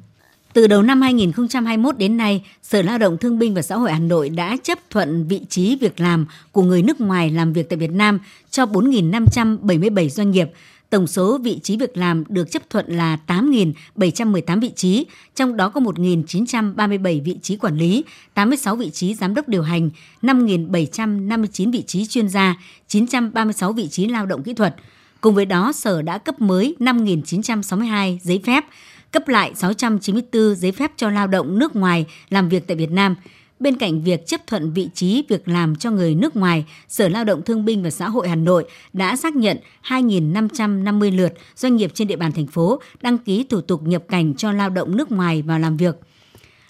Từ 0.53 0.67
đầu 0.67 0.81
năm 0.81 1.01
2021 1.01 1.97
đến 1.97 2.17
nay, 2.17 2.43
Sở 2.63 2.81
Lao 2.81 2.97
động 2.97 3.17
Thương 3.17 3.39
binh 3.39 3.53
và 3.53 3.61
Xã 3.61 3.75
hội 3.75 3.91
Hà 3.91 3.99
Nội 3.99 4.29
đã 4.29 4.57
chấp 4.63 4.79
thuận 4.89 5.27
vị 5.27 5.41
trí 5.49 5.75
việc 5.75 5.99
làm 5.99 6.25
của 6.51 6.61
người 6.61 6.81
nước 6.81 7.01
ngoài 7.01 7.31
làm 7.31 7.53
việc 7.53 7.69
tại 7.69 7.77
Việt 7.77 7.91
Nam 7.91 8.19
cho 8.49 8.65
4.577 8.65 10.09
doanh 10.09 10.31
nghiệp. 10.31 10.51
Tổng 10.95 11.07
số 11.07 11.37
vị 11.37 11.59
trí 11.63 11.77
việc 11.77 11.97
làm 11.97 12.23
được 12.29 12.51
chấp 12.51 12.69
thuận 12.69 12.85
là 12.87 13.17
8.718 13.27 14.59
vị 14.61 14.71
trí, 14.75 15.05
trong 15.35 15.57
đó 15.57 15.69
có 15.69 15.81
1.937 15.81 17.23
vị 17.23 17.37
trí 17.41 17.57
quản 17.57 17.77
lý, 17.77 18.03
86 18.33 18.75
vị 18.75 18.89
trí 18.89 19.13
giám 19.13 19.33
đốc 19.33 19.47
điều 19.47 19.61
hành, 19.61 19.89
5.759 20.21 21.71
vị 21.71 21.83
trí 21.87 22.05
chuyên 22.05 22.29
gia, 22.29 22.55
936 22.87 23.73
vị 23.73 23.87
trí 23.87 24.05
lao 24.05 24.25
động 24.25 24.43
kỹ 24.43 24.53
thuật. 24.53 24.75
Cùng 25.21 25.35
với 25.35 25.45
đó, 25.45 25.71
Sở 25.71 26.01
đã 26.01 26.17
cấp 26.17 26.41
mới 26.41 26.75
5.962 26.79 28.17
giấy 28.21 28.41
phép, 28.45 28.65
cấp 29.11 29.27
lại 29.27 29.51
694 29.55 30.55
giấy 30.55 30.71
phép 30.71 30.91
cho 30.97 31.09
lao 31.09 31.27
động 31.27 31.59
nước 31.59 31.75
ngoài 31.75 32.05
làm 32.29 32.49
việc 32.49 32.67
tại 32.67 32.77
Việt 32.77 32.91
Nam. 32.91 33.15
Bên 33.59 33.77
cạnh 33.77 34.01
việc 34.01 34.27
chấp 34.27 34.47
thuận 34.47 34.73
vị 34.73 34.89
trí 34.93 35.23
việc 35.29 35.47
làm 35.47 35.75
cho 35.75 35.91
người 35.91 36.15
nước 36.15 36.35
ngoài, 36.35 36.65
Sở 36.87 37.09
Lao 37.09 37.23
động 37.23 37.41
Thương 37.41 37.65
binh 37.65 37.83
và 37.83 37.89
Xã 37.89 38.09
hội 38.09 38.29
Hà 38.29 38.35
Nội 38.35 38.65
đã 38.93 39.15
xác 39.15 39.35
nhận 39.35 39.57
2.550 39.83 41.17
lượt 41.17 41.33
doanh 41.55 41.75
nghiệp 41.75 41.91
trên 41.93 42.07
địa 42.07 42.15
bàn 42.15 42.31
thành 42.31 42.47
phố 42.47 42.79
đăng 43.01 43.17
ký 43.17 43.45
thủ 43.49 43.61
tục 43.61 43.83
nhập 43.83 44.03
cảnh 44.07 44.33
cho 44.33 44.51
lao 44.51 44.69
động 44.69 44.97
nước 44.97 45.11
ngoài 45.11 45.41
vào 45.41 45.59
làm 45.59 45.77
việc. 45.77 45.95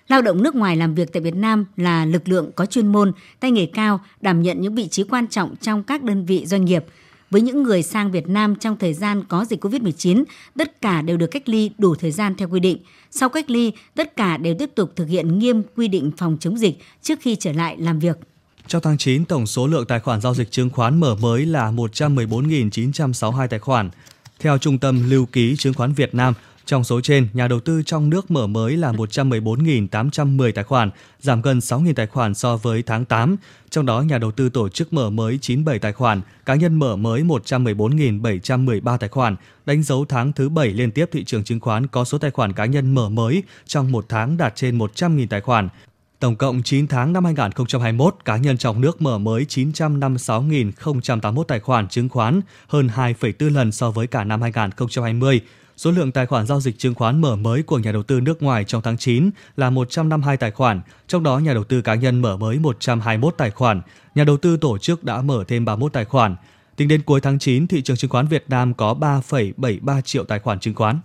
Lao 0.07 0.21
động 0.21 0.43
nước 0.43 0.55
ngoài 0.55 0.77
làm 0.77 0.95
việc 0.95 1.13
tại 1.13 1.21
Việt 1.21 1.35
Nam 1.35 1.65
là 1.77 2.05
lực 2.05 2.27
lượng 2.29 2.51
có 2.55 2.65
chuyên 2.65 2.87
môn, 2.87 3.11
tay 3.39 3.51
nghề 3.51 3.65
cao, 3.65 3.99
đảm 4.21 4.41
nhận 4.41 4.61
những 4.61 4.75
vị 4.75 4.87
trí 4.87 5.03
quan 5.03 5.27
trọng 5.27 5.55
trong 5.61 5.83
các 5.83 6.03
đơn 6.03 6.25
vị 6.25 6.45
doanh 6.45 6.65
nghiệp– 6.65 6.85
với 7.35 7.41
những 7.41 7.63
người 7.63 7.83
sang 7.83 8.11
Việt 8.11 8.27
Nam 8.27 8.55
trong 8.55 8.77
thời 8.77 8.93
gian 8.93 9.23
có 9.27 9.45
dịch 9.45 9.65
COVID-19, 9.65 10.23
tất 10.57 10.81
cả 10.81 11.01
đều 11.01 11.17
được 11.17 11.27
cách 11.27 11.49
ly 11.49 11.71
đủ 11.77 11.95
thời 11.95 12.11
gian 12.11 12.35
theo 12.35 12.49
quy 12.49 12.59
định. 12.59 12.77
Sau 13.11 13.29
cách 13.29 13.49
ly, 13.49 13.71
tất 13.95 14.15
cả 14.15 14.37
đều 14.37 14.55
tiếp 14.59 14.69
tục 14.75 14.91
thực 14.95 15.07
hiện 15.07 15.39
nghiêm 15.39 15.63
quy 15.75 15.87
định 15.87 16.11
phòng 16.17 16.37
chống 16.39 16.57
dịch 16.57 16.77
trước 17.01 17.19
khi 17.21 17.35
trở 17.35 17.51
lại 17.51 17.75
làm 17.79 17.99
việc. 17.99 18.17
Trong 18.67 18.81
tháng 18.81 18.97
9, 18.97 19.25
tổng 19.25 19.47
số 19.47 19.67
lượng 19.67 19.85
tài 19.85 19.99
khoản 19.99 20.21
giao 20.21 20.33
dịch 20.33 20.51
chứng 20.51 20.69
khoán 20.69 20.99
mở 20.99 21.15
mới 21.15 21.45
là 21.45 21.71
114.962 21.71 23.47
tài 23.47 23.59
khoản. 23.59 23.89
Theo 24.39 24.57
Trung 24.57 24.77
tâm 24.77 25.09
Lưu 25.09 25.25
ký 25.25 25.55
Chứng 25.55 25.73
khoán 25.73 25.93
Việt 25.93 26.15
Nam, 26.15 26.33
trong 26.65 26.83
số 26.83 27.01
trên, 27.01 27.27
nhà 27.33 27.47
đầu 27.47 27.59
tư 27.59 27.83
trong 27.85 28.09
nước 28.09 28.31
mở 28.31 28.47
mới 28.47 28.77
là 28.77 28.91
114.810 28.91 30.51
tài 30.51 30.63
khoản, 30.63 30.89
giảm 31.19 31.41
gần 31.41 31.59
6.000 31.59 31.93
tài 31.93 32.07
khoản 32.07 32.33
so 32.33 32.57
với 32.57 32.83
tháng 32.83 33.05
8. 33.05 33.35
Trong 33.69 33.85
đó, 33.85 34.01
nhà 34.01 34.17
đầu 34.17 34.31
tư 34.31 34.49
tổ 34.49 34.69
chức 34.69 34.93
mở 34.93 35.09
mới 35.09 35.37
97 35.41 35.79
tài 35.79 35.93
khoản, 35.93 36.21
cá 36.45 36.55
nhân 36.55 36.79
mở 36.79 36.95
mới 36.95 37.23
114.713 37.23 38.97
tài 38.97 39.09
khoản, 39.09 39.35
đánh 39.65 39.83
dấu 39.83 40.05
tháng 40.05 40.33
thứ 40.33 40.49
7 40.49 40.67
liên 40.67 40.91
tiếp 40.91 41.09
thị 41.11 41.23
trường 41.23 41.43
chứng 41.43 41.59
khoán 41.59 41.87
có 41.87 42.05
số 42.05 42.17
tài 42.17 42.31
khoản 42.31 42.53
cá 42.53 42.65
nhân 42.65 42.95
mở 42.95 43.09
mới 43.09 43.43
trong 43.65 43.91
một 43.91 44.05
tháng 44.09 44.37
đạt 44.37 44.55
trên 44.55 44.77
100.000 44.77 45.27
tài 45.27 45.41
khoản. 45.41 45.69
Tổng 46.19 46.35
cộng 46.35 46.63
9 46.63 46.87
tháng 46.87 47.13
năm 47.13 47.25
2021, 47.25 48.15
cá 48.25 48.37
nhân 48.37 48.57
trong 48.57 48.81
nước 48.81 49.01
mở 49.01 49.17
mới 49.17 49.45
956.081 49.49 51.43
tài 51.43 51.59
khoản 51.59 51.87
chứng 51.87 52.09
khoán, 52.09 52.41
hơn 52.67 52.89
2,4 52.95 53.53
lần 53.53 53.71
so 53.71 53.91
với 53.91 54.07
cả 54.07 54.23
năm 54.23 54.41
2020. 54.41 55.41
Số 55.77 55.91
lượng 55.91 56.11
tài 56.11 56.25
khoản 56.25 56.47
giao 56.47 56.61
dịch 56.61 56.79
chứng 56.79 56.95
khoán 56.95 57.21
mở 57.21 57.35
mới 57.35 57.63
của 57.63 57.79
nhà 57.79 57.91
đầu 57.91 58.03
tư 58.03 58.19
nước 58.19 58.43
ngoài 58.43 58.63
trong 58.63 58.81
tháng 58.81 58.97
9 58.97 59.29
là 59.57 59.69
152 59.69 60.37
tài 60.37 60.51
khoản, 60.51 60.81
trong 61.07 61.23
đó 61.23 61.37
nhà 61.39 61.53
đầu 61.53 61.63
tư 61.63 61.81
cá 61.81 61.95
nhân 61.95 62.21
mở 62.21 62.37
mới 62.37 62.59
121 62.59 63.35
tài 63.37 63.51
khoản, 63.51 63.81
nhà 64.15 64.23
đầu 64.23 64.37
tư 64.37 64.57
tổ 64.57 64.77
chức 64.77 65.03
đã 65.03 65.21
mở 65.21 65.43
thêm 65.47 65.65
31 65.65 65.93
tài 65.93 66.05
khoản. 66.05 66.35
Tính 66.75 66.87
đến 66.87 67.01
cuối 67.01 67.21
tháng 67.21 67.39
9, 67.39 67.67
thị 67.67 67.81
trường 67.81 67.97
chứng 67.97 68.09
khoán 68.11 68.27
Việt 68.27 68.45
Nam 68.47 68.73
có 68.73 68.93
3,73 68.99 70.01
triệu 70.01 70.23
tài 70.23 70.39
khoản 70.39 70.59
chứng 70.59 70.75
khoán. 70.75 70.99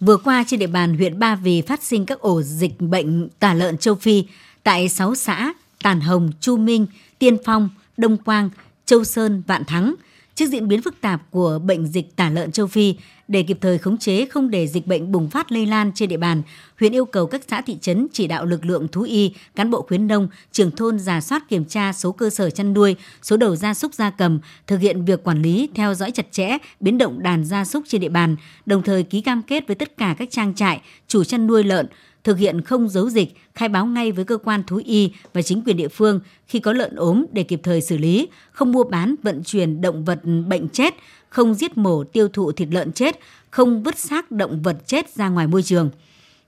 Vừa 0.00 0.16
qua 0.16 0.44
trên 0.46 0.60
địa 0.60 0.66
bàn 0.66 0.96
huyện 0.96 1.18
Ba 1.18 1.34
Vì 1.34 1.62
phát 1.62 1.82
sinh 1.82 2.06
các 2.06 2.20
ổ 2.20 2.42
dịch 2.42 2.80
bệnh 2.80 3.28
tả 3.38 3.54
lợn 3.54 3.78
châu 3.78 3.94
Phi 3.94 4.24
tại 4.62 4.88
6 4.88 5.14
xã 5.14 5.52
Tàn 5.82 6.00
Hồng, 6.00 6.30
Chu 6.40 6.56
Minh, 6.56 6.86
Tiên 7.18 7.36
Phong, 7.44 7.68
Đông 7.96 8.16
Quang, 8.16 8.50
Châu 8.86 9.04
Sơn, 9.04 9.42
Vạn 9.46 9.64
Thắng– 9.64 9.94
Trước 10.34 10.46
diễn 10.46 10.68
biến 10.68 10.82
phức 10.82 11.00
tạp 11.00 11.22
của 11.30 11.58
bệnh 11.58 11.86
dịch 11.86 12.16
tả 12.16 12.30
lợn 12.30 12.52
châu 12.52 12.66
Phi, 12.66 12.94
để 13.32 13.42
kịp 13.42 13.58
thời 13.60 13.78
khống 13.78 13.98
chế 13.98 14.26
không 14.26 14.50
để 14.50 14.66
dịch 14.66 14.86
bệnh 14.86 15.12
bùng 15.12 15.30
phát 15.30 15.52
lây 15.52 15.66
lan 15.66 15.92
trên 15.94 16.08
địa 16.08 16.16
bàn, 16.16 16.42
huyện 16.80 16.94
yêu 16.94 17.04
cầu 17.04 17.26
các 17.26 17.42
xã 17.48 17.60
thị 17.60 17.76
trấn 17.80 18.06
chỉ 18.12 18.26
đạo 18.26 18.46
lực 18.46 18.64
lượng 18.64 18.88
thú 18.88 19.02
y, 19.02 19.32
cán 19.54 19.70
bộ 19.70 19.82
khuyến 19.82 20.06
nông, 20.06 20.28
trưởng 20.52 20.70
thôn 20.70 20.98
giả 20.98 21.20
soát 21.20 21.48
kiểm 21.48 21.64
tra 21.64 21.92
số 21.92 22.12
cơ 22.12 22.30
sở 22.30 22.50
chăn 22.50 22.74
nuôi, 22.74 22.96
số 23.22 23.36
đầu 23.36 23.56
gia 23.56 23.74
súc 23.74 23.94
gia 23.94 24.10
cầm, 24.10 24.40
thực 24.66 24.80
hiện 24.80 25.04
việc 25.04 25.24
quản 25.24 25.42
lý, 25.42 25.68
theo 25.74 25.94
dõi 25.94 26.10
chặt 26.10 26.32
chẽ 26.32 26.58
biến 26.80 26.98
động 26.98 27.22
đàn 27.22 27.44
gia 27.44 27.64
súc 27.64 27.84
trên 27.88 28.00
địa 28.00 28.08
bàn, 28.08 28.36
đồng 28.66 28.82
thời 28.82 29.02
ký 29.02 29.20
cam 29.20 29.42
kết 29.42 29.66
với 29.66 29.76
tất 29.76 29.96
cả 29.96 30.14
các 30.18 30.28
trang 30.30 30.54
trại, 30.54 30.80
chủ 31.08 31.24
chăn 31.24 31.46
nuôi 31.46 31.64
lợn, 31.64 31.86
thực 32.24 32.38
hiện 32.38 32.60
không 32.60 32.88
giấu 32.88 33.10
dịch, 33.10 33.34
khai 33.54 33.68
báo 33.68 33.86
ngay 33.86 34.12
với 34.12 34.24
cơ 34.24 34.36
quan 34.36 34.62
thú 34.66 34.80
y 34.84 35.12
và 35.32 35.42
chính 35.42 35.62
quyền 35.64 35.76
địa 35.76 35.88
phương 35.88 36.20
khi 36.46 36.60
có 36.60 36.72
lợn 36.72 36.94
ốm 36.94 37.24
để 37.32 37.42
kịp 37.42 37.60
thời 37.62 37.80
xử 37.80 37.98
lý, 37.98 38.28
không 38.52 38.72
mua 38.72 38.84
bán, 38.84 39.14
vận 39.22 39.42
chuyển 39.44 39.80
động 39.80 40.04
vật 40.04 40.20
bệnh 40.48 40.68
chết, 40.68 40.94
không 41.32 41.54
giết 41.54 41.78
mổ 41.78 42.04
tiêu 42.04 42.28
thụ 42.28 42.52
thịt 42.52 42.68
lợn 42.70 42.92
chết, 42.92 43.18
không 43.50 43.82
vứt 43.82 43.98
xác 43.98 44.30
động 44.30 44.62
vật 44.62 44.76
chết 44.86 45.14
ra 45.14 45.28
ngoài 45.28 45.46
môi 45.46 45.62
trường. 45.62 45.90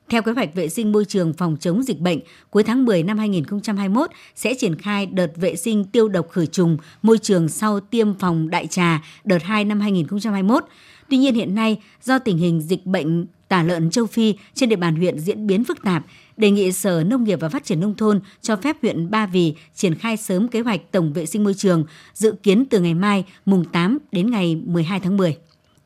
Theo 0.08 0.22
kế 0.22 0.32
hoạch 0.32 0.54
vệ 0.54 0.68
sinh 0.68 0.92
môi 0.92 1.04
trường 1.04 1.32
phòng 1.32 1.56
chống 1.60 1.82
dịch 1.82 2.00
bệnh, 2.00 2.18
cuối 2.50 2.62
tháng 2.62 2.84
10 2.84 3.02
năm 3.02 3.18
2021 3.18 4.10
sẽ 4.34 4.54
triển 4.54 4.78
khai 4.78 5.06
đợt 5.06 5.32
vệ 5.36 5.56
sinh 5.56 5.84
tiêu 5.84 6.08
độc 6.08 6.30
khử 6.30 6.46
trùng 6.46 6.76
môi 7.02 7.18
trường 7.18 7.48
sau 7.48 7.80
tiêm 7.80 8.18
phòng 8.18 8.50
đại 8.50 8.66
trà 8.66 9.02
đợt 9.24 9.42
2 9.42 9.64
năm 9.64 9.80
2021. 9.80 10.64
Tuy 11.08 11.16
nhiên 11.16 11.34
hiện 11.34 11.54
nay, 11.54 11.80
do 12.02 12.18
tình 12.18 12.38
hình 12.38 12.60
dịch 12.60 12.86
bệnh 12.86 13.26
tả 13.48 13.62
lợn 13.62 13.90
châu 13.90 14.06
Phi 14.06 14.34
trên 14.54 14.68
địa 14.68 14.76
bàn 14.76 14.96
huyện 14.96 15.18
diễn 15.18 15.46
biến 15.46 15.64
phức 15.64 15.82
tạp, 15.82 16.04
đề 16.36 16.50
nghị 16.50 16.72
Sở 16.72 17.04
Nông 17.06 17.24
nghiệp 17.24 17.38
và 17.40 17.48
Phát 17.48 17.64
triển 17.64 17.80
Nông 17.80 17.94
thôn 17.94 18.20
cho 18.42 18.56
phép 18.56 18.76
huyện 18.82 19.10
Ba 19.10 19.26
Vì 19.26 19.54
triển 19.74 19.94
khai 19.94 20.16
sớm 20.16 20.48
kế 20.48 20.60
hoạch 20.60 20.80
tổng 20.90 21.12
vệ 21.12 21.26
sinh 21.26 21.44
môi 21.44 21.54
trường, 21.54 21.84
dự 22.14 22.34
kiến 22.42 22.64
từ 22.70 22.80
ngày 22.80 22.94
mai 22.94 23.24
mùng 23.46 23.64
8 23.64 23.98
đến 24.12 24.30
ngày 24.30 24.56
12 24.66 25.00
tháng 25.00 25.16
10. 25.16 25.36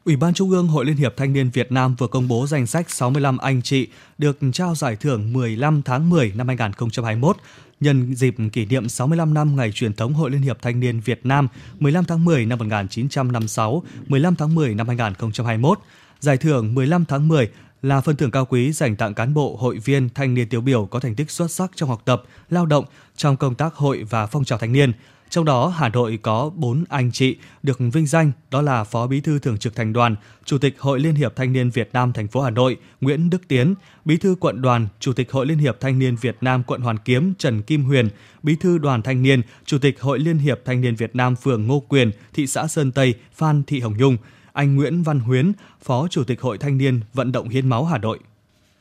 Ủy 0.04 0.16
ban 0.16 0.34
Trung 0.34 0.50
ương 0.50 0.68
Hội 0.68 0.84
Liên 0.84 0.96
hiệp 0.96 1.16
Thanh 1.16 1.32
niên 1.32 1.50
Việt 1.50 1.72
Nam 1.72 1.94
vừa 1.98 2.06
công 2.06 2.28
bố 2.28 2.46
danh 2.46 2.66
sách 2.66 2.90
65 2.90 3.38
anh 3.38 3.62
chị 3.62 3.86
được 4.18 4.38
trao 4.52 4.74
giải 4.74 4.96
thưởng 4.96 5.32
15 5.32 5.82
tháng 5.82 6.10
10 6.10 6.32
năm 6.36 6.46
2021 6.46 7.36
nhân 7.80 8.14
dịp 8.14 8.34
kỷ 8.52 8.66
niệm 8.66 8.88
65 8.88 9.34
năm 9.34 9.56
ngày 9.56 9.72
truyền 9.72 9.92
thống 9.92 10.14
Hội 10.14 10.30
Liên 10.30 10.42
hiệp 10.42 10.62
Thanh 10.62 10.80
niên 10.80 11.00
Việt 11.00 11.20
Nam 11.26 11.48
15 11.78 12.04
tháng 12.04 12.24
10 12.24 12.46
năm 12.46 12.58
1956, 12.58 13.82
15 14.06 14.36
tháng 14.36 14.54
10 14.54 14.74
năm 14.74 14.86
2021. 14.86 15.78
Giải 16.20 16.36
thưởng 16.36 16.74
15 16.74 17.04
tháng 17.04 17.28
10 17.28 17.48
là 17.82 18.00
phần 18.00 18.16
thưởng 18.16 18.30
cao 18.30 18.44
quý 18.44 18.72
dành 18.72 18.96
tặng 18.96 19.14
cán 19.14 19.34
bộ, 19.34 19.56
hội 19.56 19.78
viên, 19.78 20.08
thanh 20.14 20.34
niên 20.34 20.48
tiêu 20.48 20.60
biểu 20.60 20.86
có 20.86 21.00
thành 21.00 21.14
tích 21.14 21.30
xuất 21.30 21.50
sắc 21.50 21.70
trong 21.74 21.88
học 21.88 22.02
tập, 22.04 22.22
lao 22.50 22.66
động, 22.66 22.84
trong 23.16 23.36
công 23.36 23.54
tác 23.54 23.74
hội 23.74 24.04
và 24.10 24.26
phong 24.26 24.44
trào 24.44 24.58
thanh 24.58 24.72
niên. 24.72 24.92
Trong 25.30 25.44
đó, 25.44 25.68
Hà 25.68 25.88
Nội 25.88 26.18
có 26.22 26.50
4 26.54 26.84
anh 26.88 27.12
chị 27.12 27.36
được 27.62 27.78
vinh 27.92 28.06
danh, 28.06 28.32
đó 28.50 28.62
là 28.62 28.84
Phó 28.84 29.06
Bí 29.06 29.20
thư 29.20 29.38
Thường 29.38 29.58
trực 29.58 29.74
Thành 29.76 29.92
đoàn, 29.92 30.16
Chủ 30.44 30.58
tịch 30.58 30.80
Hội 30.80 31.00
Liên 31.00 31.14
hiệp 31.14 31.36
Thanh 31.36 31.52
niên 31.52 31.70
Việt 31.70 31.90
Nam 31.92 32.12
thành 32.12 32.28
phố 32.28 32.40
Hà 32.40 32.50
Nội 32.50 32.76
Nguyễn 33.00 33.30
Đức 33.30 33.48
Tiến, 33.48 33.74
Bí 34.04 34.16
thư 34.16 34.36
Quận 34.40 34.62
đoàn, 34.62 34.88
Chủ 35.00 35.12
tịch 35.12 35.32
Hội 35.32 35.46
Liên 35.46 35.58
hiệp 35.58 35.80
Thanh 35.80 35.98
niên 35.98 36.16
Việt 36.16 36.36
Nam 36.40 36.62
quận 36.62 36.80
Hoàn 36.80 36.98
Kiếm 36.98 37.34
Trần 37.38 37.62
Kim 37.62 37.84
Huyền, 37.84 38.08
Bí 38.42 38.56
thư 38.60 38.78
Đoàn 38.78 39.02
Thanh 39.02 39.22
niên, 39.22 39.42
Chủ 39.64 39.78
tịch 39.78 40.00
Hội 40.00 40.18
Liên 40.18 40.38
hiệp 40.38 40.60
Thanh 40.64 40.80
niên 40.80 40.94
Việt 40.94 41.16
Nam 41.16 41.36
phường 41.36 41.66
Ngô 41.66 41.80
Quyền, 41.88 42.10
thị 42.32 42.46
xã 42.46 42.66
Sơn 42.66 42.92
Tây 42.92 43.14
Phan 43.34 43.62
Thị 43.62 43.80
Hồng 43.80 43.96
Nhung, 43.98 44.16
anh 44.58 44.76
Nguyễn 44.76 45.02
Văn 45.02 45.20
Huyến, 45.20 45.52
Phó 45.82 46.08
Chủ 46.08 46.24
tịch 46.24 46.40
Hội 46.40 46.58
Thanh 46.58 46.78
niên 46.78 47.00
Vận 47.14 47.32
động 47.32 47.48
Hiến 47.48 47.68
máu 47.68 47.84
Hà 47.84 47.98
Nội. 47.98 48.18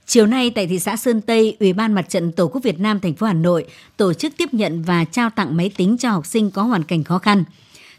Chiều 0.06 0.26
nay 0.26 0.50
tại 0.50 0.68
thị 0.68 0.80
xã 0.80 0.96
Sơn 0.96 1.22
Tây, 1.22 1.58
Ủy 1.60 1.74
ban 1.74 1.94
Mặt 1.94 2.10
trận 2.10 2.32
Tổ 2.32 2.48
quốc 2.48 2.64
Việt 2.64 2.80
Nam 2.80 3.00
thành 3.00 3.14
phố 3.14 3.28
Hà 3.28 3.34
Nội 3.34 3.66
tổ 3.98 4.14
chức 4.14 4.34
tiếp 4.38 4.54
nhận 4.54 4.82
và 4.82 5.06
trao 5.06 5.30
tặng 5.30 5.58
máy 5.58 5.72
tính 5.78 5.98
cho 5.98 6.12
học 6.12 6.26
sinh 6.26 6.52
có 6.52 6.64
hoàn 6.64 6.84
cảnh 6.84 7.04
khó 7.04 7.18
khăn. 7.20 7.44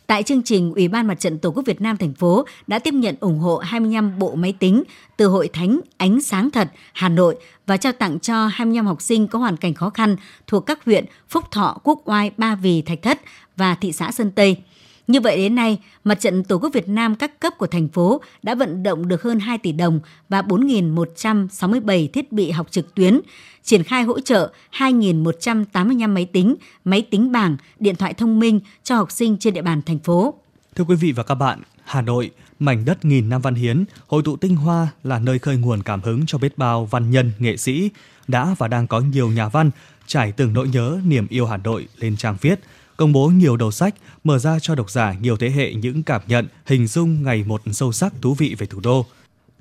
Tại 0.07 0.23
chương 0.23 0.43
trình, 0.43 0.75
Ủy 0.75 0.89
ban 0.89 1.07
Mặt 1.07 1.21
trận 1.21 1.39
Tổ 1.39 1.51
quốc 1.51 1.63
Việt 1.67 1.81
Nam 1.81 1.97
thành 1.97 2.15
phố 2.15 2.45
đã 2.67 2.79
tiếp 2.79 2.95
nhận 2.95 3.15
ủng 3.21 3.39
hộ 3.39 3.59
25 3.59 4.19
bộ 4.19 4.35
máy 4.35 4.55
tính 4.59 4.83
từ 5.17 5.27
Hội 5.27 5.49
Thánh 5.53 5.81
Ánh 5.97 6.21
Sáng 6.21 6.51
Thật 6.51 6.69
Hà 6.93 7.09
Nội 7.09 7.37
và 7.67 7.77
trao 7.77 7.93
tặng 7.93 8.19
cho 8.21 8.47
25 8.47 8.87
học 8.87 9.03
sinh 9.03 9.29
có 9.29 9.39
hoàn 9.39 9.57
cảnh 9.57 9.75
khó 9.75 9.91
khăn 9.91 10.17
thuộc 10.47 10.67
các 10.67 10.85
huyện 10.85 11.05
Phúc 11.29 11.45
Thọ, 11.51 11.79
Quốc 11.83 12.01
Oai, 12.05 12.31
Ba 12.37 12.55
Vì, 12.55 12.83
Thạch 12.83 13.03
Thất 13.03 13.21
và 13.57 13.75
thị 13.75 13.93
xã 13.93 14.13
Sơn 14.13 14.31
Tây. 14.31 14.57
Như 15.09 15.21
vậy 15.21 15.37
đến 15.37 15.55
nay, 15.55 15.79
Mặt 16.05 16.15
trận 16.21 16.45
Tổ 16.45 16.59
quốc 16.59 16.71
Việt 16.73 16.89
Nam 16.89 17.15
các 17.15 17.41
cấp 17.41 17.53
của 17.59 17.67
thành 17.67 17.89
phố 17.89 18.21
đã 18.43 18.55
vận 18.55 18.83
động 18.83 19.09
được 19.09 19.23
hơn 19.23 19.41
2 19.41 19.59
tỷ 19.59 19.73
đồng 19.73 20.01
và 20.29 20.43
4.167 20.43 22.09
thiết 22.09 22.33
bị 22.33 22.51
học 22.51 22.67
trực 22.71 22.95
tuyến, 22.95 23.21
triển 23.63 23.83
khai 23.83 24.03
hỗ 24.03 24.21
trợ 24.21 24.53
2.185 24.73 26.15
máy 26.15 26.25
tính, 26.25 26.55
máy 26.85 27.07
tính 27.11 27.33
bảng, 27.33 27.57
điện 27.81 27.97
thoại 27.97 28.15
thông 28.15 28.39
minh 28.41 28.61
cho 28.85 28.97
học 28.97 29.11
sinh 29.13 29.37
trên 29.39 29.55
địa 29.55 29.63
bàn 29.63 29.83
thành 29.83 29.99
phố. 29.99 30.35
Thưa 30.75 30.85
quý 30.85 30.97
vị 30.97 31.13
và 31.13 31.23
các 31.23 31.35
bạn, 31.35 31.63
Hà 31.85 32.01
Nội, 32.01 32.31
mảnh 32.59 32.85
đất 32.85 33.05
nghìn 33.05 33.29
năm 33.29 33.41
văn 33.41 33.55
hiến, 33.55 33.85
hội 34.07 34.23
tụ 34.25 34.37
tinh 34.37 34.57
hoa 34.57 34.89
là 35.05 35.19
nơi 35.19 35.39
khơi 35.39 35.57
nguồn 35.57 35.83
cảm 35.83 36.01
hứng 36.01 36.27
cho 36.27 36.39
biết 36.39 36.59
bao 36.59 36.87
văn 36.87 37.11
nhân, 37.11 37.33
nghệ 37.39 37.57
sĩ, 37.57 37.91
đã 38.29 38.55
và 38.59 38.69
đang 38.69 38.87
có 38.87 39.01
nhiều 39.01 39.29
nhà 39.29 39.49
văn 39.49 39.71
trải 40.07 40.33
từng 40.33 40.53
nỗi 40.53 40.69
nhớ, 40.69 40.99
niềm 41.07 41.27
yêu 41.29 41.47
Hà 41.47 41.57
Nội 41.57 41.89
lên 41.99 42.17
trang 42.17 42.37
viết, 42.41 42.61
công 42.99 43.13
bố 43.13 43.29
nhiều 43.29 43.57
đầu 43.57 43.71
sách, 43.71 43.95
mở 44.25 44.39
ra 44.39 44.59
cho 44.59 44.75
độc 44.75 44.91
giả 44.91 45.15
nhiều 45.21 45.37
thế 45.37 45.51
hệ 45.51 45.75
những 45.75 46.03
cảm 46.03 46.23
nhận, 46.27 46.47
hình 46.67 46.87
dung 46.87 47.23
ngày 47.23 47.45
một 47.47 47.63
sâu 47.73 47.93
sắc 47.93 48.13
thú 48.23 48.35
vị 48.35 48.55
về 48.59 48.67
thủ 48.67 48.81
đô. 48.81 49.07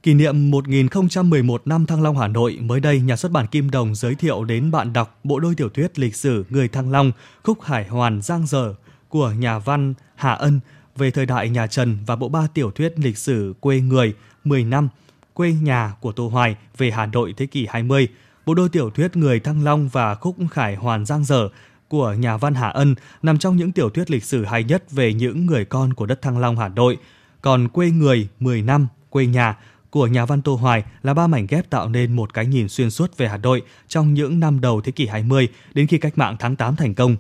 Kỷ 0.04 0.14
niệm 0.14 0.52
1011 0.52 1.68
năm 1.68 1.86
Thăng 1.86 2.02
Long 2.02 2.18
Hà 2.18 2.28
Nội, 2.28 2.58
mới 2.62 2.80
đây 2.80 3.00
nhà 3.00 3.16
xuất 3.16 3.32
bản 3.32 3.48
Kim 3.48 3.72
Đồng 3.72 3.96
giới 3.96 4.16
thiệu 4.16 4.44
đến 4.44 4.72
bạn 4.72 4.94
đọc 4.94 5.20
bộ 5.24 5.40
đôi 5.40 5.56
tiểu 5.56 5.70
thuyết 5.70 6.00
lịch 6.00 6.16
sử 6.16 6.46
Người 6.50 6.68
Thăng 6.68 6.92
Long, 6.92 7.12
khúc 7.44 7.62
Hải 7.62 7.88
Hoàn 7.88 8.22
Giang 8.22 8.48
Dở 8.48 8.74
của 9.10 9.32
nhà 9.32 9.60
văn 9.60 9.94
Hà 10.16 10.34
Ân 10.34 10.60
về 10.96 11.12
thời 11.12 11.26
đại 11.26 11.50
nhà 11.50 11.68
Trần 11.68 11.98
và 12.06 12.16
bộ 12.16 12.30
ba 12.30 12.48
tiểu 12.54 12.72
thuyết 12.72 12.94
lịch 13.00 13.18
sử 13.18 13.54
Quê 13.60 13.80
Người 13.80 14.14
10 14.44 14.64
năm, 14.64 14.90
Quê 15.34 15.52
Nhà 15.52 15.94
của 16.02 16.12
Tô 16.12 16.28
Hoài 16.28 16.56
về 16.78 16.92
Hà 16.92 17.06
Nội 17.06 17.34
thế 17.38 17.46
kỷ 17.46 17.68
20, 17.70 18.08
bộ 18.46 18.54
đôi 18.54 18.70
tiểu 18.70 18.90
thuyết 18.90 19.18
Người 19.18 19.40
Thăng 19.40 19.64
Long 19.64 19.90
và 19.90 20.16
khúc 20.16 20.36
Khải 20.52 20.76
Hoàn 20.76 21.06
Giang 21.06 21.26
Dở 21.26 21.50
của 21.90 22.14
nhà 22.14 22.38
văn 22.38 22.56
Hà 22.56 22.70
Ân 22.70 22.96
nằm 23.22 23.38
trong 23.38 23.58
những 23.58 23.72
tiểu 23.72 23.90
thuyết 23.90 24.12
lịch 24.12 24.24
sử 24.24 24.46
hay 24.46 24.64
nhất 24.64 24.92
về 24.92 25.14
những 25.14 25.46
người 25.46 25.66
con 25.66 25.94
của 25.94 26.06
đất 26.06 26.22
Thăng 26.22 26.38
Long 26.38 26.58
Hà 26.58 26.68
Nội. 26.68 26.98
Còn 27.42 27.68
Quê 27.68 27.90
Người 27.90 28.28
10 28.40 28.62
năm, 28.62 28.88
Quê 29.10 29.26
Nhà 29.26 29.58
của 29.90 30.08
nhà 30.08 30.26
văn 30.26 30.42
Tô 30.42 30.56
Hoài 30.56 30.84
là 31.04 31.14
ba 31.14 31.28
mảnh 31.28 31.48
ghép 31.50 31.70
tạo 31.70 31.90
nên 31.90 32.16
một 32.16 32.34
cái 32.34 32.46
nhìn 32.46 32.70
xuyên 32.70 32.92
suốt 32.92 33.18
về 33.18 33.28
Hà 33.28 33.38
Nội 33.38 33.62
trong 33.88 34.14
những 34.14 34.40
năm 34.40 34.62
đầu 34.62 34.82
thế 34.82 34.92
kỷ 34.92 35.08
20 35.08 35.48
đến 35.74 35.88
khi 35.88 35.98
cách 35.98 36.18
mạng 36.18 36.36
tháng 36.40 36.56
8 36.56 36.76
thành 36.76 36.94
công. 36.94 37.16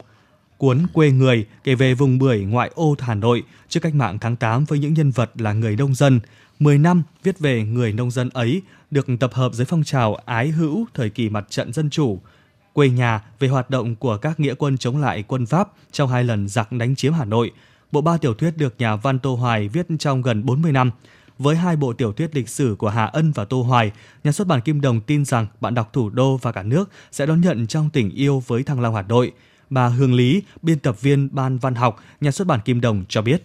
Cuốn 0.57 0.87
Quê 0.93 1.11
Người 1.11 1.45
kể 1.63 1.75
về 1.75 1.93
vùng 1.93 2.17
bưởi 2.17 2.39
ngoại 2.39 2.71
ô 2.75 2.95
Hà 2.99 3.15
Nội 3.15 3.43
trước 3.69 3.79
cách 3.79 3.95
mạng 3.95 4.17
tháng 4.21 4.35
8 4.35 4.65
với 4.65 4.79
những 4.79 4.93
nhân 4.93 5.11
vật 5.11 5.31
là 5.35 5.53
người 5.53 5.75
nông 5.75 5.95
dân. 5.95 6.19
10 6.59 6.77
năm 6.77 7.03
viết 7.23 7.39
về 7.39 7.63
người 7.63 7.93
nông 7.93 8.11
dân 8.11 8.29
ấy 8.29 8.61
được 8.91 9.07
tập 9.19 9.33
hợp 9.33 9.53
dưới 9.53 9.65
phong 9.65 9.83
trào 9.83 10.15
ái 10.15 10.47
hữu 10.47 10.85
thời 10.93 11.09
kỳ 11.09 11.29
mặt 11.29 11.45
trận 11.49 11.73
dân 11.73 11.89
chủ. 11.89 12.19
Quê 12.77 12.89
nhà 12.89 13.21
về 13.39 13.47
hoạt 13.47 13.69
động 13.69 13.95
của 13.95 14.17
các 14.17 14.39
nghĩa 14.39 14.53
quân 14.53 14.77
chống 14.77 14.97
lại 14.97 15.23
quân 15.27 15.45
Pháp 15.45 15.69
trong 15.91 16.09
hai 16.09 16.23
lần 16.23 16.47
giặc 16.47 16.71
đánh 16.71 16.95
chiếm 16.95 17.13
Hà 17.13 17.25
Nội. 17.25 17.51
Bộ 17.91 18.01
ba 18.01 18.17
tiểu 18.17 18.33
thuyết 18.33 18.57
được 18.57 18.75
nhà 18.77 18.95
văn 18.95 19.19
Tô 19.19 19.35
Hoài 19.35 19.67
viết 19.67 19.87
trong 19.99 20.21
gần 20.21 20.45
40 20.45 20.71
năm. 20.71 20.91
Với 21.39 21.55
hai 21.55 21.75
bộ 21.75 21.93
tiểu 21.93 22.13
thuyết 22.13 22.35
lịch 22.35 22.49
sử 22.49 22.75
của 22.79 22.89
Hà 22.89 23.05
Ân 23.05 23.31
và 23.31 23.45
Tô 23.45 23.61
Hoài, 23.61 23.91
nhà 24.23 24.31
xuất 24.31 24.47
bản 24.47 24.61
Kim 24.61 24.81
Đồng 24.81 25.01
tin 25.01 25.25
rằng 25.25 25.47
bạn 25.61 25.73
đọc 25.73 25.93
thủ 25.93 26.09
đô 26.09 26.37
và 26.37 26.51
cả 26.51 26.63
nước 26.63 26.89
sẽ 27.11 27.25
đón 27.25 27.41
nhận 27.41 27.67
trong 27.67 27.89
tình 27.89 28.09
yêu 28.09 28.43
với 28.47 28.63
Thăng 28.63 28.79
Long 28.79 28.95
Hà 28.95 29.01
Nội. 29.01 29.31
Bà 29.69 29.87
Hương 29.87 30.13
Lý, 30.13 30.43
biên 30.61 30.79
tập 30.79 31.01
viên 31.01 31.29
Ban 31.35 31.57
Văn 31.57 31.75
học, 31.75 31.99
nhà 32.21 32.31
xuất 32.31 32.47
bản 32.47 32.59
Kim 32.65 32.81
Đồng 32.81 33.03
cho 33.09 33.21
biết. 33.21 33.43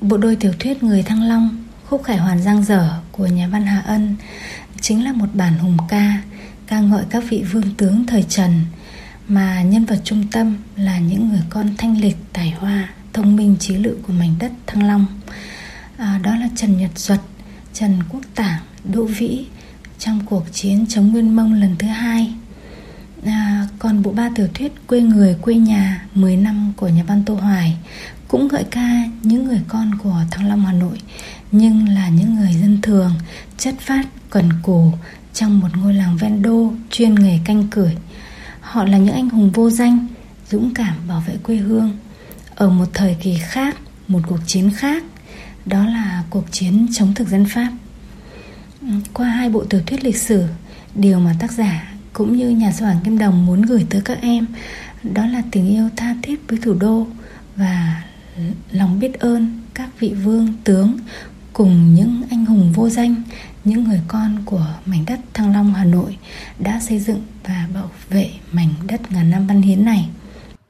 Bộ 0.00 0.16
đôi 0.16 0.36
tiểu 0.36 0.52
thuyết 0.60 0.82
Người 0.82 1.02
Thăng 1.02 1.28
Long, 1.28 1.64
khúc 1.84 2.04
khải 2.04 2.16
hoàn 2.16 2.42
giang 2.42 2.64
dở 2.64 3.00
của 3.12 3.26
nhà 3.26 3.48
văn 3.52 3.62
Hà 3.62 3.80
Ân 3.80 4.16
chính 4.80 5.04
là 5.04 5.12
một 5.12 5.28
bản 5.34 5.58
hùng 5.58 5.76
ca 5.88 6.22
ca 6.66 6.80
ngợi 6.80 7.04
các 7.10 7.24
vị 7.28 7.44
vương 7.52 7.74
tướng 7.76 8.06
thời 8.06 8.22
Trần 8.22 8.64
mà 9.28 9.62
nhân 9.62 9.84
vật 9.84 10.00
trung 10.04 10.24
tâm 10.32 10.56
là 10.76 10.98
những 10.98 11.28
người 11.28 11.42
con 11.50 11.74
thanh 11.78 12.00
lịch, 12.00 12.16
tài 12.32 12.50
hoa, 12.50 12.88
thông 13.12 13.36
minh 13.36 13.56
trí 13.60 13.74
lự 13.76 13.96
của 14.06 14.12
mảnh 14.12 14.34
đất 14.38 14.52
Thăng 14.66 14.86
Long. 14.86 15.06
À, 15.96 16.20
đó 16.22 16.36
là 16.36 16.48
Trần 16.56 16.78
Nhật 16.78 16.90
Duật, 16.96 17.20
Trần 17.72 17.98
Quốc 18.08 18.22
Tảng, 18.34 18.60
Đỗ 18.84 19.04
Vĩ 19.04 19.46
trong 19.98 20.20
cuộc 20.26 20.44
chiến 20.52 20.86
chống 20.88 21.12
Nguyên 21.12 21.36
Mông 21.36 21.52
lần 21.52 21.76
thứ 21.78 21.86
hai. 21.86 22.34
À, 23.24 23.68
còn 23.78 24.02
bộ 24.02 24.12
ba 24.12 24.30
tiểu 24.34 24.48
thuyết 24.54 24.72
Quê 24.86 25.00
người 25.00 25.36
quê 25.42 25.54
nhà 25.54 26.06
10 26.14 26.36
năm 26.36 26.72
của 26.76 26.88
nhà 26.88 27.02
văn 27.02 27.22
Tô 27.24 27.34
Hoài 27.34 27.76
cũng 28.28 28.48
gợi 28.48 28.64
ca 28.70 29.04
những 29.22 29.44
người 29.44 29.60
con 29.68 29.90
của 30.02 30.20
Thăng 30.30 30.48
Long 30.48 30.66
Hà 30.66 30.72
Nội 30.72 31.00
nhưng 31.52 31.88
là 31.88 32.08
những 32.08 32.34
người 32.34 32.52
dân 32.52 32.78
thường 32.82 33.12
chất 33.58 33.74
phát 33.80 34.06
cần 34.30 34.50
cù 34.62 34.92
trong 35.36 35.60
một 35.60 35.68
ngôi 35.76 35.94
làng 35.94 36.16
ven 36.16 36.42
đô 36.42 36.72
chuyên 36.90 37.14
nghề 37.14 37.38
canh 37.44 37.68
cửi 37.68 37.96
họ 38.60 38.84
là 38.84 38.98
những 38.98 39.14
anh 39.14 39.30
hùng 39.30 39.50
vô 39.50 39.70
danh 39.70 40.06
dũng 40.50 40.74
cảm 40.74 40.94
bảo 41.08 41.22
vệ 41.26 41.36
quê 41.42 41.56
hương. 41.56 41.98
Ở 42.54 42.70
một 42.70 42.88
thời 42.94 43.16
kỳ 43.20 43.38
khác 43.38 43.76
một 44.08 44.20
cuộc 44.26 44.38
chiến 44.46 44.70
khác 44.70 45.04
đó 45.66 45.86
là 45.86 46.24
cuộc 46.30 46.44
chiến 46.52 46.86
chống 46.92 47.14
thực 47.14 47.28
dân 47.28 47.44
pháp. 47.44 47.72
Qua 49.14 49.28
hai 49.28 49.48
bộ 49.50 49.64
tiểu 49.64 49.80
thuyết 49.86 50.04
lịch 50.04 50.16
sử 50.16 50.44
điều 50.94 51.20
mà 51.20 51.34
tác 51.40 51.52
giả 51.52 51.94
cũng 52.12 52.36
như 52.36 52.50
nhà 52.50 52.72
xuất 52.72 52.86
bản 52.86 52.96
kim 53.04 53.18
đồng 53.18 53.46
muốn 53.46 53.62
gửi 53.62 53.86
tới 53.90 54.00
các 54.00 54.18
em 54.20 54.46
đó 55.02 55.26
là 55.26 55.42
tình 55.50 55.68
yêu 55.68 55.88
tha 55.96 56.16
thiết 56.22 56.40
với 56.48 56.58
thủ 56.62 56.74
đô 56.74 57.06
và 57.56 58.02
lòng 58.70 59.00
biết 59.00 59.20
ơn 59.20 59.62
các 59.74 59.88
vị 60.00 60.14
vương 60.14 60.52
tướng 60.64 60.96
cùng 61.52 61.94
những 61.94 62.22
anh 62.30 62.46
hùng 62.46 62.72
vô 62.72 62.88
danh, 62.88 63.22
những 63.66 63.84
người 63.84 64.00
con 64.08 64.42
của 64.44 64.66
mảnh 64.86 65.04
đất 65.06 65.20
Thăng 65.34 65.52
Long 65.52 65.74
Hà 65.74 65.84
Nội 65.84 66.16
đã 66.58 66.80
xây 66.80 66.98
dựng 66.98 67.22
và 67.44 67.68
bảo 67.74 67.90
vệ 68.08 68.30
mảnh 68.52 68.68
đất 68.88 69.12
ngàn 69.12 69.30
năm 69.30 69.46
văn 69.46 69.62
hiến 69.62 69.84
này. 69.84 70.08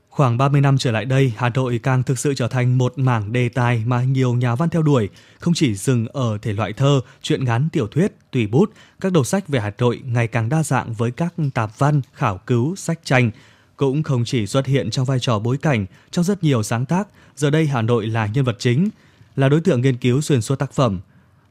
Khoảng 0.09 0.39
30 0.39 0.61
năm 0.61 0.79
trở 0.79 0.91
lại 0.91 1.05
đây, 1.05 1.33
Hà 1.37 1.49
Nội 1.49 1.81
càng 1.83 2.03
thực 2.03 2.19
sự 2.19 2.35
trở 2.35 2.49
thành 2.49 2.79
một 2.79 2.99
mảng 2.99 3.33
đề 3.33 3.49
tài 3.49 3.83
mà 3.87 4.05
nhiều 4.05 4.35
nhà 4.35 4.55
văn 4.55 4.69
theo 4.69 4.83
đuổi, 4.83 5.09
không 5.39 5.55
chỉ 5.55 5.75
dừng 5.75 6.07
ở 6.07 6.39
thể 6.43 6.53
loại 6.53 6.73
thơ, 6.73 7.01
truyện 7.23 7.45
ngắn, 7.45 7.69
tiểu 7.73 7.87
thuyết, 7.87 8.13
tùy 8.31 8.47
bút, 8.47 8.73
các 9.01 9.13
đầu 9.13 9.25
sách 9.25 9.49
về 9.49 9.61
Hà 9.61 9.73
Nội 9.79 10.01
ngày 10.05 10.29
càng 10.29 10.49
đa 10.49 10.63
dạng 10.63 10.93
với 10.93 11.11
các 11.11 11.35
tạp 11.55 11.79
văn, 11.79 12.01
khảo 12.15 12.39
cứu, 12.47 12.77
sách 12.77 13.01
tranh, 13.05 13.31
cũng 13.77 14.03
không 14.03 14.25
chỉ 14.25 14.47
xuất 14.47 14.67
hiện 14.67 14.91
trong 14.91 15.05
vai 15.05 15.19
trò 15.21 15.39
bối 15.39 15.57
cảnh, 15.57 15.87
trong 16.11 16.25
rất 16.25 16.45
nhiều 16.45 16.63
sáng 16.63 16.87
tác, 16.87 17.09
giờ 17.37 17.51
đây 17.51 17.67
Hà 17.67 17.83
Nội 17.83 18.07
là 18.07 18.27
nhân 18.27 18.45
vật 18.45 18.57
chính, 18.59 18.89
là 19.37 19.49
đối 19.49 19.61
tượng 19.61 19.81
nghiên 19.81 19.97
cứu 19.97 20.21
xuyên 20.21 20.43
suốt 20.43 20.57
tác 20.57 20.73
phẩm. 20.73 21.01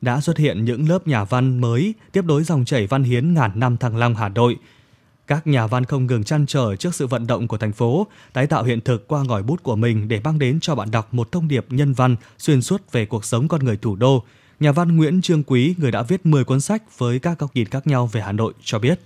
Đã 0.06 0.22
xuất 0.22 0.38
hiện 0.38 0.66
những 0.66 0.90
lớp 0.90 1.08
nhà 1.08 1.24
văn 1.24 1.62
mới 1.62 1.94
tiếp 2.12 2.26
nối 2.26 2.44
dòng 2.44 2.66
chảy 2.66 2.88
văn 2.88 3.04
hiến 3.04 3.34
ngàn 3.34 3.52
năm 3.56 3.78
Thăng 3.78 3.98
Long 3.98 4.16
Hà 4.16 4.30
Nội. 4.30 4.58
Các 5.28 5.48
nhà 5.48 5.68
văn 5.68 5.86
không 5.86 6.08
ngừng 6.08 6.24
chăn 6.24 6.46
trở 6.46 6.76
trước 6.76 6.96
sự 6.96 7.08
vận 7.08 7.28
động 7.28 7.48
của 7.48 7.58
thành 7.58 7.72
phố, 7.72 8.08
tái 8.34 8.48
tạo 8.48 8.64
hiện 8.64 8.82
thực 8.82 9.08
qua 9.08 9.24
ngòi 9.24 9.44
bút 9.44 9.64
của 9.64 9.76
mình 9.76 10.08
để 10.08 10.20
mang 10.24 10.40
đến 10.40 10.60
cho 10.60 10.76
bạn 10.76 10.92
đọc 10.92 11.14
một 11.14 11.32
thông 11.32 11.48
điệp 11.48 11.66
nhân 11.70 11.94
văn 11.94 12.16
xuyên 12.38 12.62
suốt 12.62 12.92
về 12.92 13.06
cuộc 13.06 13.26
sống 13.26 13.48
con 13.48 13.64
người 13.64 13.78
thủ 13.78 13.96
đô. 13.96 14.24
Nhà 14.60 14.72
văn 14.72 14.98
Nguyễn 14.98 15.22
Trương 15.22 15.44
Quý, 15.44 15.76
người 15.78 15.92
đã 15.92 16.02
viết 16.02 16.26
10 16.26 16.44
cuốn 16.44 16.62
sách 16.62 16.98
với 16.98 17.20
các 17.20 17.40
góc 17.40 17.52
nhìn 17.56 17.68
khác 17.68 17.88
nhau 17.88 18.08
về 18.08 18.22
Hà 18.22 18.32
Nội 18.32 18.54
cho 18.64 18.80
biết. 18.80 19.00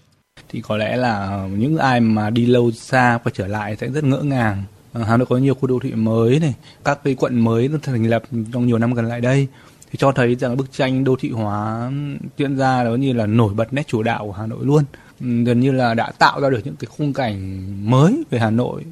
Thì 0.49 0.61
có 0.61 0.77
lẽ 0.77 0.97
là 0.97 1.47
những 1.57 1.77
ai 1.77 1.99
mà 1.99 2.29
đi 2.29 2.45
lâu 2.45 2.71
xa 2.71 3.19
và 3.23 3.31
trở 3.33 3.47
lại 3.47 3.75
sẽ 3.75 3.89
rất 3.89 4.03
ngỡ 4.03 4.21
ngàng 4.21 4.63
ờ, 4.93 5.03
Hà 5.03 5.17
Nội 5.17 5.25
có 5.29 5.37
nhiều 5.37 5.55
khu 5.55 5.67
đô 5.67 5.79
thị 5.79 5.93
mới 5.93 6.39
này, 6.39 6.53
các 6.85 6.99
cái 7.03 7.15
quận 7.15 7.39
mới 7.39 7.67
được 7.67 7.83
thành 7.83 8.05
lập 8.05 8.23
trong 8.53 8.67
nhiều 8.67 8.77
năm 8.77 8.93
gần 8.93 9.05
lại 9.05 9.21
đây 9.21 9.47
thì 9.91 9.97
cho 9.97 10.11
thấy 10.11 10.35
rằng 10.35 10.57
bức 10.57 10.71
tranh 10.71 11.03
đô 11.03 11.15
thị 11.19 11.29
hóa 11.29 11.91
diễn 12.37 12.57
ra 12.57 12.83
đó 12.83 12.91
như 12.91 13.13
là 13.13 13.25
nổi 13.25 13.53
bật 13.53 13.73
nét 13.73 13.87
chủ 13.87 14.03
đạo 14.03 14.25
của 14.25 14.31
Hà 14.31 14.47
Nội 14.47 14.65
luôn. 14.65 14.83
Ừ, 15.19 15.43
gần 15.43 15.59
như 15.59 15.71
là 15.71 15.93
đã 15.93 16.11
tạo 16.11 16.41
ra 16.41 16.49
được 16.49 16.59
những 16.65 16.75
cái 16.75 16.87
khung 16.97 17.13
cảnh 17.13 17.61
mới 17.89 18.23
về 18.29 18.39
Hà 18.39 18.49
Nội. 18.49 18.83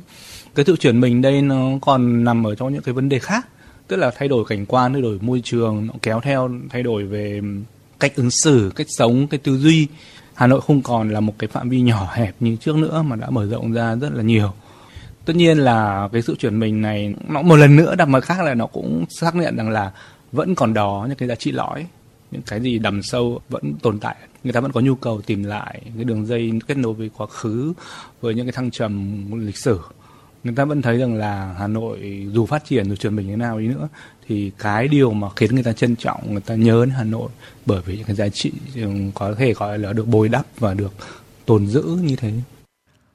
Cái 0.56 0.66
sự 0.66 0.76
chuyển 0.76 1.02
mình 1.02 1.22
đây 1.22 1.42
nó 1.42 1.66
còn 1.82 2.24
nằm 2.24 2.48
ở 2.48 2.56
trong 2.56 2.74
những 2.74 2.82
cái 2.82 2.94
vấn 2.94 3.10
đề 3.10 3.20
khác, 3.20 3.48
tức 3.88 3.96
là 3.96 4.12
thay 4.18 4.28
đổi 4.28 4.46
cảnh 4.48 4.66
quan, 4.66 4.94
thay 4.94 5.02
đổi 5.02 5.18
môi 5.22 5.42
trường, 5.44 5.88
nó 5.88 5.94
kéo 6.02 6.20
theo 6.24 6.50
thay 6.70 6.84
đổi 6.84 7.04
về 7.04 7.42
cách 8.00 8.16
ứng 8.16 8.32
xử, 8.32 8.72
cách 8.76 8.88
sống 8.90 9.28
cái 9.28 9.38
tư 9.38 9.58
duy. 9.58 9.88
Hà 10.34 10.48
Nội 10.48 10.62
không 10.62 10.82
còn 10.82 11.10
là 11.10 11.20
một 11.20 11.34
cái 11.40 11.48
phạm 11.48 11.70
vi 11.70 11.82
nhỏ 11.82 12.10
hẹp 12.14 12.36
như 12.40 12.56
trước 12.56 12.76
nữa 12.76 13.02
mà 13.02 13.16
đã 13.16 13.30
mở 13.30 13.46
rộng 13.46 13.74
ra 13.74 13.96
rất 13.96 14.14
là 14.14 14.24
nhiều. 14.24 14.52
Tất 15.26 15.36
nhiên 15.36 15.58
là 15.58 16.10
cái 16.12 16.22
sự 16.22 16.36
chuyển 16.40 16.60
mình 16.60 16.82
này 16.82 17.14
nó 17.28 17.42
một 17.42 17.56
lần 17.56 17.76
nữa 17.76 17.96
đặt 17.96 18.08
mặt 18.08 18.24
khác 18.24 18.42
là 18.44 18.54
nó 18.54 18.66
cũng 18.66 19.06
xác 19.10 19.36
nhận 19.36 19.56
rằng 19.56 19.70
là 19.70 19.92
vẫn 20.32 20.56
còn 20.56 20.74
đó 20.74 21.06
những 21.10 21.18
cái 21.18 21.30
giá 21.30 21.36
trị 21.36 21.52
lõi, 21.52 21.88
những 22.32 22.42
cái 22.42 22.62
gì 22.62 22.80
đầm 22.80 23.04
sâu 23.04 23.42
vẫn 23.50 23.74
tồn 23.82 24.00
tại. 24.00 24.16
Người 24.44 24.54
ta 24.54 24.60
vẫn 24.60 24.72
có 24.72 24.82
nhu 24.82 24.96
cầu 24.96 25.22
tìm 25.22 25.44
lại 25.44 25.82
cái 25.96 26.04
đường 26.04 26.26
dây 26.26 26.52
kết 26.68 26.78
nối 26.78 26.94
với 26.94 27.10
quá 27.18 27.28
khứ, 27.28 27.74
với 28.22 28.36
những 28.36 28.46
cái 28.46 28.52
thăng 28.52 28.72
trầm 28.72 29.24
lịch 29.46 29.58
sử. 29.58 29.80
Người 30.44 30.56
ta 30.56 30.66
vẫn 30.66 30.82
thấy 30.82 30.98
rằng 30.98 31.16
là 31.16 31.56
Hà 31.60 31.68
Nội 31.68 32.28
dù 32.32 32.46
phát 32.46 32.66
triển, 32.66 32.90
dù 32.90 32.96
chuyển 32.96 33.16
mình 33.16 33.28
thế 33.28 33.36
nào 33.36 33.60
đi 33.60 33.68
nữa, 33.68 33.88
thì 34.28 34.52
cái 34.58 34.88
điều 34.88 35.12
mà 35.12 35.28
khiến 35.36 35.56
người 35.56 35.63
ta 35.63 35.74
trân 35.74 35.96
trọng, 35.96 36.32
người 36.32 36.42
ta 36.42 36.56
nhớ 36.56 36.86
đến 36.86 36.90
Hà 36.90 37.04
Nội 37.04 37.30
bởi 37.66 37.82
vì 37.86 37.96
những 37.98 38.06
cái 38.06 38.16
giá 38.16 38.30
trị 38.30 38.52
ừ, 38.76 38.90
có 39.13 39.36
thể 39.36 39.54
gọi 39.54 39.80
là 39.80 39.94
được 39.94 40.08
bồi 40.08 40.30
đắp 40.30 40.46
và 40.60 40.74
được 40.74 40.94
tồn 41.46 41.68
giữ 41.68 41.84
như 41.84 42.16
thế. 42.16 42.34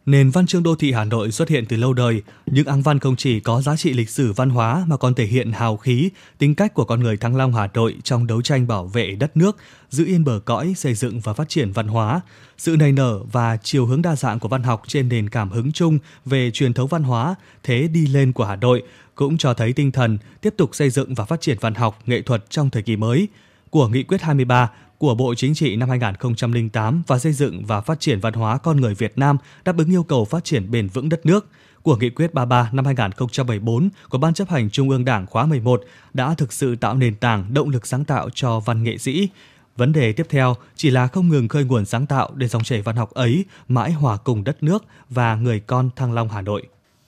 Nền 0.06 0.30
văn 0.30 0.46
chương 0.46 0.62
đô 0.62 0.74
thị 0.74 0.92
Hà 0.92 1.04
Nội 1.04 1.32
xuất 1.32 1.48
hiện 1.48 1.66
từ 1.66 1.76
lâu 1.76 1.92
đời, 1.92 2.22
những 2.46 2.66
áng 2.66 2.82
văn 2.82 2.98
không 2.98 3.16
chỉ 3.16 3.40
có 3.40 3.60
giá 3.60 3.76
trị 3.76 3.92
lịch 3.92 4.10
sử 4.10 4.32
văn 4.32 4.50
hóa 4.50 4.84
mà 4.88 4.96
còn 4.96 5.14
thể 5.14 5.24
hiện 5.24 5.52
hào 5.52 5.76
khí, 5.76 6.10
tính 6.38 6.54
cách 6.54 6.74
của 6.74 6.84
con 6.84 7.00
người 7.00 7.16
Thăng 7.16 7.36
Long 7.36 7.54
Hà 7.54 7.68
Nội 7.74 7.96
trong 8.04 8.26
đấu 8.26 8.42
tranh 8.42 8.66
bảo 8.66 8.86
vệ 8.86 9.10
đất 9.10 9.36
nước, 9.36 9.56
giữ 9.90 10.04
yên 10.04 10.24
bờ 10.24 10.40
cõi, 10.44 10.74
xây 10.76 10.94
dựng 10.94 11.20
và 11.20 11.32
phát 11.32 11.48
triển 11.48 11.72
văn 11.72 11.88
hóa. 11.88 12.20
Sự 12.58 12.76
nảy 12.76 12.92
nở 12.92 13.20
và 13.32 13.56
chiều 13.56 13.86
hướng 13.86 14.02
đa 14.02 14.16
dạng 14.16 14.38
của 14.38 14.48
văn 14.48 14.62
học 14.62 14.82
trên 14.86 15.08
nền 15.08 15.28
cảm 15.28 15.50
hứng 15.50 15.72
chung 15.72 15.98
về 16.24 16.50
truyền 16.50 16.74
thống 16.74 16.88
văn 16.88 17.02
hóa, 17.02 17.34
thế 17.62 17.88
đi 17.88 18.06
lên 18.06 18.32
của 18.32 18.44
Hà 18.44 18.56
Nội 18.56 18.82
cũng 19.14 19.38
cho 19.38 19.54
thấy 19.54 19.72
tinh 19.72 19.92
thần 19.92 20.18
tiếp 20.40 20.54
tục 20.56 20.74
xây 20.74 20.90
dựng 20.90 21.14
và 21.14 21.24
phát 21.24 21.40
triển 21.40 21.58
văn 21.60 21.74
học, 21.74 21.98
nghệ 22.06 22.22
thuật 22.22 22.50
trong 22.50 22.70
thời 22.70 22.82
kỳ 22.82 22.96
mới 22.96 23.28
của 23.70 23.88
Nghị 23.88 24.02
quyết 24.02 24.22
23 24.22 24.70
của 25.02 25.14
Bộ 25.14 25.34
Chính 25.34 25.54
trị 25.54 25.76
năm 25.76 25.88
2008 25.88 27.02
và 27.06 27.18
xây 27.18 27.32
dựng 27.32 27.64
và 27.64 27.80
phát 27.80 28.00
triển 28.00 28.20
văn 28.20 28.34
hóa 28.34 28.58
con 28.58 28.80
người 28.80 28.94
Việt 28.94 29.18
Nam 29.18 29.36
đáp 29.64 29.78
ứng 29.78 29.90
yêu 29.90 30.02
cầu 30.02 30.24
phát 30.24 30.44
triển 30.44 30.70
bền 30.70 30.88
vững 30.88 31.08
đất 31.08 31.26
nước 31.26 31.46
của 31.82 31.96
Nghị 31.96 32.10
quyết 32.10 32.34
33 32.34 32.70
năm 32.72 32.84
2014 32.84 33.88
của 34.08 34.18
Ban 34.18 34.34
chấp 34.34 34.48
hành 34.48 34.70
Trung 34.70 34.90
ương 34.90 35.04
Đảng 35.04 35.26
khóa 35.26 35.46
11 35.46 35.82
đã 36.14 36.34
thực 36.34 36.52
sự 36.52 36.76
tạo 36.76 36.94
nền 36.94 37.14
tảng, 37.14 37.54
động 37.54 37.68
lực 37.68 37.86
sáng 37.86 38.04
tạo 38.04 38.28
cho 38.34 38.60
văn 38.60 38.82
nghệ 38.82 38.98
sĩ. 38.98 39.28
Vấn 39.76 39.92
đề 39.92 40.12
tiếp 40.12 40.26
theo 40.30 40.56
chỉ 40.76 40.90
là 40.90 41.06
không 41.06 41.28
ngừng 41.28 41.48
khơi 41.48 41.64
nguồn 41.64 41.84
sáng 41.84 42.06
tạo 42.06 42.30
để 42.34 42.48
dòng 42.48 42.64
chảy 42.64 42.82
văn 42.82 42.96
học 42.96 43.10
ấy 43.10 43.44
mãi 43.68 43.92
hòa 43.92 44.16
cùng 44.16 44.44
đất 44.44 44.62
nước 44.62 44.84
và 45.10 45.34
người 45.34 45.60
con 45.60 45.90
Thăng 45.96 46.12
Long 46.12 46.28
Hà 46.28 46.40
Nội. 46.40 46.62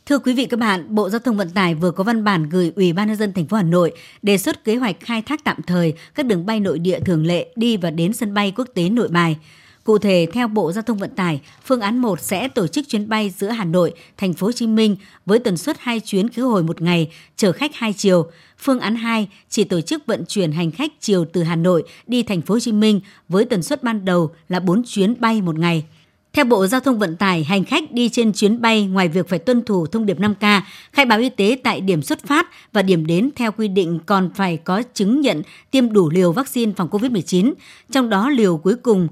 Thưa 0.06 0.18
quý 0.18 0.34
vị 0.34 0.46
các 0.46 0.60
bạn, 0.60 0.94
Bộ 0.94 1.10
Giao 1.10 1.18
thông 1.18 1.36
Vận 1.36 1.50
tải 1.50 1.74
vừa 1.74 1.90
có 1.90 2.04
văn 2.04 2.24
bản 2.24 2.48
gửi 2.48 2.72
Ủy 2.76 2.92
ban 2.92 3.08
nhân 3.08 3.16
dân 3.16 3.32
thành 3.32 3.46
phố 3.46 3.56
Hà 3.56 3.62
Nội 3.62 3.92
đề 4.22 4.38
xuất 4.38 4.64
kế 4.64 4.76
hoạch 4.76 4.96
khai 5.00 5.22
thác 5.22 5.44
tạm 5.44 5.62
thời 5.66 5.94
các 6.14 6.26
đường 6.26 6.46
bay 6.46 6.60
nội 6.60 6.78
địa 6.78 7.00
thường 7.00 7.26
lệ 7.26 7.46
đi 7.56 7.76
và 7.76 7.90
đến 7.90 8.12
sân 8.12 8.34
bay 8.34 8.52
quốc 8.56 8.68
tế 8.74 8.88
Nội 8.88 9.08
Bài. 9.08 9.36
Cụ 9.84 9.98
thể, 9.98 10.26
theo 10.32 10.48
Bộ 10.48 10.72
Giao 10.72 10.82
thông 10.82 10.98
Vận 10.98 11.10
tải, 11.10 11.40
phương 11.64 11.80
án 11.80 11.98
1 11.98 12.20
sẽ 12.20 12.48
tổ 12.48 12.66
chức 12.66 12.88
chuyến 12.88 13.08
bay 13.08 13.30
giữa 13.30 13.48
Hà 13.48 13.64
Nội, 13.64 13.92
Thành 14.16 14.32
phố 14.32 14.46
Hồ 14.46 14.52
Chí 14.52 14.66
Minh 14.66 14.96
với 15.26 15.38
tần 15.38 15.56
suất 15.56 15.76
2 15.80 16.00
chuyến 16.00 16.28
khứ 16.28 16.42
hồi 16.42 16.62
một 16.62 16.82
ngày, 16.82 17.12
chở 17.36 17.52
khách 17.52 17.74
2 17.74 17.92
chiều. 17.92 18.26
Phương 18.58 18.80
án 18.80 18.96
2 18.96 19.28
chỉ 19.48 19.64
tổ 19.64 19.80
chức 19.80 20.06
vận 20.06 20.24
chuyển 20.28 20.52
hành 20.52 20.70
khách 20.70 20.92
chiều 21.00 21.24
từ 21.24 21.42
Hà 21.42 21.56
Nội 21.56 21.82
đi 22.06 22.22
Thành 22.22 22.40
phố 22.40 22.54
Hồ 22.54 22.60
Chí 22.60 22.72
Minh 22.72 23.00
với 23.28 23.44
tần 23.44 23.62
suất 23.62 23.82
ban 23.82 24.04
đầu 24.04 24.30
là 24.48 24.60
4 24.60 24.82
chuyến 24.86 25.14
bay 25.20 25.42
một 25.42 25.58
ngày. 25.58 25.84
Theo 26.34 26.44
Bộ 26.44 26.66
Giao 26.66 26.80
thông 26.80 26.98
Vận 26.98 27.16
tải, 27.16 27.44
hành 27.44 27.64
khách 27.64 27.92
đi 27.92 28.08
trên 28.08 28.32
chuyến 28.32 28.60
bay 28.60 28.86
ngoài 28.86 29.08
việc 29.08 29.28
phải 29.28 29.38
tuân 29.38 29.62
thủ 29.64 29.86
thông 29.86 30.06
điệp 30.06 30.18
5K, 30.18 30.60
khai 30.92 31.04
báo 31.04 31.18
y 31.18 31.28
tế 31.28 31.58
tại 31.64 31.80
điểm 31.80 32.02
xuất 32.02 32.26
phát 32.26 32.48
và 32.72 32.82
điểm 32.82 33.06
đến 33.06 33.30
theo 33.36 33.52
quy 33.52 33.68
định 33.68 33.98
còn 34.06 34.30
phải 34.34 34.56
có 34.56 34.82
chứng 34.94 35.20
nhận 35.20 35.42
tiêm 35.70 35.92
đủ 35.92 36.10
liều 36.10 36.32
vaccine 36.32 36.72
phòng 36.76 36.88
COVID-19, 36.88 37.52
trong 37.92 38.08
đó 38.08 38.28
liều 38.28 38.56
cuối 38.56 38.76
cùng 38.76 39.08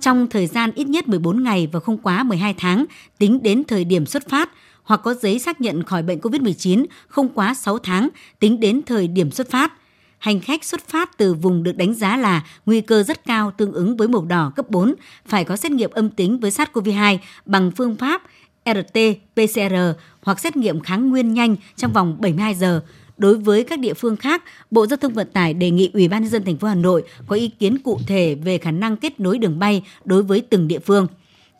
trong 0.00 0.26
thời 0.26 0.46
gian 0.46 0.72
ít 0.72 0.84
nhất 0.84 1.08
14 1.08 1.42
ngày 1.42 1.68
và 1.72 1.80
không 1.80 1.98
quá 1.98 2.22
12 2.22 2.54
tháng 2.58 2.84
tính 3.18 3.42
đến 3.42 3.62
thời 3.68 3.84
điểm 3.84 4.06
xuất 4.06 4.28
phát 4.28 4.50
hoặc 4.82 5.00
có 5.04 5.14
giấy 5.14 5.38
xác 5.38 5.60
nhận 5.60 5.82
khỏi 5.82 6.02
bệnh 6.02 6.18
COVID-19 6.18 6.84
không 7.08 7.28
quá 7.28 7.54
6 7.54 7.78
tháng 7.78 8.08
tính 8.38 8.60
đến 8.60 8.80
thời 8.86 9.08
điểm 9.08 9.30
xuất 9.30 9.50
phát– 9.50 9.72
hành 10.18 10.40
khách 10.40 10.64
xuất 10.64 10.88
phát 10.88 11.18
từ 11.18 11.34
vùng 11.34 11.62
được 11.62 11.76
đánh 11.76 11.94
giá 11.94 12.16
là 12.16 12.44
nguy 12.66 12.80
cơ 12.80 13.02
rất 13.02 13.24
cao 13.24 13.52
tương 13.56 13.72
ứng 13.72 13.96
với 13.96 14.08
màu 14.08 14.24
đỏ 14.24 14.52
cấp 14.56 14.70
4 14.70 14.94
phải 15.26 15.44
có 15.44 15.56
xét 15.56 15.72
nghiệm 15.72 15.90
âm 15.90 16.10
tính 16.10 16.38
với 16.38 16.50
SARS-CoV-2 16.50 17.18
bằng 17.46 17.70
phương 17.76 17.96
pháp 17.96 18.22
RT-PCR 18.64 19.92
hoặc 20.22 20.40
xét 20.40 20.56
nghiệm 20.56 20.80
kháng 20.80 21.10
nguyên 21.10 21.34
nhanh 21.34 21.56
trong 21.76 21.92
vòng 21.92 22.16
72 22.20 22.54
giờ. 22.54 22.80
Đối 23.18 23.38
với 23.38 23.64
các 23.64 23.78
địa 23.78 23.94
phương 23.94 24.16
khác, 24.16 24.42
Bộ 24.70 24.86
Giao 24.86 24.96
thông 24.96 25.14
Vận 25.14 25.28
tải 25.32 25.54
đề 25.54 25.70
nghị 25.70 25.90
Ủy 25.94 26.08
ban 26.08 26.22
nhân 26.22 26.30
dân 26.30 26.44
thành 26.44 26.56
phố 26.56 26.68
Hà 26.68 26.74
Nội 26.74 27.02
có 27.26 27.36
ý 27.36 27.48
kiến 27.48 27.78
cụ 27.78 28.00
thể 28.06 28.34
về 28.34 28.58
khả 28.58 28.70
năng 28.70 28.96
kết 28.96 29.20
nối 29.20 29.38
đường 29.38 29.58
bay 29.58 29.82
đối 30.04 30.22
với 30.22 30.40
từng 30.40 30.68
địa 30.68 30.78
phương. 30.78 31.06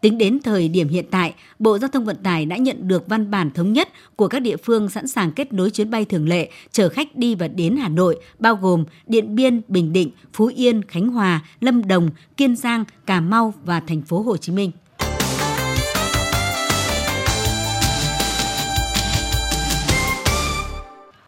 Tính 0.01 0.19
đến 0.19 0.39
thời 0.45 0.69
điểm 0.69 0.89
hiện 0.89 1.05
tại, 1.11 1.35
Bộ 1.59 1.79
Giao 1.79 1.89
thông 1.89 2.05
Vận 2.05 2.17
tải 2.17 2.47
đã 2.47 2.57
nhận 2.57 2.89
được 2.89 3.09
văn 3.09 3.31
bản 3.31 3.51
thống 3.51 3.73
nhất 3.73 3.89
của 4.17 4.29
các 4.29 4.39
địa 4.39 4.57
phương 4.57 4.91
sẵn 4.91 5.09
sàng 5.09 5.33
kết 5.33 5.53
nối 5.53 5.71
chuyến 5.71 5.91
bay 5.91 6.05
thường 6.05 6.29
lệ 6.29 6.51
chở 6.73 6.89
khách 6.89 7.17
đi 7.17 7.35
và 7.35 7.49
đến 7.49 7.77
Hà 7.77 7.89
Nội, 7.89 8.21
bao 8.39 8.57
gồm 8.57 8.85
Điện 9.07 9.35
Biên, 9.35 9.61
Bình 9.69 9.93
Định, 9.93 10.11
Phú 10.33 10.51
Yên, 10.57 10.83
Khánh 10.89 11.09
Hòa, 11.09 11.45
Lâm 11.61 11.89
Đồng, 11.89 12.11
Kiên 12.37 12.57
Giang, 12.57 12.85
Cà 13.07 13.21
Mau 13.21 13.55
và 13.65 13.81
thành 13.81 14.03
phố 14.03 14.23
Hồ 14.23 14.37
Chí 14.37 14.53
Minh. 14.53 14.71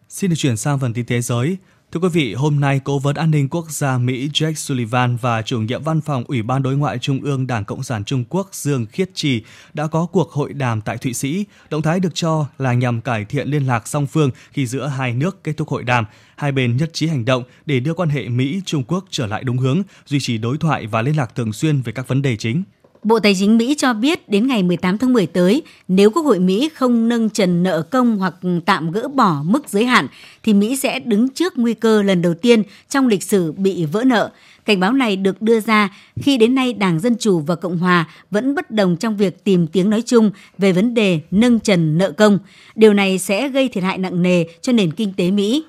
Xin 0.09 0.29
được 0.29 0.35
chuyển 0.37 0.57
sang 0.57 0.79
phần 0.79 0.93
tin 0.93 1.05
thế 1.05 1.21
giới. 1.21 1.57
Thưa 1.93 1.99
quý 1.99 2.09
vị, 2.09 2.33
hôm 2.33 2.59
nay 2.59 2.81
Cố 2.83 2.99
vấn 2.99 3.15
An 3.15 3.31
ninh 3.31 3.49
Quốc 3.49 3.71
gia 3.71 3.97
Mỹ 3.97 4.29
Jake 4.33 4.53
Sullivan 4.53 5.17
và 5.21 5.41
chủ 5.41 5.61
nhiệm 5.61 5.83
văn 5.83 6.01
phòng 6.01 6.23
Ủy 6.27 6.41
ban 6.41 6.63
Đối 6.63 6.77
ngoại 6.77 6.97
Trung 6.99 7.21
ương 7.21 7.47
Đảng 7.47 7.65
Cộng 7.65 7.83
sản 7.83 8.03
Trung 8.03 8.23
Quốc 8.29 8.49
Dương 8.51 8.85
Khiết 8.85 9.09
Trì 9.13 9.43
đã 9.73 9.87
có 9.87 10.05
cuộc 10.05 10.31
hội 10.31 10.53
đàm 10.53 10.81
tại 10.81 10.97
Thụy 10.97 11.13
Sĩ. 11.13 11.45
Động 11.69 11.81
thái 11.81 11.99
được 11.99 12.15
cho 12.15 12.45
là 12.57 12.73
nhằm 12.73 13.01
cải 13.01 13.25
thiện 13.25 13.47
liên 13.47 13.67
lạc 13.67 13.87
song 13.87 14.07
phương 14.07 14.29
khi 14.51 14.65
giữa 14.65 14.87
hai 14.87 15.13
nước 15.13 15.43
kết 15.43 15.53
thúc 15.57 15.69
hội 15.69 15.83
đàm. 15.83 16.05
Hai 16.35 16.51
bên 16.51 16.77
nhất 16.77 16.89
trí 16.93 17.07
hành 17.07 17.25
động 17.25 17.43
để 17.65 17.79
đưa 17.79 17.93
quan 17.93 18.09
hệ 18.09 18.29
Mỹ-Trung 18.29 18.83
Quốc 18.83 19.05
trở 19.09 19.27
lại 19.27 19.43
đúng 19.43 19.57
hướng, 19.57 19.81
duy 20.05 20.19
trì 20.19 20.37
đối 20.37 20.57
thoại 20.57 20.87
và 20.87 21.01
liên 21.01 21.17
lạc 21.17 21.35
thường 21.35 21.53
xuyên 21.53 21.81
về 21.81 21.91
các 21.91 22.07
vấn 22.07 22.21
đề 22.21 22.35
chính. 22.35 22.63
Bộ 23.03 23.19
Tài 23.19 23.35
chính 23.39 23.57
Mỹ 23.57 23.75
cho 23.77 23.93
biết 23.93 24.29
đến 24.29 24.47
ngày 24.47 24.63
18 24.63 24.97
tháng 24.97 25.13
10 25.13 25.27
tới, 25.27 25.61
nếu 25.87 26.09
Quốc 26.09 26.21
hội 26.21 26.39
Mỹ 26.39 26.69
không 26.75 27.09
nâng 27.09 27.29
trần 27.29 27.63
nợ 27.63 27.81
công 27.81 28.17
hoặc 28.17 28.35
tạm 28.65 28.91
gỡ 28.91 29.07
bỏ 29.07 29.43
mức 29.45 29.69
giới 29.69 29.85
hạn, 29.85 30.07
thì 30.43 30.53
Mỹ 30.53 30.75
sẽ 30.75 30.99
đứng 30.99 31.29
trước 31.29 31.57
nguy 31.57 31.73
cơ 31.73 32.03
lần 32.03 32.21
đầu 32.21 32.33
tiên 32.33 32.63
trong 32.89 33.07
lịch 33.07 33.23
sử 33.23 33.51
bị 33.51 33.85
vỡ 33.85 34.03
nợ. 34.03 34.31
Cảnh 34.65 34.79
báo 34.79 34.93
này 34.93 35.15
được 35.15 35.41
đưa 35.41 35.59
ra 35.59 35.97
khi 36.15 36.37
đến 36.37 36.55
nay 36.55 36.73
Đảng 36.73 36.99
Dân 36.99 37.15
Chủ 37.19 37.39
và 37.39 37.55
Cộng 37.55 37.77
Hòa 37.77 38.09
vẫn 38.31 38.55
bất 38.55 38.71
đồng 38.71 38.97
trong 38.97 39.17
việc 39.17 39.43
tìm 39.43 39.67
tiếng 39.67 39.89
nói 39.89 40.03
chung 40.05 40.31
về 40.57 40.71
vấn 40.71 40.93
đề 40.93 41.19
nâng 41.31 41.59
trần 41.59 41.97
nợ 41.97 42.11
công. 42.11 42.39
Điều 42.75 42.93
này 42.93 43.19
sẽ 43.19 43.49
gây 43.49 43.67
thiệt 43.67 43.83
hại 43.83 43.97
nặng 43.97 44.21
nề 44.21 44.45
cho 44.61 44.73
nền 44.73 44.91
kinh 44.91 45.13
tế 45.13 45.31
Mỹ. 45.31 45.63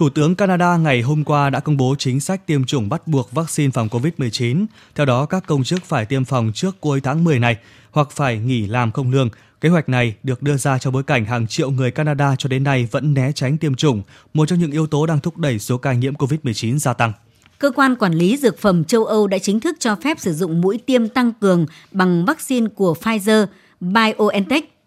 Thủ 0.00 0.10
tướng 0.10 0.34
Canada 0.34 0.76
ngày 0.76 1.02
hôm 1.02 1.24
qua 1.24 1.50
đã 1.50 1.60
công 1.60 1.76
bố 1.76 1.94
chính 1.98 2.20
sách 2.20 2.46
tiêm 2.46 2.64
chủng 2.64 2.88
bắt 2.88 3.06
buộc 3.06 3.32
vaccine 3.32 3.70
phòng 3.70 3.88
COVID-19. 3.88 4.66
Theo 4.94 5.06
đó, 5.06 5.26
các 5.26 5.46
công 5.46 5.64
chức 5.64 5.84
phải 5.84 6.06
tiêm 6.06 6.24
phòng 6.24 6.52
trước 6.54 6.80
cuối 6.80 7.00
tháng 7.00 7.24
10 7.24 7.38
này 7.38 7.56
hoặc 7.90 8.10
phải 8.10 8.38
nghỉ 8.38 8.66
làm 8.66 8.92
không 8.92 9.10
lương. 9.10 9.28
Kế 9.60 9.68
hoạch 9.68 9.88
này 9.88 10.14
được 10.22 10.42
đưa 10.42 10.56
ra 10.56 10.78
trong 10.78 10.92
bối 10.92 11.02
cảnh 11.02 11.24
hàng 11.24 11.46
triệu 11.46 11.70
người 11.70 11.90
Canada 11.90 12.34
cho 12.38 12.48
đến 12.48 12.64
nay 12.64 12.88
vẫn 12.90 13.14
né 13.14 13.32
tránh 13.32 13.58
tiêm 13.58 13.74
chủng, 13.74 14.02
một 14.34 14.46
trong 14.46 14.58
những 14.58 14.70
yếu 14.70 14.86
tố 14.86 15.06
đang 15.06 15.20
thúc 15.20 15.38
đẩy 15.38 15.58
số 15.58 15.78
ca 15.78 15.92
nhiễm 15.92 16.14
COVID-19 16.14 16.78
gia 16.78 16.92
tăng. 16.92 17.12
Cơ 17.58 17.70
quan 17.70 17.96
quản 17.96 18.12
lý 18.12 18.36
dược 18.36 18.58
phẩm 18.58 18.84
châu 18.84 19.04
Âu 19.04 19.26
đã 19.26 19.38
chính 19.38 19.60
thức 19.60 19.76
cho 19.80 19.96
phép 19.96 20.20
sử 20.20 20.32
dụng 20.34 20.60
mũi 20.60 20.78
tiêm 20.86 21.08
tăng 21.08 21.32
cường 21.40 21.66
bằng 21.92 22.24
vaccine 22.24 22.66
của 22.74 22.94
Pfizer 23.00 23.46
BioNTech 23.80 24.79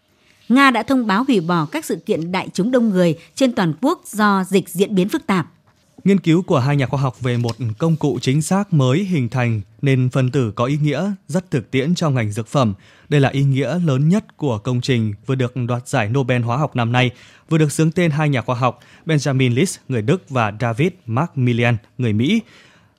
Nga 0.50 0.72
đã 0.72 0.84
thông 0.84 1.08
báo 1.08 1.24
hủy 1.28 1.42
bỏ 1.42 1.66
các 1.66 1.86
sự 1.86 1.96
kiện 1.96 2.32
đại 2.32 2.50
chúng 2.54 2.72
đông 2.72 2.90
người 2.90 3.16
trên 3.36 3.52
toàn 3.52 3.74
quốc 3.82 4.02
do 4.06 4.44
dịch 4.44 4.70
diễn 4.70 4.96
biến 4.96 5.10
phức 5.10 5.28
tạp. 5.28 5.48
Nghiên 6.04 6.20
cứu 6.20 6.42
của 6.42 6.60
hai 6.60 6.76
nhà 6.76 6.86
khoa 6.86 7.02
học 7.02 7.22
về 7.22 7.38
một 7.38 7.56
công 7.78 7.96
cụ 7.96 8.20
chính 8.22 8.42
xác 8.42 8.74
mới 8.74 9.04
hình 9.04 9.30
thành 9.30 9.62
nên 9.82 10.10
phân 10.10 10.32
tử 10.32 10.52
có 10.52 10.66
ý 10.66 10.78
nghĩa 10.78 11.12
rất 11.28 11.52
thực 11.52 11.72
tiễn 11.72 11.96
trong 11.96 12.16
ngành 12.16 12.32
dược 12.32 12.48
phẩm. 12.48 12.74
Đây 13.10 13.22
là 13.22 13.30
ý 13.30 13.44
nghĩa 13.44 13.80
lớn 13.80 14.10
nhất 14.10 14.38
của 14.38 14.58
công 14.58 14.82
trình 14.82 15.14
vừa 15.26 15.36
được 15.36 15.54
đoạt 15.56 15.88
giải 15.88 16.10
Nobel 16.10 16.42
hóa 16.42 16.58
học 16.58 16.76
năm 16.76 16.92
nay, 16.92 17.12
vừa 17.50 17.58
được 17.58 17.72
xướng 17.72 17.92
tên 17.92 18.12
hai 18.12 18.30
nhà 18.30 18.42
khoa 18.42 18.56
học 18.56 18.80
Benjamin 19.06 19.54
List, 19.54 19.80
người 19.88 20.02
Đức 20.02 20.30
và 20.30 20.54
David 20.60 20.92
Macmillan, 21.06 21.78
người 21.98 22.14
Mỹ, 22.14 22.42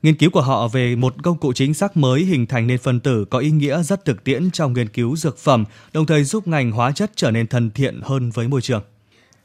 Nghiên 0.04 0.16
cứu 0.16 0.30
của 0.30 0.40
họ 0.40 0.68
về 0.68 0.96
một 0.96 1.14
công 1.22 1.38
cụ 1.38 1.52
chính 1.52 1.74
xác 1.74 1.96
mới 1.96 2.24
hình 2.24 2.46
thành 2.46 2.66
nên 2.66 2.78
phân 2.78 3.00
tử 3.00 3.24
có 3.30 3.38
ý 3.38 3.50
nghĩa 3.50 3.82
rất 3.82 4.04
thực 4.04 4.24
tiễn 4.24 4.50
trong 4.50 4.72
nghiên 4.72 4.88
cứu 4.88 5.16
dược 5.16 5.38
phẩm, 5.38 5.64
đồng 5.92 6.06
thời 6.06 6.24
giúp 6.24 6.48
ngành 6.48 6.72
hóa 6.72 6.92
chất 6.92 7.10
trở 7.16 7.30
nên 7.30 7.46
thân 7.46 7.70
thiện 7.70 8.00
hơn 8.02 8.30
với 8.30 8.48
môi 8.48 8.60
trường. 8.60 8.82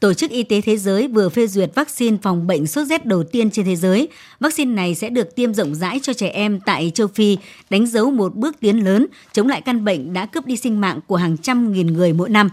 Tổ 0.00 0.14
chức 0.14 0.30
Y 0.30 0.42
tế 0.42 0.60
Thế 0.60 0.76
giới 0.76 1.08
vừa 1.08 1.28
phê 1.28 1.46
duyệt 1.46 1.70
vaccine 1.74 2.16
phòng 2.22 2.46
bệnh 2.46 2.66
sốt 2.66 2.86
rét 2.86 3.06
đầu 3.06 3.24
tiên 3.24 3.50
trên 3.50 3.64
thế 3.64 3.76
giới. 3.76 4.08
Vaccine 4.40 4.74
này 4.74 4.94
sẽ 4.94 5.10
được 5.10 5.36
tiêm 5.36 5.54
rộng 5.54 5.74
rãi 5.74 6.00
cho 6.02 6.12
trẻ 6.12 6.28
em 6.28 6.60
tại 6.66 6.92
châu 6.94 7.06
Phi, 7.06 7.38
đánh 7.70 7.86
dấu 7.86 8.10
một 8.10 8.34
bước 8.36 8.56
tiến 8.60 8.84
lớn 8.84 9.06
chống 9.32 9.48
lại 9.48 9.60
căn 9.60 9.84
bệnh 9.84 10.12
đã 10.12 10.26
cướp 10.26 10.46
đi 10.46 10.56
sinh 10.56 10.80
mạng 10.80 11.00
của 11.06 11.16
hàng 11.16 11.36
trăm 11.36 11.72
nghìn 11.72 11.86
người 11.86 12.12
mỗi 12.12 12.28
năm. 12.28 12.48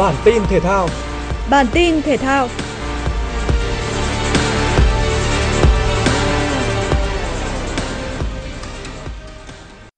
Bản 0.00 0.14
tin 0.24 0.42
thể 0.50 0.60
thao. 0.60 0.88
Bản 1.50 1.66
tin 1.72 2.02
thể 2.02 2.16
thao. 2.16 2.48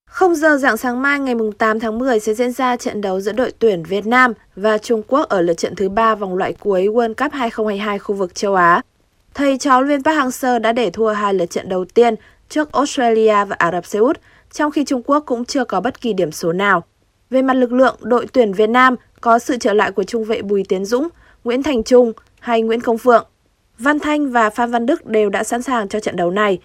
Không 0.06 0.34
giờ 0.34 0.56
dạng 0.56 0.76
sáng 0.76 1.02
mai 1.02 1.20
ngày 1.20 1.34
8 1.58 1.80
tháng 1.80 1.98
10 1.98 2.20
sẽ 2.20 2.34
diễn 2.34 2.52
ra 2.52 2.76
trận 2.76 3.00
đấu 3.00 3.20
giữa 3.20 3.32
đội 3.32 3.52
tuyển 3.58 3.82
Việt 3.82 4.06
Nam 4.06 4.32
và 4.56 4.78
Trung 4.78 5.02
Quốc 5.08 5.28
ở 5.28 5.40
lượt 5.40 5.54
trận 5.54 5.74
thứ 5.76 5.88
3 5.88 6.14
vòng 6.14 6.34
loại 6.34 6.52
cuối 6.52 6.86
World 6.86 7.14
Cup 7.14 7.32
2022 7.32 7.98
khu 7.98 8.14
vực 8.14 8.34
châu 8.34 8.54
Á. 8.54 8.82
Thầy 9.34 9.58
trò 9.58 9.80
Luyện 9.80 10.02
Park 10.02 10.18
Hang-seo 10.18 10.58
đã 10.58 10.72
để 10.72 10.90
thua 10.90 11.08
hai 11.08 11.34
lượt 11.34 11.50
trận 11.50 11.68
đầu 11.68 11.84
tiên 11.84 12.14
trước 12.48 12.72
Australia 12.72 13.44
và 13.44 13.56
Ả 13.58 13.72
Rập 13.72 13.86
Xê 13.86 13.98
Út, 13.98 14.20
trong 14.52 14.70
khi 14.70 14.84
Trung 14.84 15.02
Quốc 15.06 15.22
cũng 15.26 15.44
chưa 15.44 15.64
có 15.64 15.80
bất 15.80 16.00
kỳ 16.00 16.12
điểm 16.12 16.32
số 16.32 16.52
nào. 16.52 16.84
Về 17.33 17.42
mặt 17.42 17.55
lực 17.55 17.73
lượng, 17.73 17.97
đội 18.01 18.27
tuyển 18.33 18.53
Việt 18.53 18.71
Nam 18.71 18.97
có 19.21 19.38
sự 19.38 19.57
trở 19.61 19.73
lại 19.73 19.92
của 19.92 20.03
trung 20.03 20.25
vệ 20.25 20.42
Bùi 20.42 20.64
Tiến 20.68 20.85
Dũng, 20.85 21.09
Nguyễn 21.45 21.62
Thành 21.62 21.83
Trung 21.83 22.12
hay 22.40 22.62
Nguyễn 22.62 22.81
Công 22.81 22.99
Phượng. 22.99 23.27
Văn 23.79 23.99
Thanh 23.99 24.31
và 24.33 24.51
Phan 24.51 24.71
Văn 24.71 24.87
Đức 24.87 25.07
đều 25.07 25.31
đã 25.31 25.45
sẵn 25.45 25.62
sàng 25.62 25.88
cho 25.88 26.01
trận 26.01 26.16
đấu 26.16 26.31
này. 26.31 26.59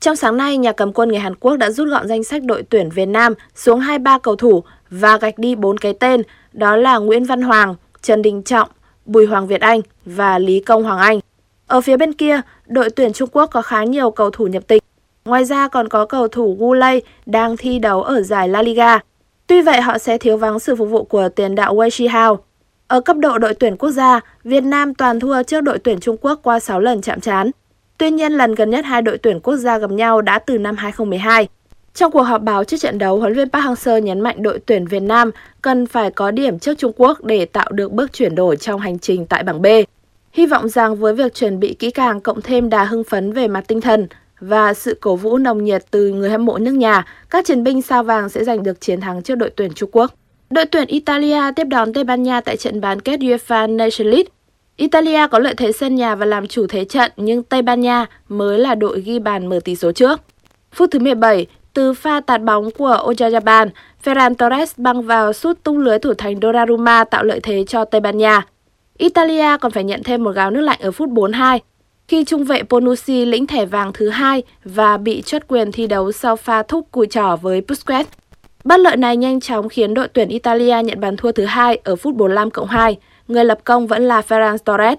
Trong 0.00 0.16
sáng 0.16 0.36
nay, 0.36 0.58
nhà 0.58 0.72
cầm 0.72 0.92
quân 0.92 1.08
người 1.08 1.18
Hàn 1.18 1.34
Quốc 1.34 1.56
đã 1.56 1.70
rút 1.70 1.88
gọn 1.88 2.08
danh 2.08 2.24
sách 2.24 2.42
đội 2.44 2.62
tuyển 2.62 2.90
Việt 2.90 3.06
Nam 3.06 3.34
xuống 3.54 3.80
23 3.80 4.18
cầu 4.18 4.36
thủ 4.36 4.62
và 4.90 5.16
gạch 5.16 5.38
đi 5.38 5.54
4 5.54 5.78
cái 5.78 5.94
tên, 6.00 6.22
đó 6.52 6.76
là 6.76 6.98
Nguyễn 6.98 7.24
Văn 7.24 7.42
Hoàng, 7.42 7.74
Trần 8.02 8.22
Đình 8.22 8.42
Trọng, 8.42 8.68
Bùi 9.04 9.26
Hoàng 9.26 9.46
Việt 9.46 9.60
Anh 9.60 9.80
và 10.04 10.38
Lý 10.38 10.60
Công 10.60 10.82
Hoàng 10.82 10.98
Anh. 10.98 11.20
Ở 11.66 11.80
phía 11.80 11.96
bên 11.96 12.12
kia, 12.12 12.40
đội 12.66 12.90
tuyển 12.90 13.12
Trung 13.12 13.28
Quốc 13.32 13.46
có 13.46 13.62
khá 13.62 13.84
nhiều 13.84 14.10
cầu 14.10 14.30
thủ 14.30 14.46
nhập 14.46 14.62
tịch. 14.66 14.82
Ngoài 15.24 15.44
ra 15.44 15.68
còn 15.68 15.88
có 15.88 16.06
cầu 16.06 16.28
thủ 16.28 16.56
Gu 16.60 16.74
Lei 16.74 17.00
đang 17.26 17.56
thi 17.56 17.78
đấu 17.78 18.02
ở 18.02 18.22
giải 18.22 18.48
La 18.48 18.62
Liga. 18.62 19.00
Tuy 19.50 19.62
vậy 19.62 19.80
họ 19.80 19.98
sẽ 19.98 20.18
thiếu 20.18 20.36
vắng 20.36 20.58
sự 20.58 20.76
phục 20.76 20.90
vụ 20.90 21.04
của 21.04 21.28
tiền 21.28 21.54
đạo 21.54 21.74
Wei 21.74 21.90
Shihao. 21.90 22.38
Ở 22.88 23.00
cấp 23.00 23.16
độ 23.16 23.38
đội 23.38 23.54
tuyển 23.54 23.76
quốc 23.76 23.90
gia, 23.90 24.20
Việt 24.44 24.64
Nam 24.64 24.94
toàn 24.94 25.20
thua 25.20 25.42
trước 25.42 25.60
đội 25.60 25.78
tuyển 25.78 26.00
Trung 26.00 26.16
Quốc 26.20 26.40
qua 26.42 26.60
6 26.60 26.80
lần 26.80 27.02
chạm 27.02 27.20
trán. 27.20 27.50
Tuy 27.98 28.10
nhiên, 28.10 28.32
lần 28.32 28.54
gần 28.54 28.70
nhất 28.70 28.84
hai 28.84 29.02
đội 29.02 29.18
tuyển 29.18 29.40
quốc 29.40 29.56
gia 29.56 29.78
gặp 29.78 29.90
nhau 29.90 30.20
đã 30.20 30.38
từ 30.38 30.58
năm 30.58 30.76
2012. 30.76 31.48
Trong 31.94 32.12
cuộc 32.12 32.22
họp 32.22 32.42
báo 32.42 32.64
trước 32.64 32.76
trận 32.80 32.98
đấu, 32.98 33.18
huấn 33.20 33.32
luyện 33.32 33.50
Park 33.50 33.64
Hang-seo 33.64 33.98
nhấn 33.98 34.20
mạnh 34.20 34.42
đội 34.42 34.58
tuyển 34.66 34.86
Việt 34.86 35.02
Nam 35.02 35.30
cần 35.62 35.86
phải 35.86 36.10
có 36.10 36.30
điểm 36.30 36.58
trước 36.58 36.78
Trung 36.78 36.92
Quốc 36.96 37.24
để 37.24 37.44
tạo 37.44 37.70
được 37.72 37.92
bước 37.92 38.12
chuyển 38.12 38.34
đổi 38.34 38.56
trong 38.56 38.80
hành 38.80 38.98
trình 38.98 39.26
tại 39.26 39.42
bảng 39.42 39.62
B. 39.62 39.66
Hy 40.32 40.46
vọng 40.46 40.68
rằng 40.68 40.96
với 40.96 41.14
việc 41.14 41.34
chuẩn 41.34 41.60
bị 41.60 41.74
kỹ 41.78 41.90
càng 41.90 42.20
cộng 42.20 42.42
thêm 42.42 42.70
đà 42.70 42.84
hưng 42.84 43.04
phấn 43.04 43.32
về 43.32 43.48
mặt 43.48 43.64
tinh 43.68 43.80
thần 43.80 44.08
và 44.40 44.74
sự 44.74 44.98
cổ 45.00 45.16
vũ 45.16 45.38
nồng 45.38 45.64
nhiệt 45.64 45.84
từ 45.90 46.08
người 46.08 46.30
hâm 46.30 46.44
mộ 46.44 46.58
nước 46.58 46.72
nhà, 46.74 47.04
các 47.30 47.44
chiến 47.44 47.64
binh 47.64 47.82
sao 47.82 48.02
vàng 48.02 48.28
sẽ 48.28 48.44
giành 48.44 48.62
được 48.62 48.80
chiến 48.80 49.00
thắng 49.00 49.22
trước 49.22 49.34
đội 49.34 49.50
tuyển 49.50 49.72
Trung 49.74 49.90
Quốc. 49.92 50.14
Đội 50.50 50.66
tuyển 50.66 50.86
Italia 50.86 51.40
tiếp 51.56 51.64
đón 51.64 51.92
Tây 51.92 52.04
Ban 52.04 52.22
Nha 52.22 52.40
tại 52.40 52.56
trận 52.56 52.80
bán 52.80 53.00
kết 53.00 53.20
UEFA 53.20 53.76
Nations 53.76 54.06
League. 54.06 54.30
Italia 54.76 55.26
có 55.30 55.38
lợi 55.38 55.54
thế 55.54 55.72
sân 55.72 55.94
nhà 55.94 56.14
và 56.14 56.26
làm 56.26 56.46
chủ 56.46 56.66
thế 56.66 56.84
trận 56.84 57.12
nhưng 57.16 57.42
Tây 57.42 57.62
Ban 57.62 57.80
Nha 57.80 58.06
mới 58.28 58.58
là 58.58 58.74
đội 58.74 59.00
ghi 59.00 59.18
bàn 59.18 59.46
mở 59.46 59.60
tỷ 59.64 59.76
số 59.76 59.92
trước. 59.92 60.20
Phút 60.72 60.90
thứ 60.90 60.98
17, 60.98 61.46
từ 61.74 61.94
pha 61.94 62.20
tạt 62.20 62.42
bóng 62.42 62.70
của 62.70 62.98
Oyarzabal, 63.04 63.68
Ferran 64.04 64.34
Torres 64.34 64.72
băng 64.76 65.02
vào 65.02 65.32
sút 65.32 65.64
tung 65.64 65.78
lưới 65.78 65.98
thủ 65.98 66.14
thành 66.14 66.40
Donnarumma 66.42 67.04
tạo 67.04 67.24
lợi 67.24 67.40
thế 67.42 67.64
cho 67.64 67.84
Tây 67.84 68.00
Ban 68.00 68.18
Nha. 68.18 68.46
Italia 68.98 69.56
còn 69.60 69.72
phải 69.72 69.84
nhận 69.84 70.02
thêm 70.02 70.24
một 70.24 70.30
gáo 70.30 70.50
nước 70.50 70.60
lạnh 70.60 70.78
ở 70.82 70.90
phút 70.90 71.08
42 71.08 71.60
khi 72.10 72.24
trung 72.24 72.44
vệ 72.44 72.62
Bonucci 72.70 73.24
lĩnh 73.24 73.46
thẻ 73.46 73.66
vàng 73.66 73.92
thứ 73.94 74.08
hai 74.08 74.42
và 74.64 74.96
bị 74.96 75.22
truất 75.22 75.48
quyền 75.48 75.72
thi 75.72 75.86
đấu 75.86 76.12
sau 76.12 76.36
pha 76.36 76.62
thúc 76.62 76.88
cùi 76.90 77.06
trỏ 77.06 77.36
với 77.36 77.62
Busquets. 77.68 78.08
Bất 78.64 78.80
lợi 78.80 78.96
này 78.96 79.16
nhanh 79.16 79.40
chóng 79.40 79.68
khiến 79.68 79.94
đội 79.94 80.08
tuyển 80.08 80.28
Italia 80.28 80.82
nhận 80.82 81.00
bàn 81.00 81.16
thua 81.16 81.32
thứ 81.32 81.44
hai 81.44 81.76
ở 81.84 81.96
phút 81.96 82.14
45 82.14 82.50
cộng 82.50 82.68
2. 82.68 82.96
Người 83.28 83.44
lập 83.44 83.58
công 83.64 83.86
vẫn 83.86 84.02
là 84.02 84.22
Ferran 84.28 84.58
Torres. 84.58 84.98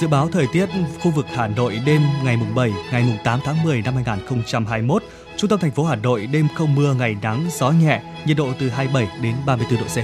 Dự 0.00 0.06
báo 0.08 0.28
thời 0.32 0.46
tiết 0.52 0.66
khu 1.00 1.10
vực 1.10 1.26
Hà 1.34 1.48
Nội 1.48 1.80
đêm 1.86 2.02
ngày 2.24 2.36
mùng 2.36 2.54
7, 2.54 2.70
ngày 2.92 3.02
mùng 3.06 3.18
8 3.24 3.40
tháng 3.44 3.64
10 3.64 3.82
năm 3.84 3.94
2021, 3.94 5.02
trung 5.36 5.50
tâm 5.50 5.58
thành 5.58 5.70
phố 5.70 5.84
Hà 5.84 5.96
Nội 5.96 6.28
đêm 6.32 6.48
không 6.54 6.74
mưa, 6.74 6.94
ngày 6.98 7.16
nắng, 7.22 7.46
gió 7.58 7.70
nhẹ, 7.70 8.02
nhiệt 8.26 8.36
độ 8.36 8.48
từ 8.60 8.68
27 8.68 9.18
đến 9.22 9.34
34 9.46 9.80
độ 9.80 9.86
C. 9.86 9.98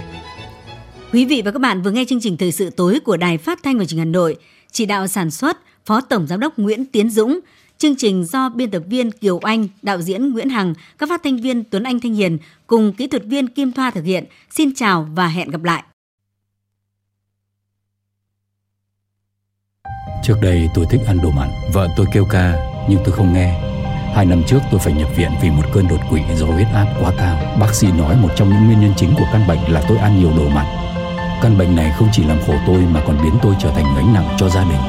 Quý 1.12 1.24
vị 1.24 1.42
và 1.44 1.50
các 1.50 1.58
bạn 1.58 1.82
vừa 1.82 1.90
nghe 1.90 2.04
chương 2.08 2.20
trình 2.20 2.37
thời 2.37 2.52
sự 2.52 2.70
tối 2.70 3.00
của 3.04 3.16
Đài 3.16 3.38
Phát 3.38 3.58
thanh 3.62 3.78
và 3.78 3.84
Truyền 3.84 3.98
hình 3.98 4.06
Hà 4.06 4.12
Nội, 4.12 4.37
chỉ 4.72 4.87
đạo 4.87 5.07
sản 5.07 5.31
xuất 5.31 5.59
Phó 5.85 6.00
Tổng 6.00 6.26
giám 6.26 6.40
đốc 6.40 6.59
Nguyễn 6.59 6.85
Tiến 6.85 7.11
Dũng, 7.11 7.40
chương 7.78 7.96
trình 7.96 8.24
do 8.24 8.48
biên 8.48 8.70
tập 8.70 8.83
viên 8.87 9.11
Kiều 9.11 9.38
Anh, 9.38 9.68
đạo 9.83 10.00
diễn 10.02 10.33
Nguyễn 10.33 10.48
Hằng, 10.48 10.74
các 10.98 11.09
phát 11.09 11.20
thanh 11.24 11.37
viên 11.37 11.64
Tuấn 11.64 11.83
Anh 11.83 12.00
Thanh 12.00 12.14
Hiền 12.14 12.38
cùng 12.66 12.92
kỹ 12.92 13.07
thuật 13.07 13.24
viên 13.24 13.48
Kim 13.48 13.72
Thoa 13.72 13.90
thực 13.90 14.04
hiện. 14.04 14.24
Xin 14.50 14.74
chào 14.74 15.09
và 15.14 15.28
hẹn 15.28 15.50
gặp 15.50 15.62
lại. 15.62 15.83
Trước 20.22 20.37
đây 20.42 20.68
tôi 20.74 20.87
thích 20.90 21.00
ăn 21.07 21.18
đồ 21.22 21.31
mặn, 21.31 21.48
vợ 21.72 21.88
tôi 21.96 22.07
kêu 22.12 22.24
ca 22.31 22.54
nhưng 22.88 23.00
tôi 23.04 23.12
không 23.12 23.33
nghe. 23.33 23.61
Hai 24.14 24.26
năm 24.26 24.42
trước 24.48 24.59
tôi 24.70 24.81
phải 24.81 24.92
nhập 24.92 25.09
viện 25.16 25.31
vì 25.42 25.50
một 25.50 25.62
cơn 25.74 25.88
đột 25.88 26.00
quỵ 26.11 26.20
do 26.37 26.46
huyết 26.46 26.66
áp 26.74 26.94
quá 27.00 27.12
cao. 27.18 27.57
Bác 27.61 27.74
sĩ 27.74 27.87
nói 27.92 28.16
một 28.16 28.28
trong 28.37 28.48
những 28.48 28.66
nguyên 28.66 28.81
nhân 28.81 28.92
chính 28.96 29.14
của 29.18 29.26
căn 29.33 29.46
bệnh 29.48 29.72
là 29.72 29.83
tôi 29.88 29.98
ăn 29.98 30.18
nhiều 30.18 30.33
đồ 30.37 30.48
mặn. 30.48 30.66
Căn 31.42 31.59
bệnh 31.59 31.77
này 31.77 31.92
không 31.98 32.09
chỉ 32.12 32.24
làm 32.24 32.38
khổ 32.46 32.53
tôi 32.66 32.77
mà 32.94 33.01
còn 33.07 33.18
biến 33.22 33.33
tôi 33.42 33.55
trở 33.59 33.70
thành 33.70 33.85
gánh 33.96 34.14
nặng 34.14 34.29
cho 34.38 34.48
gia 34.48 34.64
đình. 34.64 34.81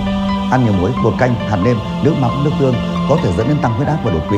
Ăn 0.52 0.64
nhiều 0.64 0.74
muối, 0.74 0.92
bột 1.04 1.14
canh, 1.20 1.36
hạt 1.36 1.58
nêm, 1.64 1.78
nước 2.04 2.14
mắm, 2.22 2.32
nước 2.44 2.52
tương 2.60 2.76
có 3.10 3.18
thể 3.24 3.32
dẫn 3.38 3.48
đến 3.48 3.58
tăng 3.62 3.74
huyết 3.74 3.88
áp 3.88 3.98
và 4.04 4.12
đột 4.12 4.24
quỵ. 4.30 4.38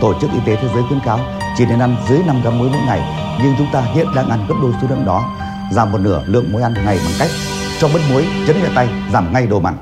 Tổ 0.00 0.14
chức 0.20 0.30
Y 0.32 0.38
tế 0.46 0.56
Thế 0.56 0.68
giới 0.74 0.82
khuyến 0.88 1.00
cáo 1.00 1.20
chỉ 1.56 1.66
nên 1.66 1.78
ăn 1.78 1.96
dưới 2.08 2.18
5 2.26 2.42
gram 2.42 2.58
muối 2.58 2.68
mỗi 2.68 2.80
ngày, 2.86 3.00
nhưng 3.42 3.54
chúng 3.58 3.66
ta 3.72 3.80
hiện 3.80 4.06
đang 4.14 4.28
ăn 4.28 4.46
gấp 4.48 4.54
đôi 4.62 4.72
số 4.82 4.88
lượng 4.90 5.04
đó. 5.06 5.24
Giảm 5.72 5.92
một 5.92 5.98
nửa 5.98 6.22
lượng 6.26 6.52
muối 6.52 6.62
ăn 6.62 6.74
ngày 6.84 6.98
bằng 7.04 7.14
cách 7.18 7.30
cho 7.80 7.88
bớt 7.94 8.00
muối, 8.10 8.26
chấn 8.46 8.62
nhẹ 8.62 8.68
tay, 8.74 8.88
giảm 9.12 9.32
ngay 9.32 9.46
đồ 9.46 9.60
mặn. 9.60 9.74